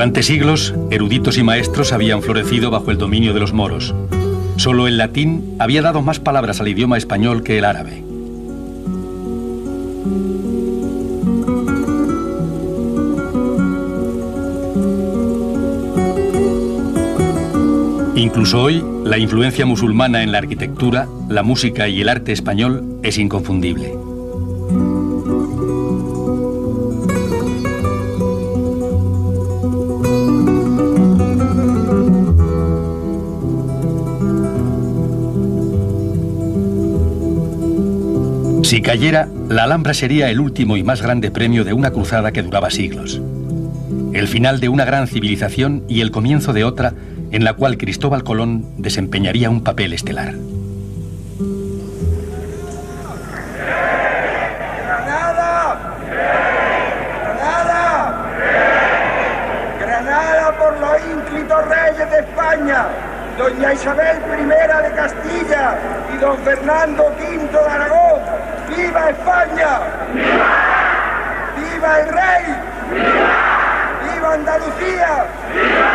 Durante 0.00 0.22
siglos, 0.22 0.72
eruditos 0.90 1.36
y 1.36 1.42
maestros 1.42 1.92
habían 1.92 2.22
florecido 2.22 2.70
bajo 2.70 2.90
el 2.90 2.96
dominio 2.96 3.34
de 3.34 3.40
los 3.40 3.52
moros. 3.52 3.94
Solo 4.56 4.88
el 4.88 4.96
latín 4.96 5.56
había 5.58 5.82
dado 5.82 6.00
más 6.00 6.18
palabras 6.18 6.58
al 6.62 6.68
idioma 6.68 6.96
español 6.96 7.42
que 7.42 7.58
el 7.58 7.66
árabe. 7.66 8.02
Incluso 18.16 18.62
hoy, 18.62 18.82
la 19.04 19.18
influencia 19.18 19.66
musulmana 19.66 20.22
en 20.22 20.32
la 20.32 20.38
arquitectura, 20.38 21.08
la 21.28 21.42
música 21.42 21.88
y 21.88 22.00
el 22.00 22.08
arte 22.08 22.32
español 22.32 23.00
es 23.02 23.18
inconfundible. 23.18 23.99
Si 38.80 38.84
cayera, 38.84 39.28
la 39.50 39.64
Alhambra 39.64 39.92
sería 39.92 40.30
el 40.30 40.40
último 40.40 40.74
y 40.78 40.82
más 40.82 41.02
grande 41.02 41.30
premio 41.30 41.64
de 41.64 41.74
una 41.74 41.90
cruzada 41.90 42.32
que 42.32 42.42
duraba 42.42 42.70
siglos. 42.70 43.20
El 44.14 44.26
final 44.26 44.58
de 44.58 44.70
una 44.70 44.86
gran 44.86 45.06
civilización 45.06 45.84
y 45.86 46.00
el 46.00 46.10
comienzo 46.10 46.54
de 46.54 46.64
otra 46.64 46.94
en 47.30 47.44
la 47.44 47.52
cual 47.52 47.76
Cristóbal 47.76 48.24
Colón 48.24 48.64
desempeñaría 48.78 49.50
un 49.50 49.62
papel 49.62 49.92
estelar. 49.92 50.34
¡Granada! 54.86 55.96
¡Granada! 57.20 58.24
¡Granada 59.78 60.58
por 60.58 60.80
los 60.80 60.96
ínclitos 61.18 61.68
reyes 61.68 62.10
de 62.10 62.18
España! 62.20 62.86
Doña 63.36 63.74
Isabel 63.74 64.16
I 64.38 64.44
de 64.44 64.96
Castilla 64.96 65.78
y 66.14 66.18
don 66.18 66.38
Fernando 66.38 67.04
V 67.18 67.48
de 67.52 67.58
Aragón 67.58 67.99
¡Viva 68.80 69.10
España! 69.10 69.80
¡Viva! 70.14 70.52
¡Viva 71.56 72.00
el 72.00 72.08
rey! 72.08 72.44
¡Viva! 72.90 74.14
¡Viva 74.14 74.34
Andalucía! 74.34 75.26
¡Viva! 75.52 75.92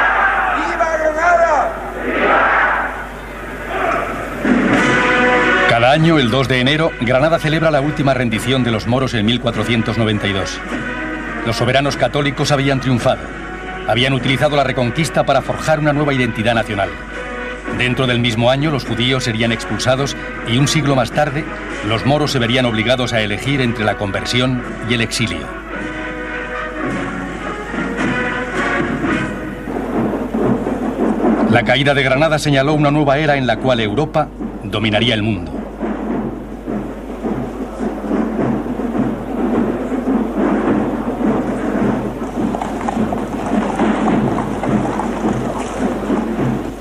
¡Viva 0.67 0.97
Granada! 0.97 1.71
Cada 5.67 5.91
año, 5.91 6.19
el 6.19 6.29
2 6.29 6.47
de 6.47 6.59
enero, 6.59 6.91
Granada 7.01 7.39
celebra 7.39 7.71
la 7.71 7.81
última 7.81 8.13
rendición 8.13 8.63
de 8.63 8.69
los 8.71 8.85
moros 8.85 9.15
en 9.15 9.25
1492. 9.25 10.61
Los 11.47 11.55
soberanos 11.55 11.97
católicos 11.97 12.51
habían 12.51 12.81
triunfado. 12.81 13.23
Habían 13.87 14.13
utilizado 14.13 14.55
la 14.55 14.63
reconquista 14.63 15.23
para 15.23 15.41
forjar 15.41 15.79
una 15.79 15.91
nueva 15.91 16.13
identidad 16.13 16.53
nacional. 16.53 16.89
Dentro 17.77 18.07
del 18.07 18.19
mismo 18.19 18.49
año 18.49 18.71
los 18.71 18.85
judíos 18.85 19.25
serían 19.25 19.51
expulsados 19.51 20.15
y 20.47 20.57
un 20.57 20.67
siglo 20.67 20.95
más 20.95 21.11
tarde 21.11 21.43
los 21.87 22.05
moros 22.05 22.31
se 22.31 22.39
verían 22.39 22.65
obligados 22.65 23.11
a 23.11 23.21
elegir 23.21 23.61
entre 23.61 23.83
la 23.83 23.97
conversión 23.97 24.63
y 24.89 24.93
el 24.93 25.01
exilio. 25.01 25.45
La 31.51 31.63
caída 31.63 31.93
de 31.93 32.03
Granada 32.03 32.39
señaló 32.39 32.73
una 32.73 32.91
nueva 32.91 33.17
era 33.17 33.37
en 33.37 33.45
la 33.45 33.57
cual 33.57 33.79
Europa 33.79 34.27
dominaría 34.63 35.13
el 35.13 35.23
mundo. 35.23 35.51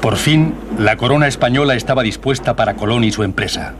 Por 0.01 0.17
fin, 0.17 0.55
la 0.79 0.97
corona 0.97 1.29
española 1.29 1.75
estaba 1.75 2.03
dispuesta 2.03 2.57
para 2.57 2.75
Colón 2.75 3.05
y 3.05 3.13
su 3.13 3.23
empresa. 3.23 3.75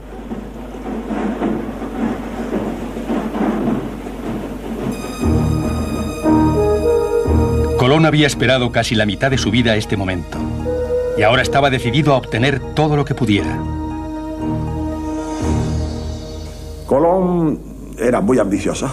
Colón 7.77 8.05
había 8.05 8.27
esperado 8.27 8.71
casi 8.71 8.95
la 8.95 9.05
mitad 9.05 9.29
de 9.29 9.37
su 9.37 9.51
vida 9.51 9.73
a 9.73 9.75
este 9.75 9.97
momento 9.97 10.37
y 11.17 11.23
ahora 11.23 11.41
estaba 11.41 11.69
decidido 11.69 12.13
a 12.13 12.17
obtener 12.17 12.59
todo 12.73 12.95
lo 12.95 13.05
que 13.05 13.13
pudiera. 13.13 13.59
Colón 16.85 17.59
era 17.97 18.21
muy 18.21 18.39
ambicioso. 18.39 18.89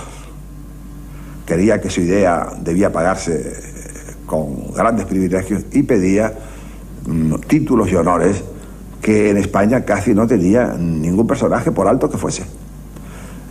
Quería 1.47 1.81
que 1.81 1.91
su 1.91 2.01
idea 2.01 2.49
debía 2.61 2.93
pagarse 2.93 3.73
con 4.27 4.73
grandes 4.73 5.07
privilegios 5.07 5.65
y 5.73 5.83
pedía 5.83 6.33
títulos 7.47 7.91
y 7.91 7.97
honores 7.97 8.43
que 9.01 9.31
en 9.31 9.37
España 9.37 9.85
casi 9.85 10.15
no 10.15 10.27
tenía 10.27 10.75
ningún 10.79 11.27
personaje, 11.27 11.73
por 11.73 11.89
alto 11.89 12.09
que 12.09 12.17
fuese. 12.17 12.45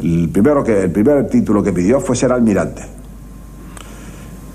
El, 0.02 0.30
primero 0.30 0.64
que, 0.64 0.84
el 0.84 0.92
primer 0.92 1.28
título 1.28 1.62
que 1.62 1.74
pidió 1.74 2.00
fue 2.00 2.16
ser 2.16 2.32
almirante. 2.32 2.84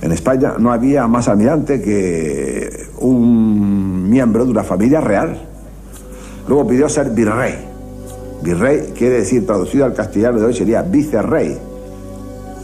En 0.01 0.13
España 0.13 0.55
no 0.59 0.73
había 0.73 1.07
más 1.07 1.29
almirante 1.29 1.81
que 1.81 2.87
un 2.99 4.09
miembro 4.09 4.45
de 4.45 4.51
una 4.51 4.65
familia 4.65 5.01
real. 5.01 5.39
Luego 6.49 6.67
pidió 6.67 6.89
ser 6.89 7.11
virrey. 7.11 7.55
Virrey 8.43 8.93
quiere 8.97 9.17
decir, 9.17 9.47
traducido 9.47 9.85
al 9.85 9.95
castellano 9.95 10.39
de 10.39 10.47
hoy, 10.47 10.55
sería 10.55 10.83
vicerrey. 10.83 11.59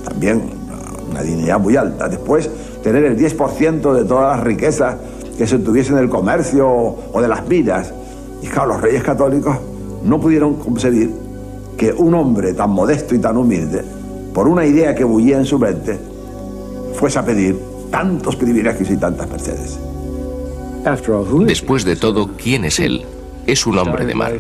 También 0.05 0.43
una 1.11 1.23
dignidad 1.23 1.59
muy 1.59 1.77
alta. 1.77 2.09
Después, 2.09 2.49
tener 2.83 3.05
el 3.05 3.19
10% 3.19 3.93
de 3.93 4.05
todas 4.05 4.37
las 4.37 4.45
riquezas 4.45 4.97
que 5.37 5.47
se 5.47 5.59
tuviesen 5.59 5.97
del 5.97 6.09
comercio 6.09 6.69
o 6.69 7.21
de 7.21 7.29
las 7.29 7.47
vidas. 7.49 7.93
Y 8.43 8.47
claro, 8.47 8.75
los 8.75 8.81
reyes 8.81 9.03
católicos 9.03 9.57
no 10.05 10.21
pudieron 10.21 10.55
concebir 10.55 11.11
que 11.77 11.93
un 11.93 12.15
hombre 12.15 12.55
tan 12.55 12.71
modesto 12.71 13.15
y 13.15 13.19
tan 13.19 13.37
humilde, 13.37 13.83
por 14.35 14.49
una 14.49 14.65
idea 14.65 14.95
que 14.95 15.05
bullía 15.05 15.39
en 15.39 15.45
su 15.45 15.59
mente, 15.59 15.99
fuese 16.95 17.19
a 17.19 17.25
pedir 17.25 17.59
tantos 17.91 18.37
privilegios 18.37 18.91
y 18.91 18.97
tantas 18.97 19.29
mercedes. 19.29 19.79
Después 21.47 21.85
de 21.85 21.97
todo, 21.97 22.31
¿quién 22.37 22.65
es 22.65 22.81
él? 22.81 23.05
Es 23.47 23.67
un 23.67 23.79
hombre 23.79 24.05
de 24.05 24.15
mar. 24.15 24.33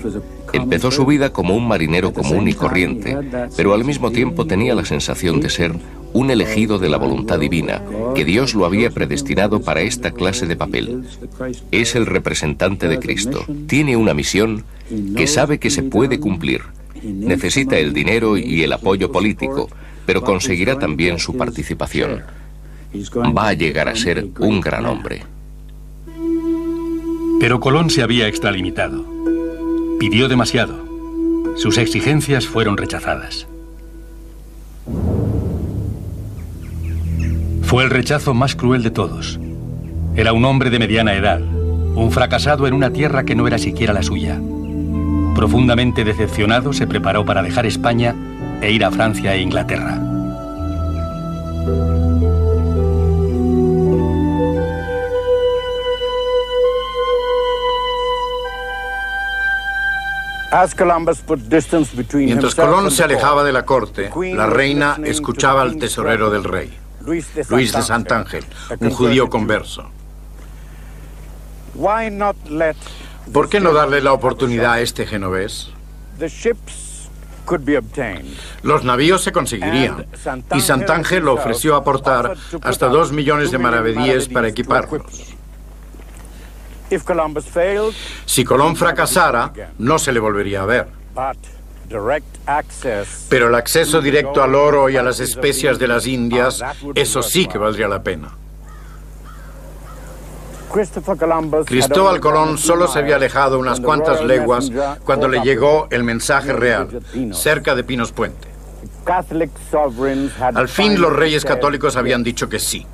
Empezó 0.52 0.90
su 0.90 1.06
vida 1.06 1.32
como 1.32 1.56
un 1.56 1.66
marinero 1.66 2.12
común 2.12 2.48
y 2.48 2.54
corriente, 2.54 3.16
pero 3.56 3.74
al 3.74 3.84
mismo 3.84 4.10
tiempo 4.10 4.46
tenía 4.46 4.74
la 4.74 4.84
sensación 4.84 5.40
de 5.40 5.50
ser 5.50 5.72
un 6.12 6.30
elegido 6.30 6.78
de 6.78 6.88
la 6.88 6.98
voluntad 6.98 7.38
divina, 7.38 7.82
que 8.14 8.24
Dios 8.24 8.54
lo 8.54 8.66
había 8.66 8.90
predestinado 8.90 9.60
para 9.62 9.80
esta 9.80 10.10
clase 10.10 10.46
de 10.46 10.56
papel. 10.56 11.04
Es 11.70 11.94
el 11.94 12.06
representante 12.06 12.88
de 12.88 12.98
Cristo. 12.98 13.44
Tiene 13.66 13.96
una 13.96 14.14
misión 14.14 14.64
que 15.16 15.26
sabe 15.26 15.58
que 15.58 15.70
se 15.70 15.82
puede 15.82 16.20
cumplir. 16.20 16.62
Necesita 17.02 17.78
el 17.78 17.92
dinero 17.92 18.36
y 18.36 18.62
el 18.62 18.72
apoyo 18.72 19.10
político, 19.10 19.68
pero 20.06 20.22
conseguirá 20.22 20.78
también 20.78 21.18
su 21.18 21.36
participación. 21.36 22.22
Va 23.36 23.48
a 23.48 23.54
llegar 23.54 23.88
a 23.88 23.96
ser 23.96 24.28
un 24.38 24.60
gran 24.60 24.86
hombre. 24.86 25.22
Pero 27.40 27.58
Colón 27.58 27.90
se 27.90 28.02
había 28.02 28.28
extralimitado. 28.28 29.04
Pidió 29.98 30.28
demasiado. 30.28 30.92
Sus 31.56 31.78
exigencias 31.78 32.46
fueron 32.46 32.76
rechazadas. 32.76 33.46
Fue 37.72 37.84
el 37.84 37.88
rechazo 37.88 38.34
más 38.34 38.54
cruel 38.54 38.82
de 38.82 38.90
todos. 38.90 39.40
Era 40.14 40.34
un 40.34 40.44
hombre 40.44 40.68
de 40.68 40.78
mediana 40.78 41.14
edad, 41.14 41.40
un 41.40 42.10
fracasado 42.12 42.66
en 42.66 42.74
una 42.74 42.90
tierra 42.90 43.24
que 43.24 43.34
no 43.34 43.46
era 43.46 43.56
siquiera 43.56 43.94
la 43.94 44.02
suya. 44.02 44.38
Profundamente 45.34 46.04
decepcionado, 46.04 46.74
se 46.74 46.86
preparó 46.86 47.24
para 47.24 47.42
dejar 47.42 47.64
España 47.64 48.14
e 48.60 48.70
ir 48.72 48.84
a 48.84 48.90
Francia 48.90 49.34
e 49.34 49.40
Inglaterra. 49.40 49.98
Mientras 62.12 62.54
Colón 62.54 62.90
se 62.90 63.02
alejaba 63.02 63.42
de 63.42 63.52
la 63.52 63.64
corte, 63.64 64.10
la 64.34 64.46
reina 64.46 64.98
escuchaba 65.02 65.62
al 65.62 65.78
tesorero 65.78 66.28
del 66.28 66.44
rey, 66.44 66.81
Luis 67.48 67.72
de 67.72 67.82
Santángel, 67.82 68.44
un 68.80 68.90
judío 68.90 69.28
converso. 69.28 69.90
¿Por 73.32 73.48
qué 73.48 73.60
no 73.60 73.72
darle 73.72 74.00
la 74.00 74.12
oportunidad 74.12 74.72
a 74.74 74.80
este 74.80 75.06
genovés? 75.06 75.70
Los 78.62 78.84
navíos 78.84 79.22
se 79.22 79.32
conseguirían 79.32 80.06
y 80.54 80.60
Santángel 80.60 81.24
lo 81.24 81.34
ofreció 81.34 81.74
aportar 81.76 82.36
hasta 82.62 82.88
dos 82.88 83.12
millones 83.12 83.50
de 83.50 83.58
maravedíes 83.58 84.28
para 84.28 84.48
equiparlos. 84.48 85.34
Si 88.26 88.44
Colón 88.44 88.76
fracasara, 88.76 89.52
no 89.78 89.98
se 89.98 90.12
le 90.12 90.20
volvería 90.20 90.62
a 90.62 90.66
ver. 90.66 90.88
Pero 93.28 93.48
el 93.48 93.54
acceso 93.54 94.00
directo 94.00 94.42
al 94.42 94.54
oro 94.54 94.88
y 94.88 94.96
a 94.96 95.02
las 95.02 95.20
especias 95.20 95.78
de 95.78 95.88
las 95.88 96.06
Indias, 96.06 96.62
eso 96.94 97.22
sí 97.22 97.46
que 97.46 97.58
valdría 97.58 97.88
la 97.88 98.02
pena. 98.02 98.30
Cristóbal 101.66 102.18
Colón 102.20 102.56
solo 102.56 102.88
se 102.88 102.98
había 102.98 103.16
alejado 103.16 103.58
unas 103.58 103.78
cuantas 103.80 104.24
leguas 104.24 104.70
cuando 105.04 105.28
le 105.28 105.40
llegó 105.42 105.86
el 105.90 106.02
mensaje 106.02 106.52
real, 106.54 107.02
cerca 107.32 107.74
de 107.74 107.84
Pinos 107.84 108.10
Puente. 108.12 108.48
Al 110.40 110.68
fin 110.68 110.98
los 111.00 111.12
reyes 111.12 111.44
católicos 111.44 111.96
habían 111.96 112.22
dicho 112.22 112.48
que 112.48 112.58
sí. 112.58 112.86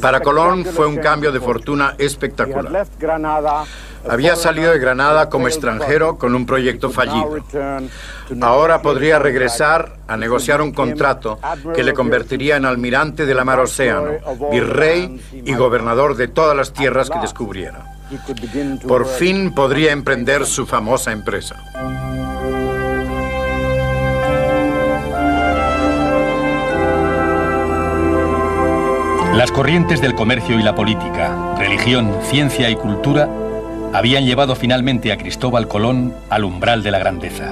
Para 0.00 0.20
Colón 0.20 0.64
fue 0.64 0.86
un 0.86 0.98
cambio 0.98 1.32
de 1.32 1.40
fortuna 1.40 1.94
espectacular. 1.98 2.86
Había 4.08 4.36
salido 4.36 4.72
de 4.72 4.78
Granada 4.78 5.28
como 5.28 5.46
extranjero 5.46 6.16
con 6.16 6.34
un 6.34 6.46
proyecto 6.46 6.90
fallido. 6.90 7.36
Ahora 8.40 8.80
podría 8.82 9.18
regresar 9.18 9.96
a 10.08 10.16
negociar 10.16 10.62
un 10.62 10.72
contrato 10.72 11.38
que 11.74 11.82
le 11.82 11.92
convertiría 11.92 12.56
en 12.56 12.64
almirante 12.64 13.26
de 13.26 13.34
la 13.34 13.44
mar 13.44 13.60
Océano, 13.60 14.12
virrey 14.50 15.20
y 15.32 15.54
gobernador 15.54 16.16
de 16.16 16.28
todas 16.28 16.56
las 16.56 16.72
tierras 16.72 17.10
que 17.10 17.18
descubriera. 17.18 17.96
Por 18.86 19.06
fin 19.06 19.54
podría 19.54 19.92
emprender 19.92 20.46
su 20.46 20.66
famosa 20.66 21.12
empresa. 21.12 21.56
Las 29.40 29.52
corrientes 29.52 30.02
del 30.02 30.14
comercio 30.14 30.60
y 30.60 30.62
la 30.62 30.74
política, 30.74 31.54
religión, 31.56 32.14
ciencia 32.24 32.68
y 32.68 32.76
cultura 32.76 33.26
habían 33.94 34.26
llevado 34.26 34.54
finalmente 34.54 35.12
a 35.12 35.16
Cristóbal 35.16 35.66
Colón 35.66 36.12
al 36.28 36.44
umbral 36.44 36.82
de 36.82 36.90
la 36.90 36.98
grandeza. 36.98 37.50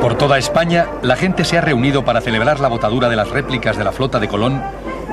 Por 0.00 0.16
toda 0.16 0.38
España, 0.38 0.86
la 1.02 1.16
gente 1.16 1.44
se 1.44 1.58
ha 1.58 1.60
reunido 1.60 2.02
para 2.06 2.22
celebrar 2.22 2.60
la 2.60 2.68
botadura 2.68 3.10
de 3.10 3.16
las 3.16 3.28
réplicas 3.28 3.76
de 3.76 3.84
la 3.84 3.92
flota 3.92 4.18
de 4.18 4.28
Colón 4.28 4.62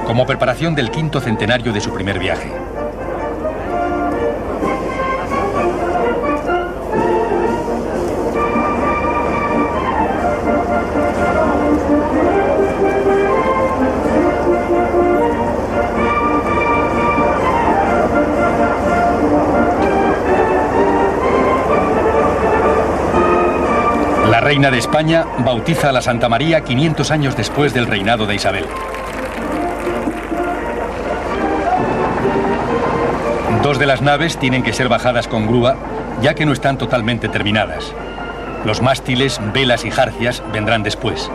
como 0.06 0.26
preparación 0.26 0.74
del 0.74 0.90
quinto 0.90 1.20
centenario 1.20 1.74
de 1.74 1.82
su 1.82 1.94
primer 1.94 2.18
viaje. 2.18 2.50
Reina 24.54 24.70
de 24.70 24.78
España 24.78 25.26
bautiza 25.40 25.90
a 25.90 25.92
la 25.92 26.04
Santa 26.04 26.30
María 26.30 26.64
500 26.64 27.10
años 27.10 27.36
después 27.36 27.74
del 27.74 27.88
reinado 27.88 28.28
de 28.28 28.36
Isabel. 28.36 28.66
Dos 33.64 33.80
de 33.80 33.88
las 33.88 34.04
naves 34.04 34.38
tienen 34.38 34.62
que 34.62 34.72
ser 34.72 34.90
bajadas 34.90 35.28
con 35.28 35.48
grúa, 35.48 35.76
ya 36.22 36.36
que 36.36 36.46
no 36.46 36.54
están 36.54 36.78
totalmente 36.78 37.30
terminadas. 37.30 37.96
Los 38.64 38.84
mástiles, 38.84 39.42
velas 39.56 39.86
y 39.86 39.90
jarcias 39.90 40.44
vendrán 40.54 40.84
después. 40.84 41.32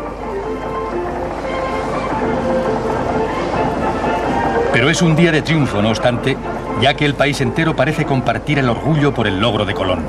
Pero 4.73 4.91
es 4.91 5.03
un 5.03 5.17
día 5.17 5.33
de 5.33 5.43
triunfo, 5.43 5.83
no 5.83 5.89
obstante, 5.89 6.37
ya 6.81 6.95
que 6.95 7.05
el 7.05 7.15
país 7.15 7.41
entero 7.41 7.75
parece 7.75 8.05
compartir 8.05 8.61
el 8.61 8.69
orgullo 8.69 9.13
por 9.13 9.27
el 9.27 9.41
logro 9.41 9.65
de 9.65 9.75
Colón. 9.75 10.05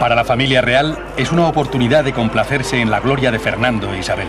Para 0.00 0.14
la 0.14 0.24
familia 0.24 0.60
real 0.60 0.98
es 1.16 1.32
una 1.32 1.46
oportunidad 1.46 2.04
de 2.04 2.12
complacerse 2.12 2.80
en 2.80 2.90
la 2.90 3.00
gloria 3.00 3.30
de 3.30 3.38
Fernando 3.38 3.94
e 3.94 3.98
Isabel. 3.98 4.28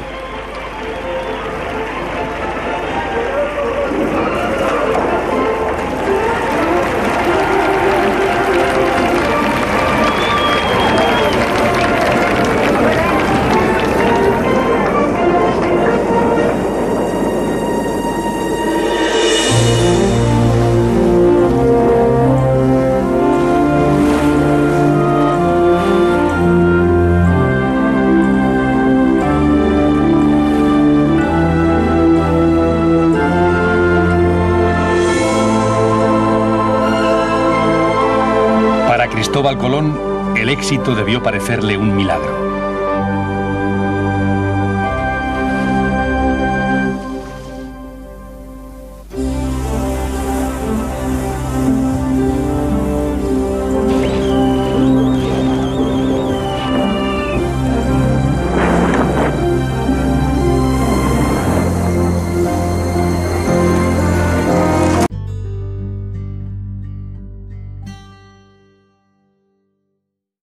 Colón, 39.44 40.36
el 40.36 40.50
éxito 40.50 40.96
debió 40.96 41.22
parecerle 41.22 41.78
un 41.78 41.96
milagro. 41.96 42.57